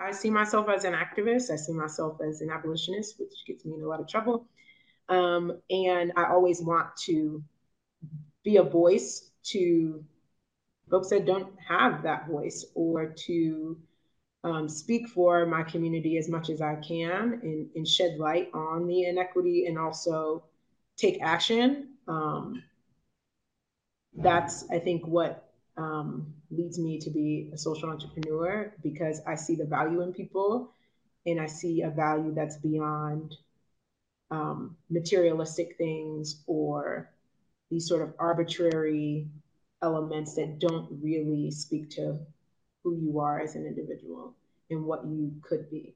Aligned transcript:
I 0.00 0.12
see 0.12 0.30
myself 0.30 0.68
as 0.68 0.84
an 0.84 0.94
activist. 0.94 1.50
I 1.50 1.56
see 1.56 1.72
myself 1.72 2.20
as 2.26 2.40
an 2.40 2.50
abolitionist, 2.50 3.18
which 3.18 3.32
gets 3.46 3.64
me 3.64 3.74
in 3.74 3.82
a 3.82 3.86
lot 3.86 4.00
of 4.00 4.08
trouble. 4.08 4.46
Um, 5.08 5.60
and 5.70 6.12
I 6.16 6.24
always 6.26 6.62
want 6.62 6.96
to 7.04 7.42
be 8.44 8.56
a 8.56 8.62
voice 8.62 9.30
to 9.42 10.04
folks 10.90 11.10
that 11.10 11.26
don't 11.26 11.52
have 11.68 12.02
that 12.02 12.28
voice 12.28 12.64
or 12.74 13.06
to 13.26 13.78
um, 14.42 14.68
speak 14.68 15.08
for 15.08 15.44
my 15.46 15.62
community 15.62 16.16
as 16.16 16.28
much 16.28 16.48
as 16.48 16.62
I 16.62 16.76
can 16.76 17.40
and, 17.42 17.68
and, 17.74 17.86
shed 17.86 18.18
light 18.18 18.48
on 18.54 18.86
the 18.86 19.04
inequity 19.04 19.66
and 19.66 19.78
also 19.78 20.44
take 20.96 21.20
action. 21.20 21.88
Um, 22.08 22.62
that's, 24.16 24.64
I 24.70 24.78
think, 24.78 25.06
what 25.06 25.49
um, 25.76 26.26
leads 26.50 26.78
me 26.78 26.98
to 26.98 27.10
be 27.10 27.50
a 27.52 27.58
social 27.58 27.90
entrepreneur 27.90 28.72
because 28.82 29.20
I 29.26 29.34
see 29.34 29.54
the 29.54 29.64
value 29.64 30.02
in 30.02 30.12
people 30.12 30.72
and 31.26 31.40
I 31.40 31.46
see 31.46 31.82
a 31.82 31.90
value 31.90 32.34
that's 32.34 32.56
beyond 32.56 33.36
um, 34.30 34.76
materialistic 34.88 35.76
things 35.76 36.42
or 36.46 37.10
these 37.70 37.86
sort 37.86 38.02
of 38.02 38.14
arbitrary 38.18 39.28
elements 39.82 40.34
that 40.34 40.58
don't 40.58 40.88
really 41.02 41.50
speak 41.50 41.90
to 41.90 42.18
who 42.82 42.96
you 42.96 43.20
are 43.20 43.40
as 43.40 43.54
an 43.54 43.66
individual 43.66 44.34
and 44.70 44.84
what 44.84 45.04
you 45.04 45.32
could 45.42 45.70
be. 45.70 45.94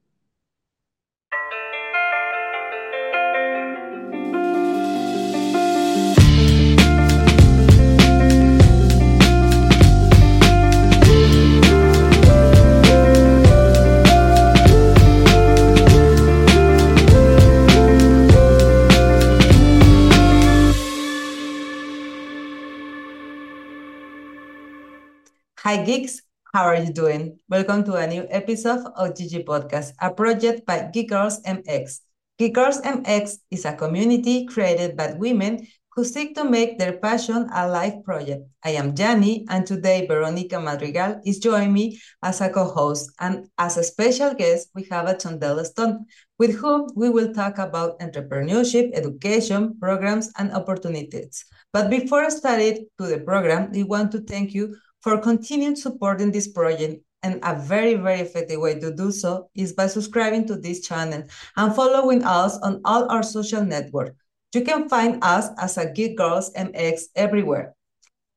Hi, 25.74 25.82
geeks. 25.82 26.22
How 26.54 26.70
are 26.70 26.76
you 26.76 26.92
doing? 26.92 27.36
Welcome 27.48 27.82
to 27.90 27.94
a 27.94 28.06
new 28.06 28.28
episode 28.30 28.86
of 28.94 29.10
GG 29.18 29.42
Podcast, 29.42 29.90
a 30.00 30.08
project 30.08 30.64
by 30.64 30.88
Geek 30.92 31.10
Girls 31.10 31.42
MX. 31.42 31.98
Geek 32.38 32.54
Girls 32.54 32.80
MX 32.82 33.42
is 33.50 33.64
a 33.64 33.74
community 33.74 34.46
created 34.46 34.96
by 34.96 35.14
women 35.18 35.66
who 35.90 36.04
seek 36.04 36.36
to 36.36 36.44
make 36.44 36.78
their 36.78 36.98
passion 36.98 37.50
a 37.52 37.66
life 37.66 37.94
project. 38.04 38.46
I 38.64 38.78
am 38.78 38.94
Jani, 38.96 39.46
and 39.50 39.66
today 39.66 40.06
Veronica 40.06 40.60
Madrigal 40.60 41.20
is 41.26 41.40
joining 41.40 41.72
me 41.72 41.98
as 42.22 42.40
a 42.40 42.50
co-host. 42.50 43.10
And 43.18 43.48
as 43.58 43.76
a 43.76 43.82
special 43.82 44.32
guest, 44.32 44.70
we 44.76 44.86
have 44.92 45.08
a 45.08 45.14
Chandell 45.14 45.64
Stone, 45.66 46.06
with 46.38 46.54
whom 46.54 46.86
we 46.94 47.10
will 47.10 47.34
talk 47.34 47.58
about 47.58 47.98
entrepreneurship, 47.98 48.94
education, 48.94 49.74
programs, 49.80 50.30
and 50.38 50.52
opportunities. 50.52 51.44
But 51.72 51.90
before 51.90 52.22
I 52.22 52.28
started 52.28 52.86
to 53.00 53.06
the 53.08 53.18
program, 53.18 53.72
we 53.72 53.82
want 53.82 54.12
to 54.12 54.20
thank 54.20 54.54
you 54.54 54.76
for 55.04 55.18
continuing 55.18 55.76
supporting 55.76 56.32
this 56.32 56.48
project. 56.48 57.04
And 57.22 57.40
a 57.42 57.54
very, 57.54 57.94
very 57.94 58.20
effective 58.20 58.60
way 58.60 58.78
to 58.80 58.94
do 58.94 59.10
so 59.10 59.48
is 59.54 59.72
by 59.72 59.86
subscribing 59.86 60.46
to 60.46 60.56
this 60.56 60.80
channel 60.80 61.24
and 61.56 61.74
following 61.74 62.22
us 62.22 62.58
on 62.58 62.82
all 62.84 63.10
our 63.10 63.22
social 63.22 63.64
networks. 63.64 64.16
You 64.54 64.62
can 64.62 64.88
find 64.90 65.24
us 65.24 65.48
as 65.58 65.78
a 65.78 65.90
Geek 65.90 66.18
Girls 66.18 66.52
MX 66.52 67.04
everywhere. 67.16 67.74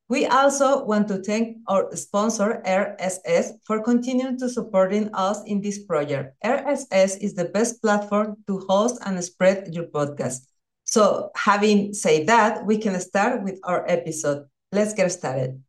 We 0.08 0.24
also 0.24 0.86
want 0.86 1.08
to 1.08 1.22
thank 1.22 1.58
our 1.68 1.94
sponsor, 1.96 2.62
RSS, 2.64 3.52
for 3.66 3.82
continuing 3.82 4.38
to 4.38 4.48
supporting 4.48 5.10
us 5.12 5.44
in 5.44 5.60
this 5.60 5.84
project. 5.84 6.34
RSS 6.42 7.20
is 7.20 7.34
the 7.34 7.44
best 7.44 7.82
platform 7.82 8.36
to 8.46 8.64
host 8.70 9.02
and 9.04 9.22
spread 9.22 9.74
your 9.74 9.84
podcast. 9.84 10.48
So 10.84 11.30
having 11.36 11.92
said 11.92 12.26
that, 12.28 12.64
we 12.64 12.78
can 12.78 12.98
start 13.00 13.42
with 13.42 13.60
our 13.64 13.84
episode. 13.86 14.46
Let's 14.72 14.94
get 14.94 15.12
started 15.12 15.62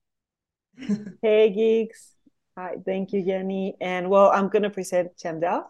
hey, 1.21 1.49
geeks. 1.49 2.13
Hi, 2.57 2.75
thank 2.85 3.13
you, 3.13 3.23
Jenny. 3.23 3.75
And 3.79 4.09
well, 4.09 4.29
I'm 4.31 4.49
going 4.49 4.63
to 4.63 4.69
present 4.69 5.17
Chandell. 5.17 5.63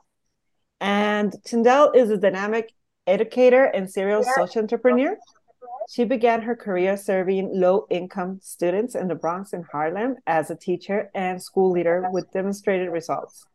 And 0.81 1.33
Chandell 1.45 1.95
is 1.95 2.09
a 2.09 2.17
dynamic 2.17 2.71
educator 3.05 3.65
and 3.65 3.89
serial 3.89 4.23
social 4.23 4.61
entrepreneur. 4.61 5.17
She 5.89 6.05
began 6.05 6.41
her 6.43 6.55
career 6.55 6.95
serving 6.97 7.49
low 7.51 7.87
income 7.89 8.39
students 8.41 8.95
in 8.95 9.07
the 9.07 9.15
Bronx 9.15 9.53
and 9.53 9.65
Harlem 9.71 10.17
as 10.27 10.51
a 10.51 10.55
teacher 10.55 11.09
and 11.15 11.41
school 11.41 11.71
leader 11.71 12.07
with 12.11 12.31
demonstrated 12.31 12.89
results. 12.89 13.45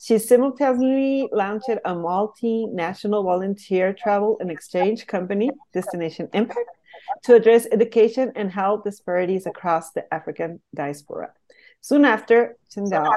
She 0.00 0.18
simultaneously 0.18 1.28
launched 1.32 1.68
a 1.68 1.94
multinational 1.94 3.24
volunteer 3.24 3.92
travel 3.92 4.36
and 4.40 4.50
exchange 4.50 5.06
company, 5.06 5.50
Destination 5.72 6.28
Impact, 6.32 6.70
to 7.24 7.34
address 7.34 7.66
education 7.70 8.32
and 8.36 8.50
health 8.50 8.84
disparities 8.84 9.46
across 9.46 9.92
the 9.92 10.12
African 10.12 10.60
diaspora. 10.74 11.32
Soon 11.80 12.04
after, 12.04 12.56
Chandell 12.74 13.12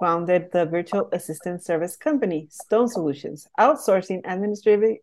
founded 0.00 0.50
the 0.52 0.66
virtual 0.66 1.08
assistant 1.12 1.64
service 1.64 1.96
company, 1.96 2.48
Stone 2.50 2.88
Solutions, 2.88 3.46
outsourcing 3.58 4.20
administrative, 4.24 4.98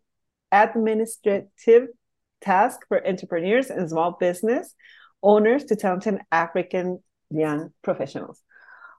administrative 0.52 1.88
tasks 2.40 2.84
for 2.88 3.06
entrepreneurs 3.06 3.70
and 3.70 3.88
small 3.88 4.12
business 4.12 4.74
owners 5.22 5.64
to 5.64 5.76
talented 5.76 6.20
African 6.30 7.02
young 7.30 7.72
professionals. 7.82 8.42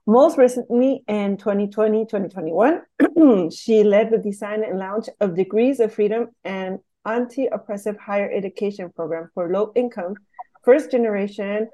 Most 0.07 0.37
recently, 0.37 1.03
in 1.07 1.37
2020 1.37 2.05
2021, 2.05 3.51
she 3.51 3.83
led 3.83 4.11
the 4.11 4.17
design 4.17 4.63
and 4.63 4.77
launch 4.77 5.07
of 5.19 5.35
Degrees 5.35 5.79
of 5.79 5.93
Freedom 5.93 6.27
and 6.43 6.79
anti-oppressive 7.05 7.97
higher 7.97 8.29
education 8.31 8.91
program 8.95 9.29
for 9.33 9.51
low 9.51 9.71
income, 9.75 10.15
first 10.63 10.91
generation, 10.91 11.69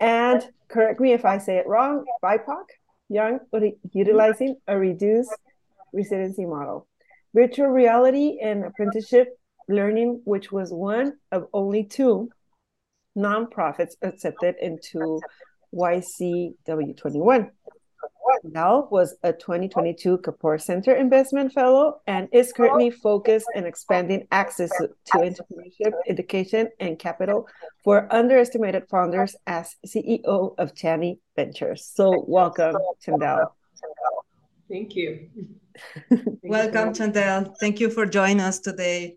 and 0.00 0.48
correct 0.68 1.00
me 1.00 1.12
if 1.12 1.24
I 1.24 1.38
say 1.38 1.56
it 1.56 1.66
wrong, 1.66 2.04
BIPOC, 2.22 2.64
young, 3.08 3.40
utilizing 3.92 4.56
a 4.66 4.76
reduced 4.76 5.30
residency 5.92 6.44
model. 6.44 6.88
Virtual 7.34 7.68
reality 7.68 8.38
and 8.42 8.64
apprenticeship 8.64 9.28
learning, 9.68 10.20
which 10.24 10.50
was 10.50 10.72
one 10.72 11.14
of 11.30 11.46
only 11.52 11.84
two 11.84 12.30
nonprofits 13.16 13.94
accepted 14.02 14.56
into 14.60 15.20
YCW21. 15.74 17.50
Nell 18.44 18.88
was 18.90 19.16
a 19.22 19.32
2022 19.32 20.18
Kapor 20.18 20.60
Center 20.60 20.94
Investment 20.94 21.52
Fellow 21.52 22.00
and 22.06 22.28
is 22.32 22.52
currently 22.52 22.90
focused 22.90 23.46
on 23.56 23.66
expanding 23.66 24.26
access 24.32 24.70
to 24.78 24.90
entrepreneurship, 25.14 25.92
education, 26.08 26.68
and 26.80 26.98
capital 26.98 27.46
for 27.84 28.12
underestimated 28.12 28.88
founders 28.88 29.36
as 29.46 29.76
CEO 29.86 30.54
of 30.58 30.74
Chany 30.74 31.18
Ventures. 31.36 31.84
So, 31.84 32.24
welcome, 32.26 32.76
Chandell. 33.04 33.52
Thank 34.68 34.96
you. 34.96 35.28
welcome, 36.42 36.92
Chandell. 36.92 37.54
Thank 37.60 37.80
you 37.80 37.90
for 37.90 38.06
joining 38.06 38.40
us 38.40 38.58
today. 38.58 39.16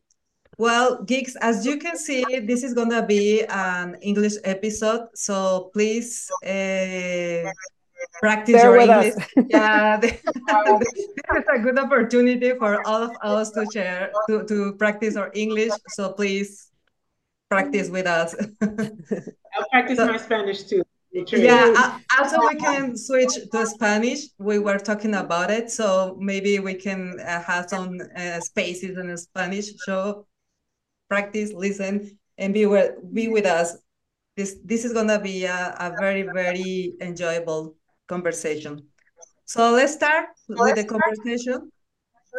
Well, 0.58 1.04
geeks, 1.04 1.36
as 1.42 1.66
you 1.66 1.78
can 1.78 1.98
see, 1.98 2.24
this 2.40 2.64
is 2.64 2.74
going 2.74 2.92
to 2.92 3.04
be 3.04 3.44
an 3.44 3.96
English 4.02 4.36
episode. 4.46 5.10
So 5.14 5.70
please 5.74 6.32
uh, 6.46 7.52
practice 8.20 8.54
Bear 8.54 8.76
your 8.76 8.78
English. 8.78 9.14
yeah, 9.50 9.98
this 10.02 10.22
is 10.24 11.46
a 11.54 11.60
good 11.60 11.78
opportunity 11.80 12.54
for 12.58 12.86
all 12.88 13.04
of 13.04 13.12
us 13.22 13.52
to 13.52 13.66
share 13.74 14.12
to, 14.28 14.44
to 14.46 14.74
practice 14.74 15.16
our 15.16 15.32
English. 15.34 15.72
So 15.90 16.14
please 16.14 16.72
practice 17.50 17.90
with 17.90 18.08
us. 18.08 18.36
I'll 18.62 19.70
practice 19.72 19.98
so, 19.98 20.08
my 20.08 20.18
Spanish 20.18 20.64
too. 20.64 20.84
Yeah, 21.32 21.98
also 22.20 22.42
we 22.42 22.56
can 22.56 22.98
switch 22.98 23.36
to 23.52 23.66
Spanish. 23.66 24.28
We 24.38 24.60
were 24.60 24.78
talking 24.78 25.16
about 25.16 25.50
it, 25.50 25.72
so 25.72 26.18
maybe 26.20 26.60
we 26.60 26.74
can 26.74 27.22
uh, 27.22 27.42
have 27.42 27.70
some 27.70 28.02
uh, 28.18 28.42
spaces 28.42 28.98
in 28.98 29.16
Spanish. 29.16 29.68
So 29.86 30.28
practice, 31.08 31.54
listen, 31.54 32.18
and 32.38 32.54
be 32.54 32.66
with 32.66 32.96
be 33.14 33.30
with 33.30 33.46
us. 33.46 33.78
This 34.36 34.58
this 34.66 34.84
is 34.84 34.92
gonna 34.92 35.20
be 35.20 35.46
a, 35.46 35.76
a 35.80 35.96
very 35.98 36.24
very 36.24 36.96
enjoyable 37.00 37.76
conversation. 38.08 38.88
So 39.46 39.72
let's 39.72 39.94
start 39.94 40.30
with 40.48 40.76
the 40.76 40.84
conversation. 40.84 41.72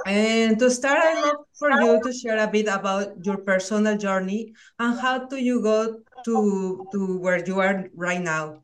And 0.05 0.59
to 0.59 0.71
start, 0.71 0.99
I'd 1.03 1.23
love 1.23 1.47
for 1.59 1.71
you 1.71 2.03
to 2.03 2.13
share 2.13 2.39
a 2.39 2.47
bit 2.47 2.69
about 2.69 3.25
your 3.25 3.39
personal 3.39 3.97
journey 3.97 4.53
and 4.79 4.99
how 4.99 5.27
do 5.27 5.37
you 5.37 5.63
go 5.63 6.01
to, 6.25 6.87
to 6.93 7.19
where 7.19 7.45
you 7.45 7.61
are 7.61 7.89
right 7.95 8.21
now? 8.21 8.63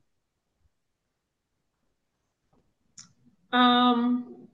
Um, 3.53 4.49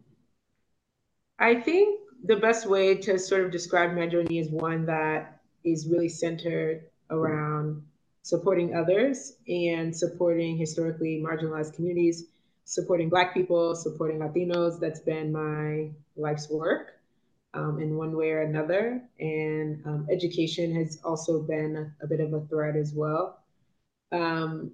I 1.39 1.55
think 1.55 2.01
the 2.25 2.37
best 2.37 2.67
way 2.67 2.95
to 2.97 3.19
sort 3.19 3.45
of 3.45 3.51
describe 3.51 3.95
my 3.95 4.07
journey 4.07 4.39
is 4.39 4.51
one 4.51 4.87
that 4.87 5.41
is 5.65 5.89
really 5.89 6.09
centered 6.09 6.85
around 7.11 7.83
supporting 8.23 8.75
others 8.77 9.37
and 9.49 9.95
supporting 9.95 10.59
historically 10.59 11.23
marginalized 11.25 11.75
communities 11.75 12.27
supporting 12.69 13.09
Black 13.09 13.33
people, 13.33 13.75
supporting 13.75 14.19
Latinos. 14.19 14.79
That's 14.79 15.01
been 15.01 15.33
my 15.33 15.91
life's 16.17 16.51
work 16.51 17.01
um, 17.55 17.81
in 17.81 17.97
one 17.97 18.15
way 18.15 18.31
or 18.31 18.43
another. 18.43 19.03
And 19.19 19.83
um, 19.87 20.07
education 20.13 20.75
has 20.77 20.99
also 21.03 21.41
been 21.41 21.91
a, 22.03 22.07
bit 22.07 22.21
of 22.21 22.35
a 22.35 22.43
threat 22.43 22.77
as 22.77 22.93
well. 22.93 23.41
Um, 24.13 24.73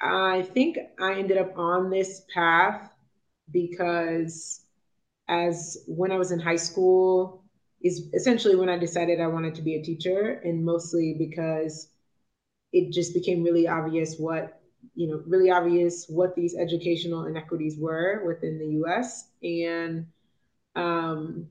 I 0.00 0.42
think 0.54 0.78
I 0.98 1.18
ended 1.18 1.36
up 1.36 1.52
on 1.58 1.90
this 1.90 2.22
path 2.32 2.90
because 3.52 4.62
as 5.28 5.84
when 5.86 6.10
I 6.10 6.16
was 6.16 6.32
in 6.32 6.40
high 6.40 6.56
school 6.56 7.44
is 7.82 8.08
essentially 8.14 8.56
when 8.56 8.70
I 8.70 8.78
decided 8.78 9.20
I 9.20 9.26
wanted 9.26 9.54
to 9.56 9.62
be 9.62 9.74
a 9.74 9.82
teacher 9.82 10.40
and 10.44 10.64
mostly 10.64 11.14
because 11.18 11.88
it 12.72 12.90
just 12.90 13.12
became 13.12 13.42
really 13.42 13.68
obvious 13.68 14.16
what 14.16 14.57
you 14.94 15.08
know 15.08 15.22
really 15.26 15.50
obvious 15.50 16.06
what 16.08 16.34
these 16.34 16.56
educational 16.56 17.26
inequities 17.26 17.76
were 17.78 18.22
within 18.26 18.58
the 18.58 18.66
US 18.82 19.28
and 19.42 20.06
um, 20.74 21.48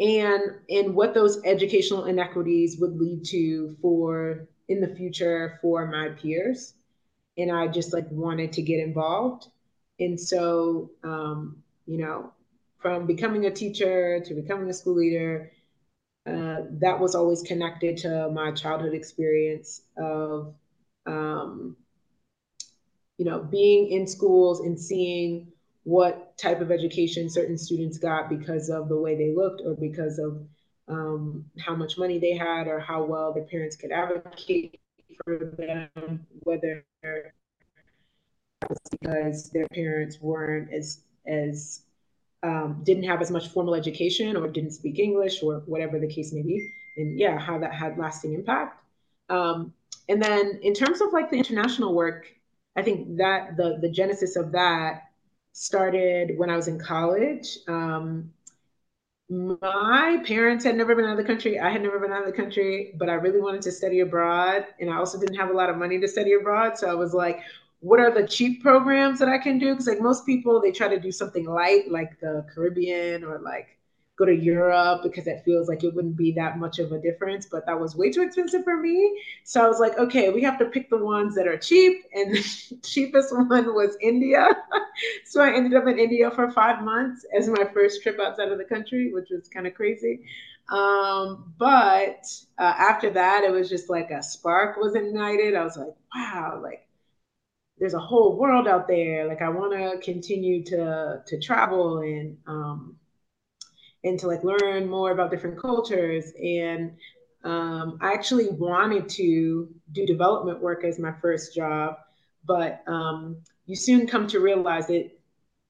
and 0.00 0.42
and 0.68 0.94
what 0.94 1.14
those 1.14 1.42
educational 1.44 2.04
inequities 2.04 2.78
would 2.78 2.96
lead 2.98 3.24
to 3.26 3.76
for 3.80 4.48
in 4.68 4.80
the 4.80 4.94
future 4.94 5.58
for 5.62 5.86
my 5.86 6.08
peers. 6.10 6.74
And 7.38 7.50
i 7.50 7.66
just 7.68 7.92
like 7.92 8.06
wanted 8.10 8.52
to 8.54 8.62
get 8.62 8.80
involved. 8.80 9.48
And 9.98 10.18
so 10.20 10.90
um, 11.04 11.62
you 11.86 11.98
know 11.98 12.32
from 12.78 13.06
becoming 13.06 13.46
a 13.46 13.50
teacher 13.50 14.20
to 14.20 14.34
becoming 14.34 14.68
a 14.68 14.74
school 14.74 14.94
leader 14.96 15.52
uh, 16.26 16.62
that 16.80 17.00
was 17.00 17.14
always 17.14 17.42
connected 17.42 17.96
to 17.98 18.30
my 18.30 18.52
childhood 18.52 18.94
experience 18.94 19.82
of 19.96 20.54
um, 21.06 21.76
you 23.18 23.24
know 23.24 23.40
being 23.40 23.88
in 23.88 24.06
schools 24.06 24.60
and 24.60 24.78
seeing 24.78 25.52
what 25.84 26.36
type 26.38 26.60
of 26.60 26.70
education 26.70 27.28
certain 27.28 27.58
students 27.58 27.98
got 27.98 28.28
because 28.28 28.70
of 28.70 28.88
the 28.88 28.96
way 28.96 29.16
they 29.16 29.34
looked 29.34 29.62
or 29.64 29.74
because 29.74 30.18
of 30.18 30.40
um, 30.88 31.44
how 31.58 31.74
much 31.74 31.98
money 31.98 32.18
they 32.18 32.36
had 32.36 32.66
or 32.66 32.78
how 32.78 33.02
well 33.02 33.32
their 33.32 33.44
parents 33.44 33.76
could 33.76 33.90
advocate 33.90 34.78
for 35.24 35.54
them, 35.58 36.26
whether 36.40 36.84
because 39.00 39.50
their 39.50 39.68
parents 39.68 40.20
weren't 40.20 40.72
as 40.72 41.02
as 41.26 41.82
um, 42.42 42.82
didn't 42.84 43.04
have 43.04 43.20
as 43.20 43.30
much 43.30 43.48
formal 43.48 43.74
education 43.74 44.36
or 44.36 44.48
didn't 44.48 44.72
speak 44.72 44.98
English 44.98 45.42
or 45.42 45.62
whatever 45.66 45.98
the 45.98 46.08
case 46.08 46.32
may 46.32 46.42
be, 46.42 46.68
and 46.96 47.18
yeah, 47.18 47.38
how 47.38 47.58
that 47.58 47.72
had 47.72 47.98
lasting 47.98 48.34
impact. 48.34 48.82
Um, 49.28 49.72
and 50.08 50.20
then 50.20 50.58
in 50.62 50.74
terms 50.74 51.00
of 51.00 51.12
like 51.12 51.30
the 51.30 51.36
international 51.36 51.94
work, 51.94 52.26
I 52.76 52.82
think 52.82 53.18
that 53.18 53.56
the 53.56 53.78
the 53.80 53.90
genesis 53.90 54.36
of 54.36 54.52
that 54.52 55.02
started 55.52 56.38
when 56.38 56.50
I 56.50 56.56
was 56.56 56.68
in 56.68 56.78
college. 56.78 57.58
Um, 57.68 58.32
my 59.30 60.22
parents 60.26 60.64
had 60.64 60.76
never 60.76 60.94
been 60.94 61.06
out 61.06 61.12
of 61.12 61.16
the 61.16 61.24
country. 61.24 61.58
I 61.58 61.70
had 61.70 61.82
never 61.82 61.98
been 61.98 62.12
out 62.12 62.26
of 62.26 62.26
the 62.30 62.36
country, 62.36 62.92
but 62.98 63.08
I 63.08 63.14
really 63.14 63.40
wanted 63.40 63.62
to 63.62 63.72
study 63.72 64.00
abroad. 64.00 64.66
And 64.80 64.90
I 64.90 64.96
also 64.96 65.18
didn't 65.18 65.36
have 65.36 65.50
a 65.50 65.54
lot 65.54 65.70
of 65.70 65.76
money 65.78 65.98
to 66.00 66.08
study 66.08 66.34
abroad. 66.34 66.76
So 66.78 66.90
I 66.90 66.94
was 66.94 67.14
like, 67.14 67.40
what 67.80 67.98
are 67.98 68.10
the 68.12 68.26
cheap 68.26 68.62
programs 68.62 69.18
that 69.20 69.28
I 69.28 69.38
can 69.38 69.58
do? 69.58 69.70
Because 69.72 69.86
like 69.86 70.00
most 70.00 70.26
people, 70.26 70.60
they 70.60 70.70
try 70.72 70.88
to 70.88 71.00
do 71.00 71.10
something 71.10 71.46
light, 71.46 71.90
like 71.90 72.20
the 72.20 72.46
Caribbean 72.54 73.24
or 73.24 73.38
like 73.38 73.78
go 74.22 74.36
to 74.36 74.44
Europe 74.44 75.02
because 75.02 75.26
it 75.26 75.42
feels 75.44 75.68
like 75.68 75.84
it 75.84 75.94
wouldn't 75.94 76.16
be 76.16 76.32
that 76.32 76.58
much 76.58 76.78
of 76.78 76.92
a 76.92 76.98
difference, 77.00 77.46
but 77.50 77.66
that 77.66 77.78
was 77.78 77.96
way 77.96 78.10
too 78.10 78.22
expensive 78.22 78.64
for 78.64 78.76
me. 78.80 79.20
So 79.44 79.64
I 79.64 79.68
was 79.68 79.80
like, 79.80 79.98
okay, 79.98 80.30
we 80.30 80.42
have 80.42 80.58
to 80.58 80.66
pick 80.66 80.90
the 80.90 80.98
ones 81.04 81.34
that 81.34 81.46
are 81.46 81.56
cheap. 81.56 82.04
And 82.14 82.34
the 82.34 82.78
cheapest 82.82 83.34
one 83.34 83.74
was 83.74 83.96
India. 84.00 84.48
so 85.24 85.42
I 85.42 85.54
ended 85.54 85.74
up 85.74 85.86
in 85.86 85.98
India 85.98 86.30
for 86.30 86.50
five 86.50 86.82
months 86.82 87.26
as 87.36 87.48
my 87.48 87.64
first 87.74 88.02
trip 88.02 88.18
outside 88.20 88.52
of 88.52 88.58
the 88.58 88.64
country, 88.64 89.12
which 89.12 89.28
was 89.30 89.48
kind 89.48 89.66
of 89.66 89.74
crazy. 89.74 90.24
Um, 90.70 91.54
but 91.58 92.24
uh, 92.58 92.74
after 92.78 93.10
that, 93.10 93.44
it 93.44 93.50
was 93.50 93.68
just 93.68 93.90
like 93.90 94.10
a 94.10 94.22
spark 94.22 94.76
was 94.76 94.94
ignited. 94.94 95.54
I 95.54 95.64
was 95.64 95.76
like, 95.76 95.94
wow, 96.14 96.60
like 96.62 96.86
there's 97.78 97.94
a 97.94 97.98
whole 97.98 98.38
world 98.38 98.68
out 98.68 98.86
there. 98.88 99.26
Like 99.26 99.42
I 99.42 99.48
want 99.48 99.72
to 99.72 99.98
continue 100.04 100.64
to 100.66 101.22
to 101.26 101.40
travel 101.40 101.98
and 101.98 102.38
um, 102.46 102.96
and 104.04 104.18
to 104.18 104.26
like 104.26 104.44
learn 104.44 104.88
more 104.88 105.10
about 105.10 105.30
different 105.30 105.60
cultures. 105.60 106.32
And 106.42 106.96
um, 107.44 107.98
I 108.00 108.12
actually 108.12 108.48
wanted 108.48 109.08
to 109.10 109.68
do 109.92 110.06
development 110.06 110.60
work 110.60 110.84
as 110.84 110.98
my 110.98 111.12
first 111.20 111.54
job, 111.54 111.96
but 112.44 112.82
um, 112.86 113.36
you 113.66 113.76
soon 113.76 114.06
come 114.06 114.26
to 114.28 114.40
realize 114.40 114.90
it 114.90 115.18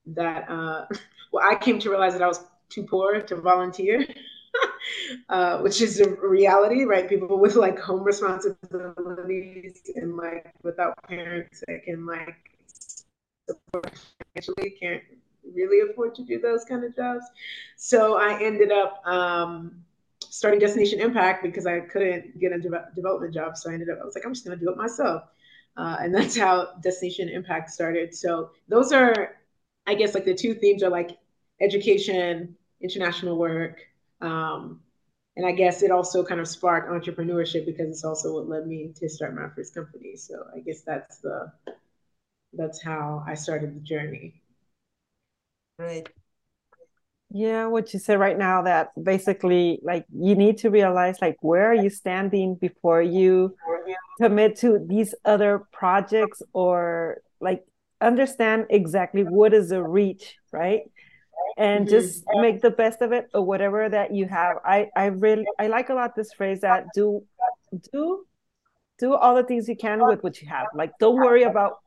that 0.06 0.49
uh, 0.49 0.87
well, 1.32 1.49
I 1.49 1.56
came 1.56 1.79
to 1.81 1.90
realize 1.90 2.12
that 2.14 2.23
I 2.23 2.26
was 2.26 2.44
too 2.69 2.84
poor 2.84 3.20
to 3.20 3.37
volunteer. 3.37 4.06
uh, 5.29 5.58
which 5.58 5.81
is 5.81 6.00
a 6.00 6.11
reality, 6.11 6.84
right? 6.84 7.08
People 7.08 7.38
with 7.38 7.56
like 7.56 7.79
home 7.79 8.02
responsibilities 8.02 9.81
and 9.96 10.17
like 10.17 10.52
without 10.62 10.94
parents 11.08 11.62
that 11.67 11.84
can 11.84 12.06
like 12.06 12.37
support 13.46 13.93
financially 14.34 14.70
can't 14.79 15.02
really 15.55 15.91
afford 15.91 16.15
to 16.17 16.25
do 16.25 16.39
those 16.41 16.65
kind 16.65 16.85
of 16.85 16.94
jobs. 16.94 17.25
So 17.77 18.17
I 18.19 18.43
ended 18.43 18.73
up 18.73 19.06
um, 19.06 19.83
starting 20.21 20.61
Destination 20.61 21.00
Impact 21.00 21.43
because 21.43 21.67
I 21.67 21.81
couldn't 21.81 22.39
get 22.39 22.53
a 22.53 22.59
de- 22.59 22.89
development 22.94 23.35
job. 23.35 23.56
So 23.56 23.71
I 23.71 23.75
ended 23.75 23.91
up, 23.91 23.99
I 24.00 24.05
was 24.05 24.15
like, 24.15 24.25
I'm 24.25 24.33
just 24.33 24.44
going 24.44 24.59
to 24.59 24.65
do 24.65 24.71
it 24.71 24.77
myself. 24.77 25.25
Uh, 25.77 25.97
and 26.00 26.15
that's 26.15 26.37
how 26.37 26.69
Destination 26.83 27.29
Impact 27.29 27.71
started. 27.71 28.15
So 28.15 28.50
those 28.69 28.93
are, 28.93 29.37
I 29.87 29.94
guess, 29.94 30.15
like 30.15 30.25
the 30.25 30.35
two 30.35 30.55
themes 30.55 30.83
are 30.83 30.91
like 30.91 31.19
education, 31.61 32.56
international 32.81 33.37
work. 33.39 33.81
Um, 34.21 34.81
and 35.37 35.47
I 35.47 35.53
guess 35.53 35.83
it 35.83 35.91
also 35.91 36.23
kind 36.23 36.41
of 36.41 36.49
sparked 36.49 36.91
entrepreneurship 36.91 37.65
because 37.65 37.89
it's 37.89 38.05
also 38.05 38.35
what 38.35 38.49
led 38.49 38.67
me 38.67 38.93
to 38.97 39.09
start 39.09 39.35
my 39.35 39.49
first 39.55 39.75
company. 39.75 40.17
So 40.17 40.44
I 40.55 40.61
guess 40.61 40.83
that's 40.83 41.19
the 41.19 41.50
that's 42.53 42.83
how 42.83 43.25
I 43.27 43.35
started 43.35 43.75
the 43.75 43.81
journey. 43.81 44.42
Right. 45.82 46.08
Yeah, 47.34 47.67
what 47.67 47.93
you 47.93 47.99
said 47.99 48.20
right 48.20 48.38
now 48.38 48.62
that 48.62 48.90
basically 49.02 49.81
like 49.82 50.05
you 50.14 50.34
need 50.34 50.58
to 50.58 50.70
realize 50.70 51.17
like 51.20 51.38
where 51.40 51.70
are 51.70 51.75
you 51.75 51.88
standing 51.88 52.56
before 52.56 53.00
you 53.00 53.56
commit 54.20 54.56
to 54.58 54.79
these 54.87 55.14
other 55.25 55.67
projects 55.73 56.43
or 56.52 57.23
like 57.40 57.64
understand 58.02 58.67
exactly 58.69 59.23
what 59.23 59.55
is 59.55 59.70
the 59.70 59.82
reach, 59.82 60.37
right? 60.52 60.82
And 61.56 61.87
mm-hmm. 61.87 61.96
just 61.96 62.25
make 62.34 62.61
the 62.61 62.70
best 62.70 63.01
of 63.01 63.12
it 63.12 63.29
or 63.32 63.43
whatever 63.43 63.89
that 63.89 64.15
you 64.15 64.27
have. 64.27 64.58
I 64.65 64.91
I 64.94 65.06
really 65.06 65.46
I 65.58 65.69
like 65.69 65.89
a 65.89 65.94
lot 65.94 66.15
this 66.15 66.34
phrase 66.34 66.60
that 66.60 66.84
do 66.94 67.24
do 67.93 68.27
do 68.98 69.15
all 69.15 69.34
the 69.34 69.43
things 69.43 69.69
you 69.69 69.77
can 69.77 70.06
with 70.06 70.22
what 70.22 70.41
you 70.43 70.48
have. 70.48 70.67
Like 70.74 70.93
don't 71.01 71.17
worry 71.17 71.44
about 71.44 71.79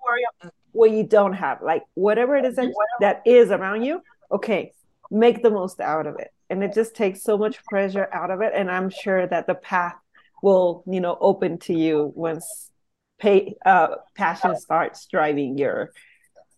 what 0.75 0.91
you 0.91 1.03
don't 1.03 1.33
have 1.33 1.61
like 1.61 1.83
whatever 1.93 2.35
it 2.35 2.45
is 2.45 2.55
that, 2.55 2.73
that 2.99 3.21
is 3.25 3.49
around 3.51 3.83
you 3.83 4.01
okay 4.31 4.71
make 5.11 5.43
the 5.43 5.51
most 5.51 5.79
out 5.79 6.07
of 6.07 6.15
it. 6.19 6.31
And 6.49 6.63
it 6.63 6.73
just 6.73 6.95
takes 6.95 7.23
so 7.23 7.37
much 7.37 7.63
pressure 7.65 8.07
out 8.13 8.31
of 8.31 8.41
it. 8.41 8.53
And 8.55 8.69
i'm 8.69 8.89
sure 8.89 9.27
that 9.27 9.47
the 9.47 9.55
path 9.55 9.95
will 10.43 10.83
you 10.85 11.01
know 11.01 11.17
open 11.19 11.57
to 11.57 11.73
you 11.73 12.11
once 12.15 12.69
pay 13.17 13.55
uh, 13.65 13.95
passion 14.15 14.55
starts 14.57 15.07
driving 15.07 15.57
your 15.57 15.91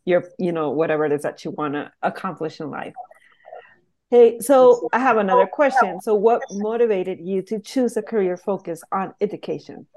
your 0.03 0.25
you 0.39 0.51
know 0.51 0.71
whatever 0.71 1.05
it 1.05 1.11
is 1.11 1.21
that 1.21 1.45
you 1.45 1.51
want 1.51 1.73
to 1.75 1.91
accomplish 2.01 2.59
in 2.59 2.69
life. 2.69 2.93
Hey 4.09 4.39
so 4.39 4.89
i 4.93 4.99
have 4.99 5.17
another 5.17 5.47
question. 5.47 6.01
So 6.01 6.15
what 6.15 6.41
motivated 6.51 7.19
you 7.21 7.41
to 7.43 7.59
choose 7.59 7.95
a 7.97 8.01
career 8.01 8.35
focus 8.35 8.81
on 8.91 9.13
education? 9.21 9.87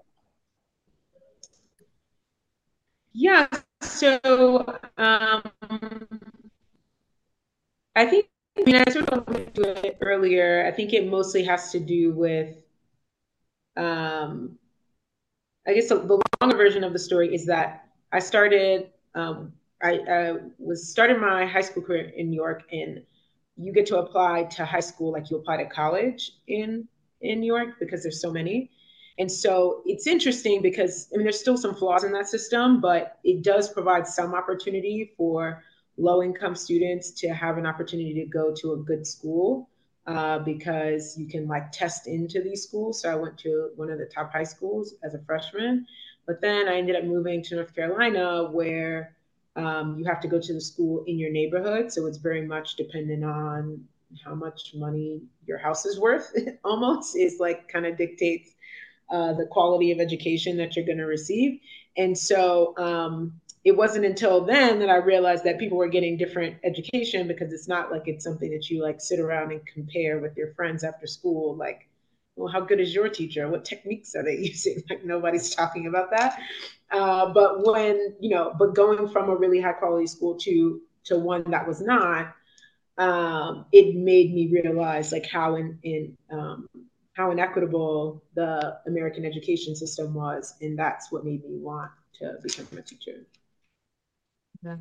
Yeah 3.12 3.48
so 3.82 4.18
um, 4.98 5.42
I 7.94 8.04
think, 8.06 8.26
I 8.58 8.62
mean, 8.62 8.76
I 8.76 8.84
sort 8.90 9.08
of 9.10 9.28
alluded 9.28 9.54
to 9.54 9.86
it 9.86 9.98
earlier. 10.00 10.66
I 10.66 10.72
think 10.72 10.92
it 10.92 11.06
mostly 11.08 11.44
has 11.44 11.70
to 11.72 11.80
do 11.80 12.12
with, 12.12 12.56
um, 13.76 14.58
I 15.66 15.74
guess 15.74 15.88
the, 15.88 15.96
the 15.96 16.20
longer 16.40 16.56
version 16.56 16.84
of 16.84 16.92
the 16.92 16.98
story 16.98 17.34
is 17.34 17.46
that 17.46 17.86
I 18.12 18.18
started, 18.18 18.90
um, 19.14 19.52
I, 19.82 19.98
I 20.08 20.36
was 20.58 20.90
starting 20.90 21.20
my 21.20 21.46
high 21.46 21.60
school 21.60 21.82
career 21.82 22.10
in 22.16 22.30
New 22.30 22.36
York, 22.36 22.64
and 22.72 23.02
you 23.56 23.72
get 23.72 23.86
to 23.86 23.98
apply 23.98 24.44
to 24.56 24.64
high 24.64 24.80
school 24.80 25.12
like 25.12 25.30
you 25.30 25.36
apply 25.36 25.58
to 25.58 25.66
college 25.66 26.32
in 26.46 26.88
in 27.20 27.40
New 27.40 27.46
York 27.46 27.74
because 27.78 28.02
there's 28.02 28.20
so 28.20 28.30
many. 28.32 28.70
And 29.20 29.30
so 29.30 29.82
it's 29.86 30.06
interesting 30.08 30.62
because 30.62 31.08
I 31.14 31.18
mean 31.18 31.26
there's 31.26 31.40
still 31.40 31.58
some 31.58 31.74
flaws 31.76 32.04
in 32.04 32.12
that 32.14 32.28
system, 32.28 32.80
but 32.80 33.18
it 33.24 33.42
does 33.44 33.72
provide 33.72 34.06
some 34.08 34.34
opportunity 34.34 35.12
for 35.16 35.62
low 35.98 36.22
income 36.22 36.56
students 36.56 37.12
to 37.22 37.28
have 37.30 37.58
an 37.58 37.66
opportunity 37.66 38.14
to 38.14 38.26
go 38.26 38.54
to 38.62 38.72
a 38.74 38.78
good 38.78 39.06
school 39.06 39.68
uh, 40.06 40.38
because 40.40 41.16
you 41.18 41.26
can 41.28 41.46
like 41.46 41.70
test 41.72 42.08
into 42.08 42.42
these 42.42 42.62
schools. 42.64 43.02
So 43.02 43.10
I 43.12 43.16
went 43.16 43.38
to 43.40 43.70
one 43.76 43.90
of 43.90 43.98
the 43.98 44.06
top 44.06 44.32
high 44.32 44.44
schools 44.44 44.94
as 45.04 45.14
a 45.14 45.20
freshman, 45.28 45.86
but 46.26 46.40
then 46.40 46.68
I 46.68 46.76
ended 46.78 46.96
up 46.96 47.04
moving 47.04 47.42
to 47.44 47.56
North 47.56 47.74
Carolina 47.74 48.50
where 48.50 49.16
Um, 49.56 49.98
you 49.98 50.04
have 50.06 50.20
to 50.20 50.28
go 50.28 50.40
to 50.40 50.52
the 50.54 50.60
school 50.60 51.04
in 51.10 51.18
your 51.18 51.32
neighborhood, 51.40 51.92
so 51.92 52.06
it's 52.08 52.18
very 52.18 52.46
much 52.54 52.76
dependent 52.76 53.24
on 53.24 53.84
how 54.24 54.34
much 54.34 54.74
money 54.74 55.22
your 55.48 55.58
house 55.58 55.84
is 55.90 55.98
worth. 55.98 56.28
almost 56.64 57.16
is 57.16 57.38
like 57.40 57.68
kind 57.68 57.86
of 57.86 57.96
dictates 57.96 58.54
uh, 59.10 59.32
the 59.32 59.46
quality 59.46 59.90
of 59.92 60.00
education 60.00 60.56
that 60.56 60.76
you're 60.76 60.86
going 60.86 60.98
to 60.98 61.04
receive. 61.04 61.60
And 61.96 62.16
so 62.16 62.74
um, 62.76 63.40
it 63.64 63.76
wasn't 63.76 64.04
until 64.04 64.44
then 64.44 64.78
that 64.78 64.88
I 64.88 64.96
realized 64.96 65.44
that 65.44 65.58
people 65.58 65.76
were 65.76 65.88
getting 65.88 66.16
different 66.16 66.56
education 66.64 67.28
because 67.28 67.52
it's 67.52 67.68
not 67.68 67.90
like 67.90 68.02
it's 68.06 68.24
something 68.24 68.50
that 68.52 68.70
you 68.70 68.82
like 68.82 69.00
sit 69.00 69.20
around 69.20 69.52
and 69.52 69.60
compare 69.66 70.18
with 70.18 70.36
your 70.36 70.54
friends 70.54 70.82
after 70.82 71.06
school. 71.06 71.56
Like, 71.56 71.88
well, 72.36 72.50
how 72.50 72.60
good 72.60 72.80
is 72.80 72.94
your 72.94 73.08
teacher? 73.08 73.48
What 73.48 73.64
techniques 73.64 74.14
are 74.14 74.22
they 74.22 74.36
using? 74.38 74.82
Like 74.88 75.04
nobody's 75.04 75.54
talking 75.54 75.86
about 75.86 76.10
that. 76.12 76.40
Uh, 76.90 77.32
but 77.32 77.64
when 77.66 78.14
you 78.18 78.30
know, 78.30 78.54
but 78.58 78.74
going 78.74 79.08
from 79.08 79.28
a 79.28 79.36
really 79.36 79.60
high 79.60 79.72
quality 79.72 80.06
school 80.06 80.36
to 80.38 80.80
to 81.04 81.18
one 81.18 81.44
that 81.50 81.66
was 81.66 81.80
not, 81.80 82.34
um, 82.96 83.66
it 83.72 83.94
made 83.94 84.32
me 84.34 84.48
realize 84.48 85.12
like 85.12 85.26
how 85.26 85.56
in 85.56 85.78
in 85.82 86.16
um, 86.30 86.68
how 87.20 87.30
inequitable 87.30 88.22
the 88.34 88.78
American 88.86 89.26
education 89.26 89.76
system 89.76 90.14
was, 90.14 90.54
and 90.62 90.78
that's 90.78 91.12
what 91.12 91.22
made 91.22 91.44
me 91.44 91.58
want 91.58 91.90
to 92.18 92.38
become 92.42 92.66
a 92.78 92.82
teacher. 92.82 93.26
Yeah. 94.62 94.76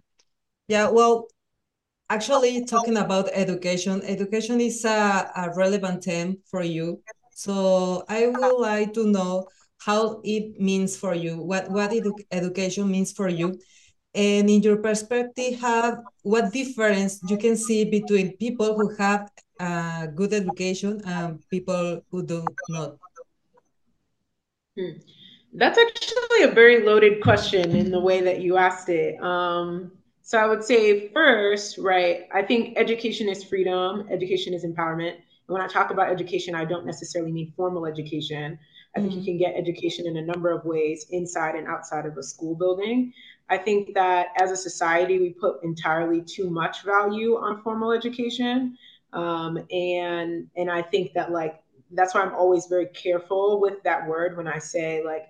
Yeah. 0.69 0.89
Well, 0.89 1.27
actually, 2.09 2.63
talking 2.63 2.95
about 2.95 3.29
education, 3.33 4.01
education 4.03 4.61
is 4.61 4.85
a, 4.85 5.29
a 5.35 5.51
relevant 5.53 6.03
theme 6.05 6.37
for 6.49 6.63
you. 6.63 7.03
So 7.35 8.05
I 8.07 8.27
would 8.27 8.59
like 8.59 8.93
to 8.93 9.05
know 9.05 9.47
how 9.79 10.21
it 10.23 10.59
means 10.59 10.95
for 10.95 11.13
you, 11.13 11.41
what, 11.41 11.69
what 11.71 11.91
edu 11.91 12.13
education 12.31 12.89
means 12.89 13.11
for 13.11 13.27
you. 13.27 13.59
And 14.15 14.49
in 14.49 14.61
your 14.61 14.77
perspective, 14.77 15.59
have 15.59 15.99
what 16.23 16.53
difference 16.53 17.19
you 17.27 17.37
can 17.37 17.55
see 17.55 17.83
between 17.83 18.37
people 18.37 18.75
who 18.75 18.95
have 18.95 19.29
uh, 19.59 20.07
good 20.07 20.33
education 20.33 21.01
and 21.05 21.39
people 21.49 22.01
who 22.11 22.23
do 22.23 22.45
not? 22.69 22.97
Hmm. 24.77 24.97
That's 25.53 25.77
actually 25.77 26.43
a 26.43 26.51
very 26.51 26.83
loaded 26.83 27.21
question 27.21 27.75
in 27.75 27.91
the 27.91 27.99
way 27.99 28.21
that 28.21 28.41
you 28.41 28.57
asked 28.57 28.89
it. 28.89 29.21
Um, 29.21 29.91
so 30.21 30.37
I 30.37 30.45
would 30.45 30.63
say 30.63 31.09
first, 31.09 31.79
right, 31.79 32.27
I 32.31 32.43
think 32.43 32.77
education 32.77 33.27
is 33.27 33.43
freedom, 33.43 34.07
education 34.11 34.53
is 34.53 34.63
empowerment. 34.63 35.15
And 35.15 35.23
when 35.47 35.61
I 35.61 35.67
talk 35.67 35.89
about 35.89 36.09
education, 36.09 36.53
I 36.53 36.65
don't 36.65 36.85
necessarily 36.85 37.31
mean 37.31 37.51
formal 37.57 37.87
education. 37.87 38.59
I 38.95 38.99
think 38.99 39.11
mm-hmm. 39.11 39.19
you 39.21 39.25
can 39.25 39.37
get 39.37 39.55
education 39.55 40.05
in 40.05 40.17
a 40.17 40.21
number 40.21 40.51
of 40.51 40.65
ways 40.65 41.07
inside 41.09 41.55
and 41.55 41.67
outside 41.67 42.05
of 42.05 42.17
a 42.17 42.23
school 42.23 42.55
building. 42.55 43.11
I 43.49 43.57
think 43.57 43.95
that 43.95 44.27
as 44.39 44.51
a 44.51 44.55
society, 44.55 45.19
we 45.19 45.31
put 45.31 45.63
entirely 45.63 46.21
too 46.21 46.49
much 46.49 46.83
value 46.83 47.33
on 47.35 47.61
formal 47.63 47.91
education. 47.91 48.77
Um, 49.13 49.57
and 49.71 50.47
and 50.55 50.69
I 50.69 50.81
think 50.81 51.13
that 51.13 51.31
like 51.31 51.61
that's 51.91 52.13
why 52.13 52.21
I'm 52.21 52.35
always 52.35 52.67
very 52.67 52.87
careful 52.87 53.59
with 53.59 53.81
that 53.83 54.07
word 54.07 54.37
when 54.37 54.47
I 54.47 54.59
say 54.59 55.03
like 55.03 55.27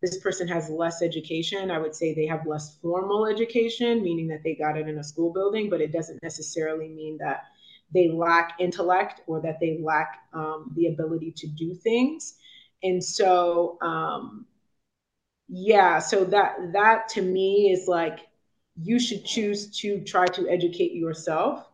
this 0.00 0.18
person 0.18 0.48
has 0.48 0.68
less 0.68 1.00
education. 1.00 1.70
I 1.70 1.78
would 1.78 1.94
say 1.94 2.12
they 2.12 2.26
have 2.26 2.44
less 2.46 2.76
formal 2.82 3.26
education, 3.26 4.02
meaning 4.02 4.26
that 4.28 4.42
they 4.42 4.54
got 4.54 4.76
it 4.76 4.88
in 4.88 4.98
a 4.98 5.04
school 5.04 5.32
building, 5.32 5.70
but 5.70 5.80
it 5.80 5.92
doesn't 5.92 6.22
necessarily 6.22 6.88
mean 6.88 7.18
that 7.18 7.44
they 7.94 8.08
lack 8.08 8.54
intellect 8.58 9.20
or 9.28 9.40
that 9.42 9.60
they 9.60 9.78
lack 9.80 10.18
um, 10.32 10.72
the 10.74 10.88
ability 10.88 11.32
to 11.36 11.46
do 11.46 11.74
things. 11.74 12.34
And 12.82 13.02
so, 13.02 13.78
um, 13.80 14.46
yeah, 15.48 16.00
so 16.00 16.24
that 16.24 16.56
that 16.72 17.08
to 17.10 17.22
me 17.22 17.70
is 17.70 17.86
like 17.86 18.20
you 18.80 18.98
should 18.98 19.24
choose 19.24 19.70
to 19.80 20.00
try 20.00 20.26
to 20.26 20.48
educate 20.48 20.92
yourself 20.92 21.68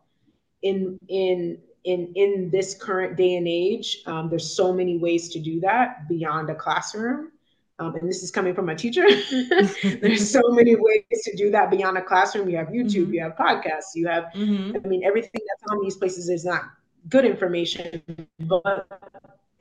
in 0.61 0.99
in 1.07 1.57
in 1.83 2.11
in 2.15 2.49
this 2.51 2.75
current 2.75 3.17
day 3.17 3.35
and 3.35 3.47
age. 3.47 3.99
Um, 4.05 4.29
there's 4.29 4.55
so 4.55 4.73
many 4.73 4.97
ways 4.97 5.29
to 5.29 5.39
do 5.39 5.59
that 5.61 6.07
beyond 6.07 6.49
a 6.49 6.55
classroom. 6.55 7.31
Um, 7.79 7.95
and 7.95 8.09
this 8.09 8.23
is 8.23 8.29
coming 8.29 8.53
from 8.53 8.67
a 8.67 8.75
teacher. 8.75 9.07
There's 10.01 10.29
so 10.29 10.41
many 10.49 10.75
ways 10.75 11.23
to 11.23 11.35
do 11.37 11.49
that 11.51 11.71
beyond 11.71 11.97
a 11.97 12.01
classroom. 12.01 12.49
You 12.49 12.57
have 12.57 12.67
YouTube, 12.67 13.03
mm-hmm. 13.03 13.13
you 13.13 13.21
have 13.21 13.37
podcasts, 13.37 13.95
you 13.95 14.05
have, 14.05 14.25
mm-hmm. 14.35 14.75
I 14.75 14.85
mean, 14.85 15.05
everything 15.05 15.39
that's 15.47 15.71
on 15.71 15.81
these 15.81 15.95
places 15.95 16.27
is 16.27 16.43
not 16.43 16.63
good 17.07 17.23
information, 17.23 18.01
but 18.39 18.85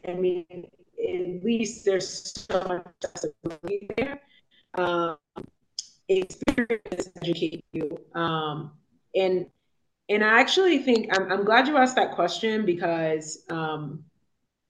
I 0.06 0.14
mean, 0.14 0.46
at 0.52 1.44
least 1.44 1.84
there's 1.84 2.32
so 2.50 2.60
much 2.66 2.86
accessibility 3.04 3.88
there. 3.96 4.20
Um, 4.74 5.16
experience 6.08 7.10
educate 7.22 7.64
you. 7.72 8.00
Um, 8.14 8.72
and 10.18 10.24
I 10.24 10.40
actually 10.40 10.78
think 10.78 11.16
I'm, 11.16 11.30
I'm 11.30 11.44
glad 11.44 11.68
you 11.68 11.76
asked 11.76 11.94
that 11.94 12.16
question 12.16 12.66
because 12.66 13.44
um, 13.50 14.02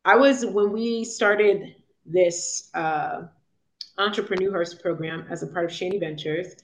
I 0.05 0.15
was 0.15 0.45
when 0.45 0.73
we 0.73 1.05
started 1.05 1.75
this 2.05 2.69
uh, 2.75 3.23
Entrepreneurs 3.97 4.75
program 4.75 5.25
as 5.31 5.43
a 5.43 5.47
part 5.47 5.65
of 5.65 5.71
Chany 5.71 5.99
Ventures, 5.99 6.55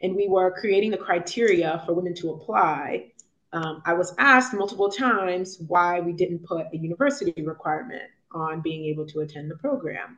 and 0.00 0.16
we 0.16 0.26
were 0.26 0.58
creating 0.58 0.90
the 0.90 0.96
criteria 0.96 1.82
for 1.84 1.92
women 1.92 2.14
to 2.14 2.30
apply. 2.30 3.12
Um, 3.52 3.82
I 3.84 3.92
was 3.92 4.14
asked 4.16 4.54
multiple 4.54 4.90
times 4.90 5.58
why 5.68 6.00
we 6.00 6.14
didn't 6.14 6.42
put 6.46 6.64
a 6.72 6.78
university 6.78 7.42
requirement 7.42 8.08
on 8.32 8.62
being 8.62 8.86
able 8.86 9.04
to 9.08 9.20
attend 9.20 9.50
the 9.50 9.56
program. 9.56 10.16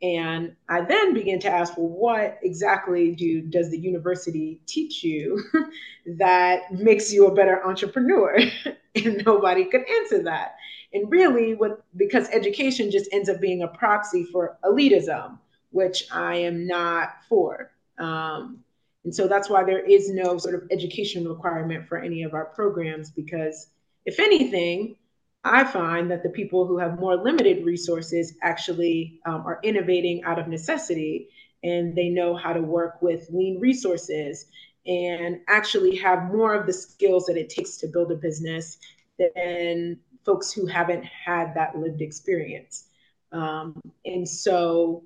And 0.00 0.54
I 0.68 0.82
then 0.82 1.12
began 1.12 1.40
to 1.40 1.50
ask, 1.50 1.76
well, 1.76 1.88
what 1.88 2.38
exactly 2.42 3.12
do 3.12 3.42
does 3.42 3.70
the 3.70 3.78
university 3.78 4.60
teach 4.66 5.02
you 5.02 5.42
that 6.18 6.72
makes 6.72 7.12
you 7.12 7.26
a 7.26 7.34
better 7.34 7.66
entrepreneur? 7.66 8.38
and 8.94 9.24
nobody 9.26 9.64
could 9.64 9.82
answer 9.88 10.22
that. 10.22 10.54
And 10.92 11.10
really, 11.10 11.54
what 11.54 11.84
because 11.96 12.28
education 12.30 12.90
just 12.90 13.12
ends 13.12 13.28
up 13.28 13.40
being 13.40 13.62
a 13.62 13.68
proxy 13.68 14.24
for 14.24 14.56
elitism 14.64 15.38
which 15.70 16.04
I 16.10 16.36
am 16.36 16.66
not 16.66 17.10
for. 17.28 17.70
Um, 17.98 18.58
and 19.04 19.14
so 19.14 19.28
that's 19.28 19.48
why 19.48 19.64
there 19.64 19.84
is 19.84 20.10
no 20.10 20.38
sort 20.38 20.54
of 20.54 20.62
education 20.70 21.26
requirement 21.26 21.86
for 21.86 21.98
any 21.98 22.22
of 22.22 22.34
our 22.34 22.46
programs, 22.46 23.10
because 23.10 23.68
if 24.04 24.18
anything, 24.18 24.96
I 25.44 25.64
find 25.64 26.10
that 26.10 26.22
the 26.22 26.28
people 26.30 26.66
who 26.66 26.78
have 26.78 26.98
more 26.98 27.16
limited 27.16 27.64
resources 27.64 28.34
actually 28.42 29.20
um, 29.26 29.46
are 29.46 29.60
innovating 29.62 30.22
out 30.24 30.38
of 30.38 30.48
necessity 30.48 31.28
and 31.62 31.94
they 31.94 32.08
know 32.08 32.36
how 32.36 32.52
to 32.52 32.60
work 32.60 33.00
with 33.02 33.28
lean 33.30 33.58
resources 33.60 34.46
and 34.86 35.40
actually 35.48 35.96
have 35.96 36.32
more 36.32 36.54
of 36.54 36.66
the 36.66 36.72
skills 36.72 37.26
that 37.26 37.36
it 37.36 37.50
takes 37.50 37.76
to 37.76 37.86
build 37.86 38.10
a 38.10 38.16
business 38.16 38.78
than 39.18 39.98
folks 40.24 40.52
who 40.52 40.66
haven't 40.66 41.04
had 41.04 41.54
that 41.54 41.76
lived 41.76 42.00
experience. 42.00 42.86
Um, 43.32 43.80
and 44.04 44.28
so 44.28 45.04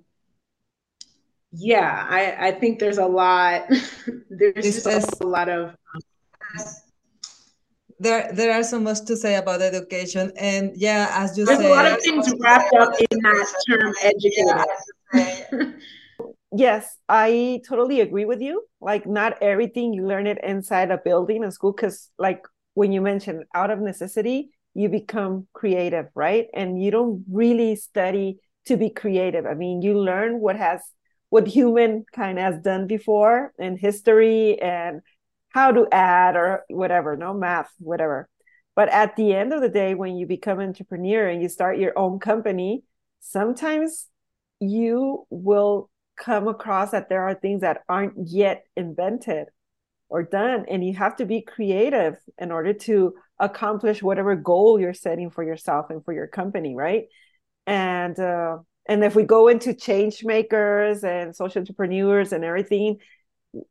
yeah, 1.52 2.06
I, 2.08 2.48
I 2.48 2.52
think 2.52 2.78
there's 2.78 2.98
a 2.98 3.06
lot. 3.06 3.70
there's 4.30 4.82
just 4.82 5.20
a 5.20 5.26
lot 5.26 5.48
of. 5.48 5.76
Um, 5.94 6.64
there, 8.02 8.30
there 8.32 8.52
are 8.52 8.62
so 8.62 8.80
much 8.80 9.04
to 9.06 9.16
say 9.16 9.37
about 9.37 9.62
education, 9.62 10.32
and 10.37 10.73
yeah, 10.75 11.09
as 11.12 11.38
you 11.38 11.44
there's 11.44 11.59
say, 11.59 11.66
a 11.66 11.75
lot 11.75 11.87
of 11.87 12.00
things 12.02 12.32
wrapped 12.40 12.75
up 12.75 12.94
in 12.99 13.18
that 13.23 13.54
term, 13.68 13.94
educated. 14.02 15.75
yes, 16.52 16.97
I 17.09 17.61
totally 17.68 18.00
agree 18.00 18.25
with 18.25 18.40
you. 18.40 18.64
Like, 18.80 19.06
not 19.06 19.40
everything 19.42 19.92
you 19.94 20.06
learn 20.06 20.26
it 20.26 20.38
inside 20.42 20.90
a 20.90 20.99
building, 20.99 21.44
a 21.44 21.52
school, 21.52 21.73
because 21.73 22.11
like 22.18 22.44
when 22.75 22.92
you 22.92 23.00
mentioned 23.00 23.44
out 23.54 23.71
of 23.71 23.80
necessity, 23.80 24.50
you 24.75 24.88
become 24.88 25.47
creative, 25.52 26.06
right? 26.14 26.47
And 26.54 26.82
you 26.82 26.90
don't 26.90 27.25
really 27.30 27.76
study 27.76 28.38
to 28.66 28.76
be 28.76 28.90
creative. 28.90 29.47
I 29.47 29.54
mean, 29.54 29.82
you 29.82 29.99
learn 29.99 30.40
what 30.40 30.56
has 30.56 30.80
what 31.30 31.47
human 31.47 32.04
kind 32.12 32.38
has 32.38 32.59
done 32.59 32.87
before 32.87 33.54
in 33.59 33.78
history 33.78 34.61
and 34.61 35.00
how 35.52 35.73
to 35.73 35.87
add 35.92 36.37
or 36.37 36.64
whatever, 36.68 37.16
no 37.16 37.35
math, 37.35 37.71
whatever. 37.78 38.28
But 38.75 38.88
at 38.88 39.16
the 39.16 39.35
end 39.35 39.52
of 39.52 39.61
the 39.61 39.68
day, 39.68 39.94
when 39.94 40.16
you 40.16 40.26
become 40.26 40.61
an 40.61 40.68
entrepreneur 40.68 41.28
and 41.28 41.42
you 41.42 41.49
start 41.49 41.78
your 41.78 41.97
own 41.99 42.18
company, 42.18 42.85
sometimes 43.21 44.06
you 44.61 45.26
will 45.30 45.90
come 46.16 46.49
across 46.49 46.92
that 46.92 47.09
there 47.09 47.23
are 47.23 47.35
things 47.35 47.61
that 47.61 47.82
aren't 47.88 48.14
yet 48.28 48.64
invented 48.76 49.49
or 50.09 50.23
done. 50.23 50.64
And 50.68 50.85
you 50.85 50.94
have 50.94 51.16
to 51.16 51.26
be 51.26 51.42
creative 51.42 52.16
in 52.38 52.50
order 52.50 52.73
to 52.73 53.14
accomplish 53.38 54.02
whatever 54.02 54.37
goal 54.37 54.80
you're 54.80 54.94
setting 54.94 55.30
for 55.30 55.42
yourself 55.42 55.90
and 55.90 56.04
for 56.04 56.12
your 56.12 56.26
company, 56.26 56.75
right? 56.75 57.04
And 57.66 58.18
uh, 58.18 58.59
and 58.88 59.04
if 59.04 59.14
we 59.14 59.23
go 59.25 59.49
into 59.49 59.75
change 59.75 60.25
makers 60.25 61.04
and 61.04 61.37
social 61.37 61.61
entrepreneurs 61.61 62.32
and 62.32 62.44
everything 62.44 62.99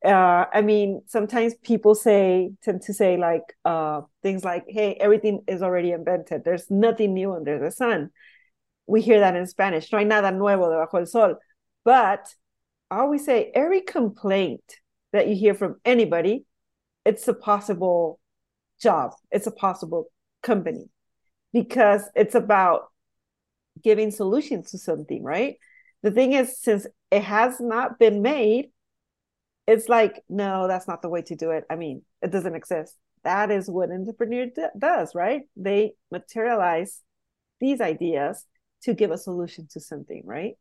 uh, 0.06 0.46
i 0.54 0.62
mean 0.62 1.02
sometimes 1.08 1.56
people 1.64 1.96
say 1.96 2.52
tend 2.64 2.82
to 2.82 2.94
say 2.94 3.18
like 3.18 3.42
uh, 3.66 4.02
things 4.22 4.44
like 4.44 4.64
hey 4.68 4.96
everything 5.00 5.42
is 5.48 5.62
already 5.62 5.92
invented. 5.92 6.44
There's 6.44 6.70
nothing 6.70 7.14
new 7.14 7.34
under 7.34 7.58
the 7.60 7.72
sun. 7.72 8.12
We 8.88 9.02
hear 9.02 9.20
that 9.20 9.36
in 9.36 9.48
spanish. 9.48 9.92
No 9.92 9.98
hay 10.00 10.06
nada 10.06 10.32
nuevo 10.32 10.70
debajo 10.70 10.98
del 10.98 11.06
sol. 11.06 11.36
But 11.84 12.28
I 12.92 13.00
always 13.00 13.26
say 13.26 13.52
every 13.56 13.82
complaint 13.82 14.64
that 15.14 15.28
you 15.28 15.36
hear 15.36 15.54
from 15.56 15.80
anybody, 15.86 16.46
it's 17.06 17.28
a 17.28 17.34
possible 17.34 18.20
job, 18.82 19.14
it's 19.32 19.48
a 19.48 19.52
possible 19.52 20.12
company. 20.44 20.90
Because 21.54 22.04
it's 22.16 22.36
about 22.36 22.92
giving 23.84 24.12
solutions 24.12 24.72
to 24.72 24.78
something, 24.78 25.24
right? 25.24 25.56
The 26.04 26.12
thing 26.12 26.34
is, 26.34 26.60
since 26.62 26.88
it 27.12 27.24
has 27.24 27.60
not 27.60 28.00
been 28.00 28.22
made, 28.22 28.70
it's 29.68 29.90
like, 29.90 30.24
no, 30.30 30.68
that's 30.68 30.88
not 30.88 31.02
the 31.02 31.10
way 31.10 31.22
to 31.24 31.36
do 31.36 31.52
it. 31.52 31.66
I 31.70 31.76
mean, 31.76 32.04
it 32.22 32.32
doesn't 32.32 32.56
exist. 32.56 32.98
That 33.24 33.52
is 33.52 33.70
what 33.70 33.92
entrepreneur 33.92 34.48
d- 34.48 34.64
does, 34.78 35.14
right? 35.16 35.44
They 35.56 35.94
materialize 36.12 37.02
these 37.62 37.82
ideas 37.82 38.46
to 38.84 38.94
give 38.94 39.12
a 39.12 39.18
solution 39.18 39.68
to 39.74 39.80
something, 39.80 40.24
right? 40.26 40.56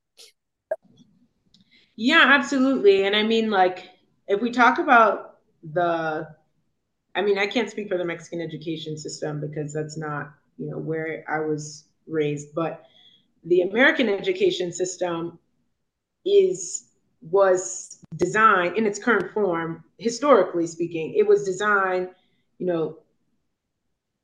Yeah, 1.97 2.25
absolutely. 2.27 3.05
And 3.05 3.15
I 3.15 3.23
mean, 3.23 3.51
like, 3.51 3.91
if 4.29 4.41
we 4.41 4.51
talk 4.51 4.79
about 4.79 5.39
the, 5.63 6.29
I 7.15 7.23
mean, 7.23 7.39
I 7.39 7.47
can't 7.47 7.71
speak 7.71 7.89
for 7.89 7.99
the 7.99 8.05
Mexican 8.05 8.41
education 8.41 8.99
system 8.99 9.41
because 9.41 9.73
that's 9.73 9.99
not, 9.99 10.33
you 10.59 10.71
know, 10.71 10.79
where 10.79 11.25
I 11.29 11.41
was 11.41 11.87
raised, 12.09 12.55
but 12.55 12.85
the 13.45 13.63
American 13.63 14.09
education 14.09 14.73
system 14.73 15.39
is 16.27 16.90
was 17.23 17.99
designed 18.17 18.77
in 18.77 18.87
its 18.87 18.99
current 18.99 19.33
form, 19.33 19.85
historically 19.99 20.67
speaking, 20.67 21.15
it 21.15 21.27
was 21.27 21.45
designed, 21.45 22.09
you 22.59 22.67
know, 22.67 22.99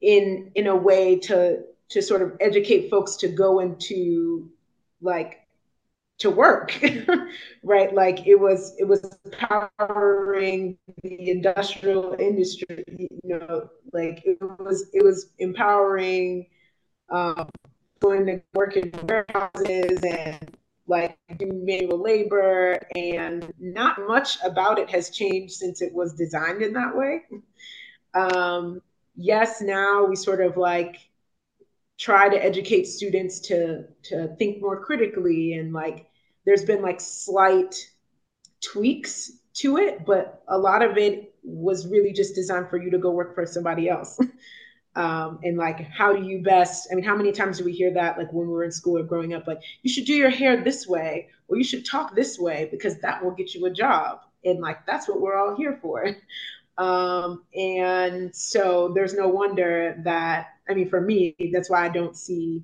in 0.01 0.51
in 0.55 0.67
a 0.67 0.77
way 0.77 1.19
to 1.19 1.63
to 1.89 2.03
sort 2.03 2.23
of 2.23 2.33
educate 2.41 2.91
folks 2.91 3.17
to 3.17 3.29
go 3.29 3.61
into 3.61 4.51
like 5.01 5.47
to 6.19 6.31
work 6.31 6.79
right? 7.63 7.95
Like 7.95 8.27
it 8.27 8.37
was 8.37 8.75
it 8.79 8.85
was 8.85 9.19
empowering 9.25 10.79
the 11.03 11.31
industrial 11.31 12.17
industry 12.19 12.85
you 12.99 13.09
know 13.25 13.69
like 13.93 14.23
it 14.25 14.39
was 14.41 14.89
it 14.93 15.05
was 15.05 15.31
empowering 15.39 16.47
um, 17.11 17.49
going 18.01 18.27
to 18.27 18.43
work 18.55 18.77
in 18.77 18.93
warehouses 19.07 20.01
and 20.03 20.57
like 20.87 21.19
manual 21.41 21.99
labor 22.03 22.79
and 22.95 23.53
not 23.59 23.97
much 24.07 24.39
about 24.45 24.79
it 24.79 24.89
has 24.91 25.11
changed 25.11 25.55
since 25.55 25.83
it 25.83 25.93
was 25.93 26.15
designed 26.15 26.63
in 26.63 26.73
that 26.75 26.97
way. 26.97 27.23
Um, 28.15 28.81
yes 29.17 29.61
now 29.63 30.05
we 30.05 30.15
sort 30.15 30.41
of 30.41 30.57
like 30.57 30.99
try 31.99 32.29
to 32.29 32.45
educate 32.45 32.85
students 32.87 33.41
to 33.41 33.85
to 34.03 34.29
think 34.37 34.61
more 34.61 34.83
critically 34.83 35.55
and 35.55 35.73
like 35.73 36.07
there's 36.45 36.65
been 36.65 36.83
like 36.83 37.01
slight 37.01 37.75
tweaks 38.63 39.33
to 39.55 39.79
it 39.79 40.05
but 40.05 40.43
a 40.49 40.59
lot 40.59 40.83
of 40.83 40.99
it 40.99 41.35
was 41.43 41.89
really 41.89 42.13
just 42.13 42.35
designed 42.35 42.69
for 42.69 42.77
you 42.77 42.91
to 42.91 42.99
go 42.99 43.11
work 43.11 43.35
for 43.35 43.47
somebody 43.47 43.89
else 43.89 44.19
um, 44.97 45.39
and 45.45 45.57
like 45.57 45.81
how 45.91 46.13
do 46.13 46.23
you 46.23 46.43
best 46.43 46.89
i 46.91 46.95
mean 46.95 47.05
how 47.05 47.17
many 47.17 47.33
times 47.33 47.59
do 47.59 47.65
we 47.65 47.73
hear 47.73 47.93
that 47.93 48.19
like 48.19 48.33
when 48.33 48.47
we 48.47 48.53
were 48.53 48.65
in 48.65 48.73
school 48.73 48.99
or 48.99 49.05
growing 49.05 49.35
up 49.35 49.47
like 49.47 49.61
you 49.83 49.93
should 49.93 50.05
do 50.05 50.15
your 50.15 50.31
hair 50.31 50.63
this 50.63 50.87
way 50.87 51.29
or 51.49 51.57
you 51.57 51.65
should 51.65 51.87
talk 51.87 52.15
this 52.15 52.39
way 52.39 52.69
because 52.71 52.99
that 52.99 53.23
will 53.23 53.33
get 53.33 53.55
you 53.55 53.67
a 53.67 53.71
job 53.71 54.21
and 54.45 54.61
like 54.61 54.85
that's 54.87 55.09
what 55.09 55.21
we're 55.21 55.37
all 55.37 55.55
here 55.57 55.79
for 55.81 56.17
um, 56.79 57.45
and 57.55 58.35
so 58.35 58.93
there's 58.95 59.15
no 59.15 59.29
wonder 59.29 60.01
that 60.05 60.49
I 60.69 60.75
mean, 60.75 60.89
for 60.89 61.01
me, 61.01 61.35
that's 61.53 61.71
why 61.71 61.85
I 61.85 61.89
don't 61.89 62.17
see 62.17 62.63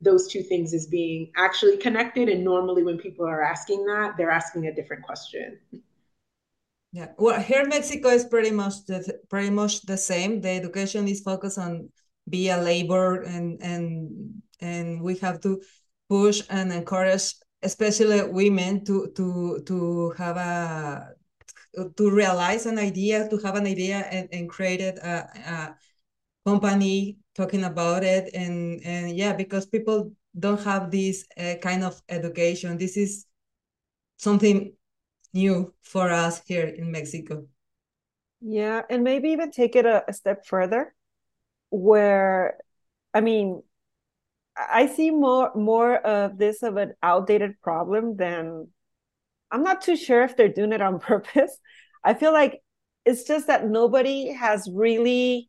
those 0.00 0.28
two 0.28 0.42
things 0.42 0.74
as 0.74 0.86
being 0.86 1.30
actually 1.36 1.76
connected. 1.76 2.28
And 2.28 2.44
normally, 2.44 2.82
when 2.82 2.98
people 2.98 3.26
are 3.26 3.42
asking 3.42 3.84
that, 3.86 4.16
they're 4.16 4.30
asking 4.30 4.66
a 4.66 4.74
different 4.74 5.02
question. 5.04 5.58
Yeah, 6.96 7.08
well, 7.18 7.38
here 7.42 7.60
in 7.60 7.68
Mexico 7.68 8.08
is 8.08 8.24
pretty 8.24 8.50
much 8.50 8.86
the 8.86 9.20
pretty 9.28 9.50
much 9.50 9.82
the 9.82 9.98
same. 9.98 10.40
The 10.40 10.48
education 10.48 11.06
is 11.08 11.20
focused 11.20 11.58
on 11.58 11.90
be 12.26 12.48
a 12.48 12.56
labor, 12.56 13.20
and 13.20 13.60
and 13.62 14.42
and 14.60 15.02
we 15.02 15.16
have 15.18 15.42
to 15.42 15.60
push 16.08 16.40
and 16.48 16.72
encourage, 16.72 17.34
especially 17.60 18.22
women, 18.30 18.82
to 18.86 19.12
to 19.14 19.60
to 19.66 20.10
have 20.16 20.38
a 20.38 21.12
to 21.98 22.10
realize 22.10 22.64
an 22.64 22.78
idea, 22.78 23.28
to 23.28 23.36
have 23.44 23.56
an 23.56 23.66
idea, 23.66 23.98
and 24.10 24.28
and 24.32 24.48
create 24.48 24.80
a, 24.80 24.96
a 24.96 25.76
company 26.48 27.18
talking 27.34 27.64
about 27.64 28.04
it. 28.04 28.30
And 28.34 28.80
and 28.84 29.16
yeah 29.16 29.34
because 29.34 29.66
people 29.66 30.12
don't 30.38 30.62
have 30.64 30.90
this 30.90 31.26
uh, 31.36 31.56
kind 31.62 31.84
of 31.84 32.00
education. 32.08 32.78
This 32.78 32.96
is 32.96 33.26
something 34.18 34.75
new 35.36 35.72
for 35.82 36.10
us 36.10 36.42
here 36.46 36.66
in 36.66 36.90
mexico 36.90 37.46
yeah 38.40 38.82
and 38.90 39.04
maybe 39.04 39.28
even 39.30 39.50
take 39.50 39.76
it 39.76 39.86
a, 39.86 40.04
a 40.08 40.12
step 40.12 40.46
further 40.46 40.94
where 41.70 42.56
i 43.14 43.20
mean 43.20 43.62
i 44.56 44.86
see 44.86 45.10
more 45.10 45.52
more 45.54 45.96
of 45.96 46.38
this 46.38 46.62
of 46.62 46.76
an 46.76 46.94
outdated 47.02 47.60
problem 47.60 48.16
than 48.16 48.68
i'm 49.50 49.62
not 49.62 49.82
too 49.82 49.96
sure 49.96 50.22
if 50.22 50.36
they're 50.36 50.48
doing 50.48 50.72
it 50.72 50.80
on 50.80 50.98
purpose 51.12 51.58
i 52.04 52.14
feel 52.14 52.32
like 52.32 52.60
it's 53.04 53.24
just 53.24 53.46
that 53.46 53.68
nobody 53.68 54.32
has 54.32 54.68
really 54.72 55.48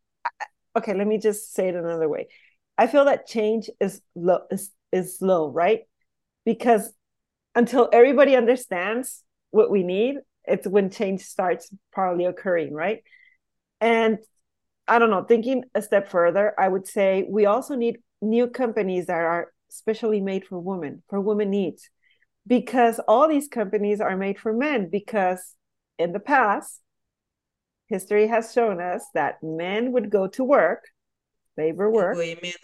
okay, 0.78 0.94
let 0.94 1.08
me 1.08 1.18
just 1.18 1.54
say 1.54 1.70
it 1.70 1.76
another 1.76 2.08
way. 2.08 2.28
I 2.78 2.88
feel 2.88 3.06
that 3.06 3.28
change 3.28 3.70
is 3.80 4.02
low 4.16 4.42
is, 4.52 4.72
is 4.92 5.18
slow, 5.18 5.50
right? 5.50 5.82
Because 6.46 6.94
until 7.56 7.90
everybody 7.92 8.36
understands 8.36 9.24
what 9.58 9.72
we 9.72 9.84
need, 9.84 10.16
it's 10.46 10.68
when 10.68 10.90
change 10.90 11.22
starts 11.22 11.70
probably 11.92 12.26
occurring, 12.26 12.74
right? 12.74 13.04
And 13.82 14.20
I 14.88 15.00
don't 15.00 15.10
know, 15.10 15.24
thinking 15.24 15.64
a 15.76 15.82
step 15.82 16.08
further, 16.10 16.54
I 16.58 16.68
would 16.70 16.88
say 16.88 17.26
we 17.28 17.46
also 17.46 17.76
need 17.76 17.98
new 18.22 18.48
companies 18.48 19.08
that 19.08 19.20
are 19.20 19.52
specially 19.70 20.22
made 20.22 20.46
for 20.46 20.60
women, 20.60 21.04
for 21.10 21.20
women 21.20 21.50
needs. 21.50 21.90
Because 22.46 23.00
all 23.10 23.28
these 23.28 23.50
companies 23.50 24.00
are 24.00 24.16
made 24.16 24.40
for 24.40 24.54
men 24.54 24.90
because 24.90 25.56
in 26.00 26.14
the 26.14 26.20
past, 26.20 26.80
history 27.90 28.28
has 28.28 28.54
shown 28.54 28.80
us 28.80 29.04
that 29.14 29.44
men 29.44 29.92
would 29.92 30.10
go 30.10 30.28
to 30.28 30.44
work, 30.46 30.86
labor 31.58 31.90
work, 31.90 32.18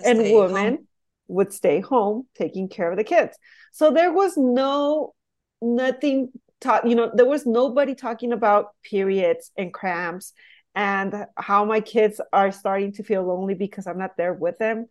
and 0.06 0.20
women 0.20 0.76
home. 0.76 0.88
would 1.28 1.52
stay 1.52 1.82
home 1.82 2.28
taking 2.36 2.70
care 2.70 2.92
of 2.92 2.98
the 2.98 3.04
kids. 3.04 3.38
So 3.74 3.92
there 3.92 4.14
was 4.14 4.38
no 4.38 5.14
nothing 5.62 6.32
taught, 6.64 6.88
you 6.88 6.96
know, 6.96 7.12
there 7.14 7.26
was 7.26 7.46
nobody 7.46 7.96
talking 7.96 8.32
about 8.32 8.70
periods 8.84 9.52
and 9.58 9.74
cramps 9.74 10.34
and 10.76 11.26
how 11.38 11.66
my 11.66 11.82
kids 11.82 12.20
are 12.32 12.52
starting 12.52 12.94
to 12.94 13.04
feel 13.04 13.24
lonely 13.24 13.54
because 13.54 13.86
I'm 13.86 14.00
not 14.00 14.18
there 14.18 14.34
with 14.34 14.58
them. 14.58 14.88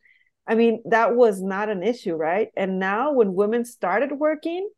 I 0.46 0.54
mean, 0.54 0.82
that 0.86 1.14
was 1.14 1.40
not 1.40 1.68
an 1.68 1.82
issue, 1.82 2.14
right? 2.14 2.48
And 2.56 2.78
now 2.78 3.12
when 3.12 3.34
women 3.34 3.64
started 3.64 4.12
working, 4.12 4.68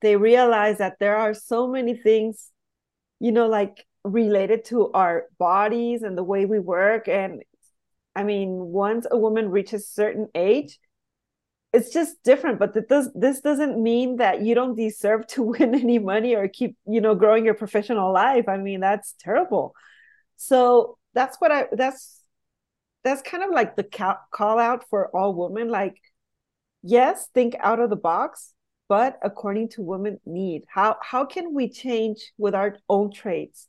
they 0.00 0.16
realized 0.16 0.78
that 0.78 0.98
there 1.00 1.16
are 1.16 1.34
so 1.34 1.68
many 1.68 1.94
things, 1.94 2.50
you 3.20 3.32
know, 3.32 3.46
like 3.46 3.86
related 4.04 4.64
to 4.66 4.90
our 4.92 5.26
bodies 5.38 6.02
and 6.02 6.16
the 6.16 6.24
way 6.24 6.44
we 6.44 6.58
work 6.58 7.08
and 7.08 7.42
i 8.14 8.22
mean 8.22 8.50
once 8.50 9.06
a 9.10 9.18
woman 9.18 9.50
reaches 9.50 9.82
a 9.82 9.92
certain 9.92 10.28
age 10.34 10.78
it's 11.72 11.92
just 11.92 12.22
different 12.24 12.58
but 12.58 12.74
does, 12.88 13.10
this 13.14 13.40
doesn't 13.40 13.82
mean 13.82 14.16
that 14.16 14.42
you 14.42 14.54
don't 14.54 14.74
deserve 14.74 15.26
to 15.28 15.42
win 15.52 15.74
any 15.74 15.98
money 15.98 16.34
or 16.34 16.48
keep 16.48 16.76
you 16.86 17.00
know 17.00 17.14
growing 17.14 17.44
your 17.44 17.54
professional 17.54 18.12
life. 18.12 18.48
I 18.48 18.56
mean 18.56 18.80
that's 18.80 19.14
terrible. 19.20 19.74
So 20.36 20.98
that's 21.14 21.36
what 21.38 21.50
i 21.50 21.66
that's 21.72 22.22
that's 23.04 23.22
kind 23.22 23.42
of 23.42 23.50
like 23.50 23.76
the 23.76 23.84
call 24.30 24.58
out 24.58 24.84
for 24.88 25.08
all 25.16 25.34
women. 25.34 25.68
Like 25.68 25.96
yes 26.82 27.28
think 27.34 27.56
out 27.60 27.80
of 27.80 27.90
the 27.90 27.96
box 27.96 28.54
but 28.88 29.18
according 29.22 29.68
to 29.68 29.82
women 29.82 30.18
need. 30.24 30.64
How 30.68 30.96
how 31.02 31.26
can 31.26 31.54
we 31.54 31.68
change 31.68 32.32
with 32.38 32.54
our 32.54 32.78
own 32.88 33.12
traits 33.12 33.68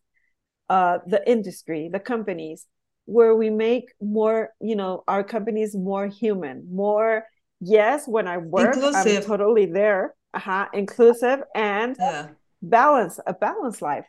uh, 0.69 0.99
the 1.05 1.27
industry, 1.29 1.89
the 1.91 1.99
companies, 1.99 2.65
where 3.05 3.35
we 3.35 3.49
make 3.49 3.91
more, 3.99 4.51
you 4.61 4.75
know, 4.75 5.03
our 5.07 5.23
companies 5.23 5.75
more 5.75 6.07
human, 6.07 6.67
more. 6.71 7.25
Yes, 7.59 8.07
when 8.07 8.27
I 8.27 8.37
work, 8.37 8.75
inclusive. 8.75 9.23
I'm 9.23 9.23
totally 9.23 9.65
there. 9.65 10.15
Uh-huh, 10.33 10.67
inclusive 10.73 11.41
and 11.55 11.95
yeah. 11.99 12.27
balance, 12.61 13.19
a 13.25 13.33
balanced 13.33 13.81
life. 13.81 14.05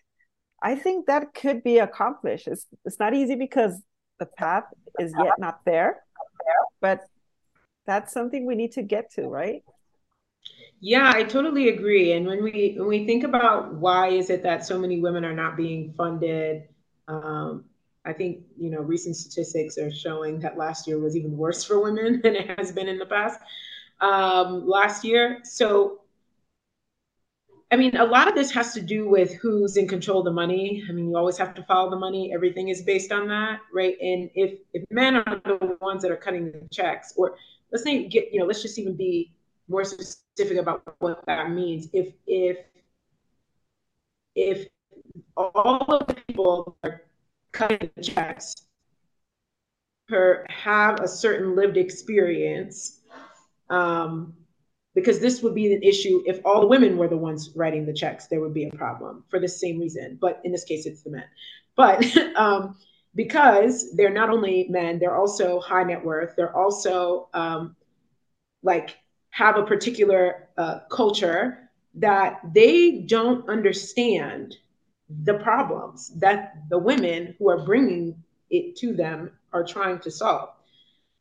I 0.63 0.75
think 0.75 1.07
that 1.07 1.33
could 1.35 1.65
be 1.65 1.79
accomplished. 1.79 2.47
It's 2.47 2.67
it's 2.85 2.99
not 2.99 3.15
easy 3.15 3.37
because 3.37 3.81
the 4.19 4.27
path 4.27 4.65
is 4.99 5.15
yet 5.19 5.33
not 5.39 5.61
there, 5.65 6.03
but 6.81 7.01
that's 7.87 8.13
something 8.13 8.45
we 8.45 8.55
need 8.55 8.73
to 8.73 8.83
get 8.83 9.11
to, 9.15 9.29
right? 9.29 9.63
Yeah, 10.81 11.11
I 11.15 11.25
totally 11.25 11.71
agree. 11.71 12.13
And 12.13 12.27
when 12.27 12.43
we 12.43 12.75
when 12.79 12.89
we 12.89 13.07
think 13.07 13.25
about 13.25 13.75
why 13.75 14.09
is 14.09 14.31
it 14.31 14.43
that 14.43 14.67
so 14.67 14.79
many 14.79 15.01
women 15.01 15.25
are 15.25 15.35
not 15.35 15.57
being 15.57 15.95
funded, 15.97 16.65
um, 17.09 17.65
I 18.05 18.13
think 18.13 18.45
you 18.59 18.71
know 18.71 18.81
recent 18.81 19.17
statistics 19.17 19.79
are 19.79 19.91
showing 19.93 20.41
that 20.41 20.57
last 20.57 20.87
year 20.87 20.99
was 20.99 21.17
even 21.17 21.37
worse 21.37 21.65
for 21.65 21.81
women 21.83 22.21
than 22.25 22.37
it 22.37 22.59
has 22.59 22.73
been 22.73 22.89
in 22.89 22.99
the 22.99 23.07
past 23.07 23.41
um, 24.01 24.67
last 24.69 25.05
year. 25.05 25.41
So 25.45 26.01
I 27.73 27.77
mean, 27.77 27.97
a 27.97 28.05
lot 28.05 28.27
of 28.29 28.35
this 28.35 28.51
has 28.53 28.75
to 28.75 28.81
do 28.81 29.09
with 29.09 29.33
who's 29.35 29.77
in 29.77 29.87
control 29.87 30.19
of 30.21 30.25
the 30.25 30.33
money. 30.33 30.85
I 30.89 30.93
mean, 30.93 31.09
you 31.09 31.17
always 31.17 31.39
have 31.39 31.55
to 31.55 31.63
follow 31.63 31.89
the 31.91 31.97
money. 31.97 32.33
Everything 32.35 32.69
is 32.69 32.83
based 32.83 33.13
on 33.13 33.29
that, 33.29 33.61
right? 33.73 33.97
And 34.01 34.29
if 34.35 34.59
if 34.75 34.85
men 34.91 35.17
are 35.17 35.41
the 35.45 35.77
ones 35.81 36.03
that 36.03 36.11
are 36.11 36.17
cutting 36.17 36.51
the 36.51 36.69
checks, 36.73 37.15
or 37.17 37.37
let's 37.71 37.85
say 37.85 38.09
get, 38.09 38.33
you 38.33 38.41
know, 38.41 38.47
let's 38.47 38.63
just 38.63 38.79
even 38.79 38.97
be 38.97 39.31
more 39.69 39.85
specific 39.85 40.59
about 40.59 40.83
what 40.99 41.25
that 41.27 41.51
means. 41.53 41.89
If 41.93 42.13
if 42.27 42.59
if 44.35 44.69
all 45.37 45.85
of 45.95 46.07
the 46.09 46.15
people 46.29 46.77
are 46.83 47.03
cutting 47.53 47.91
checks 48.03 48.55
her 50.11 50.45
have 50.51 51.01
a 51.01 51.09
certain 51.09 51.57
lived 51.57 51.77
experience, 51.77 53.01
um, 53.71 54.35
because 54.95 55.21
this 55.21 55.43
would 55.43 55.55
be 55.55 55.73
an 55.73 55.83
issue 55.83 56.23
if 56.27 56.41
all 56.45 56.61
the 56.61 56.67
women 56.67 56.97
were 56.97 57.09
the 57.09 57.17
ones 57.17 57.51
writing 57.55 57.87
the 57.87 57.93
checks 57.93 58.27
there 58.27 58.41
would 58.41 58.53
be 58.53 58.65
a 58.65 58.71
problem 58.77 59.25
for 59.29 59.39
the 59.39 59.49
same 59.49 59.79
reason 59.79 60.19
but 60.21 60.41
in 60.45 60.51
this 60.51 60.65
case 60.65 60.85
it's 60.85 61.03
the 61.03 61.11
men. 61.11 61.25
But 61.77 62.05
um, 62.37 62.77
because 63.15 63.95
they're 63.95 64.11
not 64.13 64.31
only 64.31 64.67
men 64.69 64.99
they're 64.99 65.17
also 65.17 65.61
high 65.61 65.85
net 65.85 66.05
worth 66.05 66.35
they're 66.37 66.57
also 66.57 67.29
um, 67.35 67.77
like 68.65 68.99
have 69.31 69.57
a 69.57 69.63
particular 69.63 70.49
uh, 70.59 70.81
culture 70.91 71.71
that 71.95 72.41
they 72.53 73.03
don't 73.03 73.49
understand 73.49 74.57
the 75.25 75.35
problems 75.35 76.09
that 76.21 76.55
the 76.69 76.79
women 76.79 77.35
who 77.39 77.49
are 77.49 77.65
bringing 77.65 78.17
it 78.51 78.77
to 78.77 78.95
them 78.95 79.31
are 79.53 79.65
trying 79.65 79.99
to 79.99 80.11
solve 80.11 80.51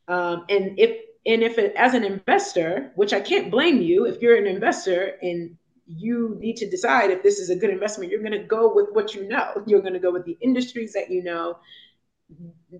um, 0.09 0.45
and 0.49 0.77
if 0.79 1.05
and 1.25 1.43
if 1.43 1.57
it, 1.57 1.75
as 1.75 1.93
an 1.93 2.03
investor, 2.03 2.91
which 2.95 3.13
I 3.13 3.19
can't 3.19 3.51
blame 3.51 3.81
you, 3.81 4.05
if 4.05 4.21
you're 4.21 4.35
an 4.35 4.47
investor 4.47 5.17
and 5.21 5.55
you 5.85 6.35
need 6.39 6.57
to 6.57 6.69
decide 6.69 7.11
if 7.11 7.21
this 7.21 7.39
is 7.39 7.49
a 7.49 7.55
good 7.55 7.69
investment, 7.69 8.11
you're 8.11 8.21
going 8.21 8.31
to 8.31 8.39
go 8.39 8.73
with 8.73 8.87
what 8.93 9.13
you 9.13 9.27
know. 9.27 9.63
You're 9.67 9.81
going 9.81 9.93
to 9.93 9.99
go 9.99 10.11
with 10.11 10.25
the 10.25 10.37
industries 10.41 10.93
that 10.93 11.09
you 11.09 11.23
know, 11.23 11.57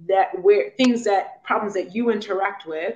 that 0.07 0.39
where 0.41 0.71
things 0.77 1.03
that 1.05 1.43
problems 1.43 1.73
that 1.73 1.95
you 1.95 2.11
interact 2.11 2.65
with 2.65 2.95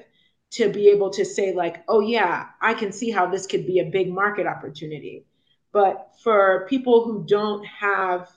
to 0.52 0.70
be 0.70 0.88
able 0.90 1.10
to 1.12 1.26
say 1.26 1.54
like, 1.54 1.84
oh 1.88 2.00
yeah, 2.00 2.48
I 2.62 2.74
can 2.74 2.92
see 2.92 3.12
how 3.12 3.28
this 3.28 3.48
could 3.48 3.66
be 3.66 3.80
a 3.80 3.86
big 3.86 4.12
market 4.12 4.46
opportunity. 4.46 5.26
But 5.74 6.12
for 6.24 6.66
people 6.70 7.04
who 7.04 7.26
don't 7.28 7.66
have 7.66 8.30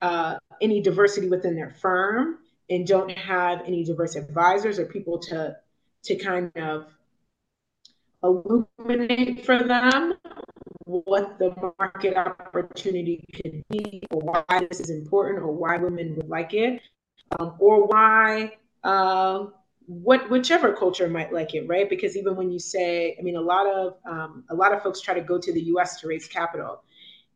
uh, 0.00 0.38
any 0.62 0.80
diversity 0.80 1.28
within 1.28 1.54
their 1.56 1.70
firm 1.70 2.38
and 2.70 2.86
don't 2.86 3.10
have 3.10 3.62
any 3.66 3.84
diverse 3.84 4.16
advisors 4.16 4.78
or 4.78 4.86
people 4.86 5.18
to 5.18 5.56
to 6.04 6.16
kind 6.16 6.50
of 6.56 6.86
illuminate 8.22 9.44
for 9.44 9.58
them 9.62 10.14
what 10.84 11.38
the 11.38 11.54
market 11.78 12.16
opportunity 12.16 13.24
could 13.34 13.62
be, 13.68 14.02
or 14.10 14.20
why 14.20 14.66
this 14.68 14.80
is 14.80 14.90
important, 14.90 15.38
or 15.38 15.52
why 15.52 15.76
women 15.76 16.16
would 16.16 16.28
like 16.28 16.54
it, 16.54 16.80
um, 17.38 17.54
or 17.58 17.86
why 17.86 18.56
uh, 18.82 19.46
what 19.90 20.30
whichever 20.30 20.72
culture 20.72 21.08
might 21.08 21.32
like 21.32 21.52
it, 21.54 21.66
right? 21.66 21.90
Because 21.90 22.16
even 22.16 22.36
when 22.36 22.48
you 22.48 22.60
say, 22.60 23.16
I 23.18 23.22
mean, 23.22 23.34
a 23.34 23.40
lot 23.40 23.66
of 23.66 23.96
um, 24.06 24.44
a 24.48 24.54
lot 24.54 24.72
of 24.72 24.84
folks 24.84 25.00
try 25.00 25.14
to 25.14 25.20
go 25.20 25.36
to 25.40 25.52
the 25.52 25.62
U.S. 25.62 26.00
to 26.00 26.06
raise 26.06 26.28
capital, 26.28 26.84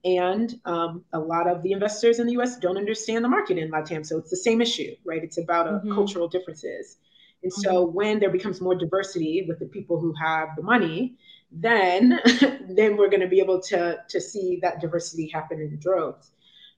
and 0.04 0.54
um, 0.64 1.04
a 1.12 1.18
lot 1.18 1.48
of 1.48 1.64
the 1.64 1.72
investors 1.72 2.20
in 2.20 2.26
the 2.26 2.34
U.S. 2.34 2.56
don't 2.56 2.76
understand 2.76 3.24
the 3.24 3.28
market 3.28 3.58
in 3.58 3.72
LATAM. 3.72 4.06
So 4.06 4.18
it's 4.18 4.30
the 4.30 4.36
same 4.36 4.60
issue, 4.60 4.94
right? 5.04 5.24
It's 5.24 5.36
about 5.36 5.66
mm-hmm. 5.66 5.94
cultural 5.94 6.28
differences. 6.28 6.98
And 7.42 7.52
so 7.52 7.86
mm-hmm. 7.86 7.96
when 7.96 8.20
there 8.20 8.30
becomes 8.30 8.60
more 8.60 8.76
diversity 8.76 9.44
with 9.48 9.58
the 9.58 9.66
people 9.66 9.98
who 9.98 10.14
have 10.22 10.50
the 10.56 10.62
money, 10.62 11.16
then 11.50 12.20
then 12.68 12.96
we're 12.96 13.10
going 13.10 13.20
to 13.20 13.26
be 13.26 13.40
able 13.40 13.60
to 13.62 13.98
to 14.08 14.20
see 14.20 14.60
that 14.62 14.80
diversity 14.80 15.28
happen 15.28 15.60
in 15.60 15.76
droves. 15.80 16.30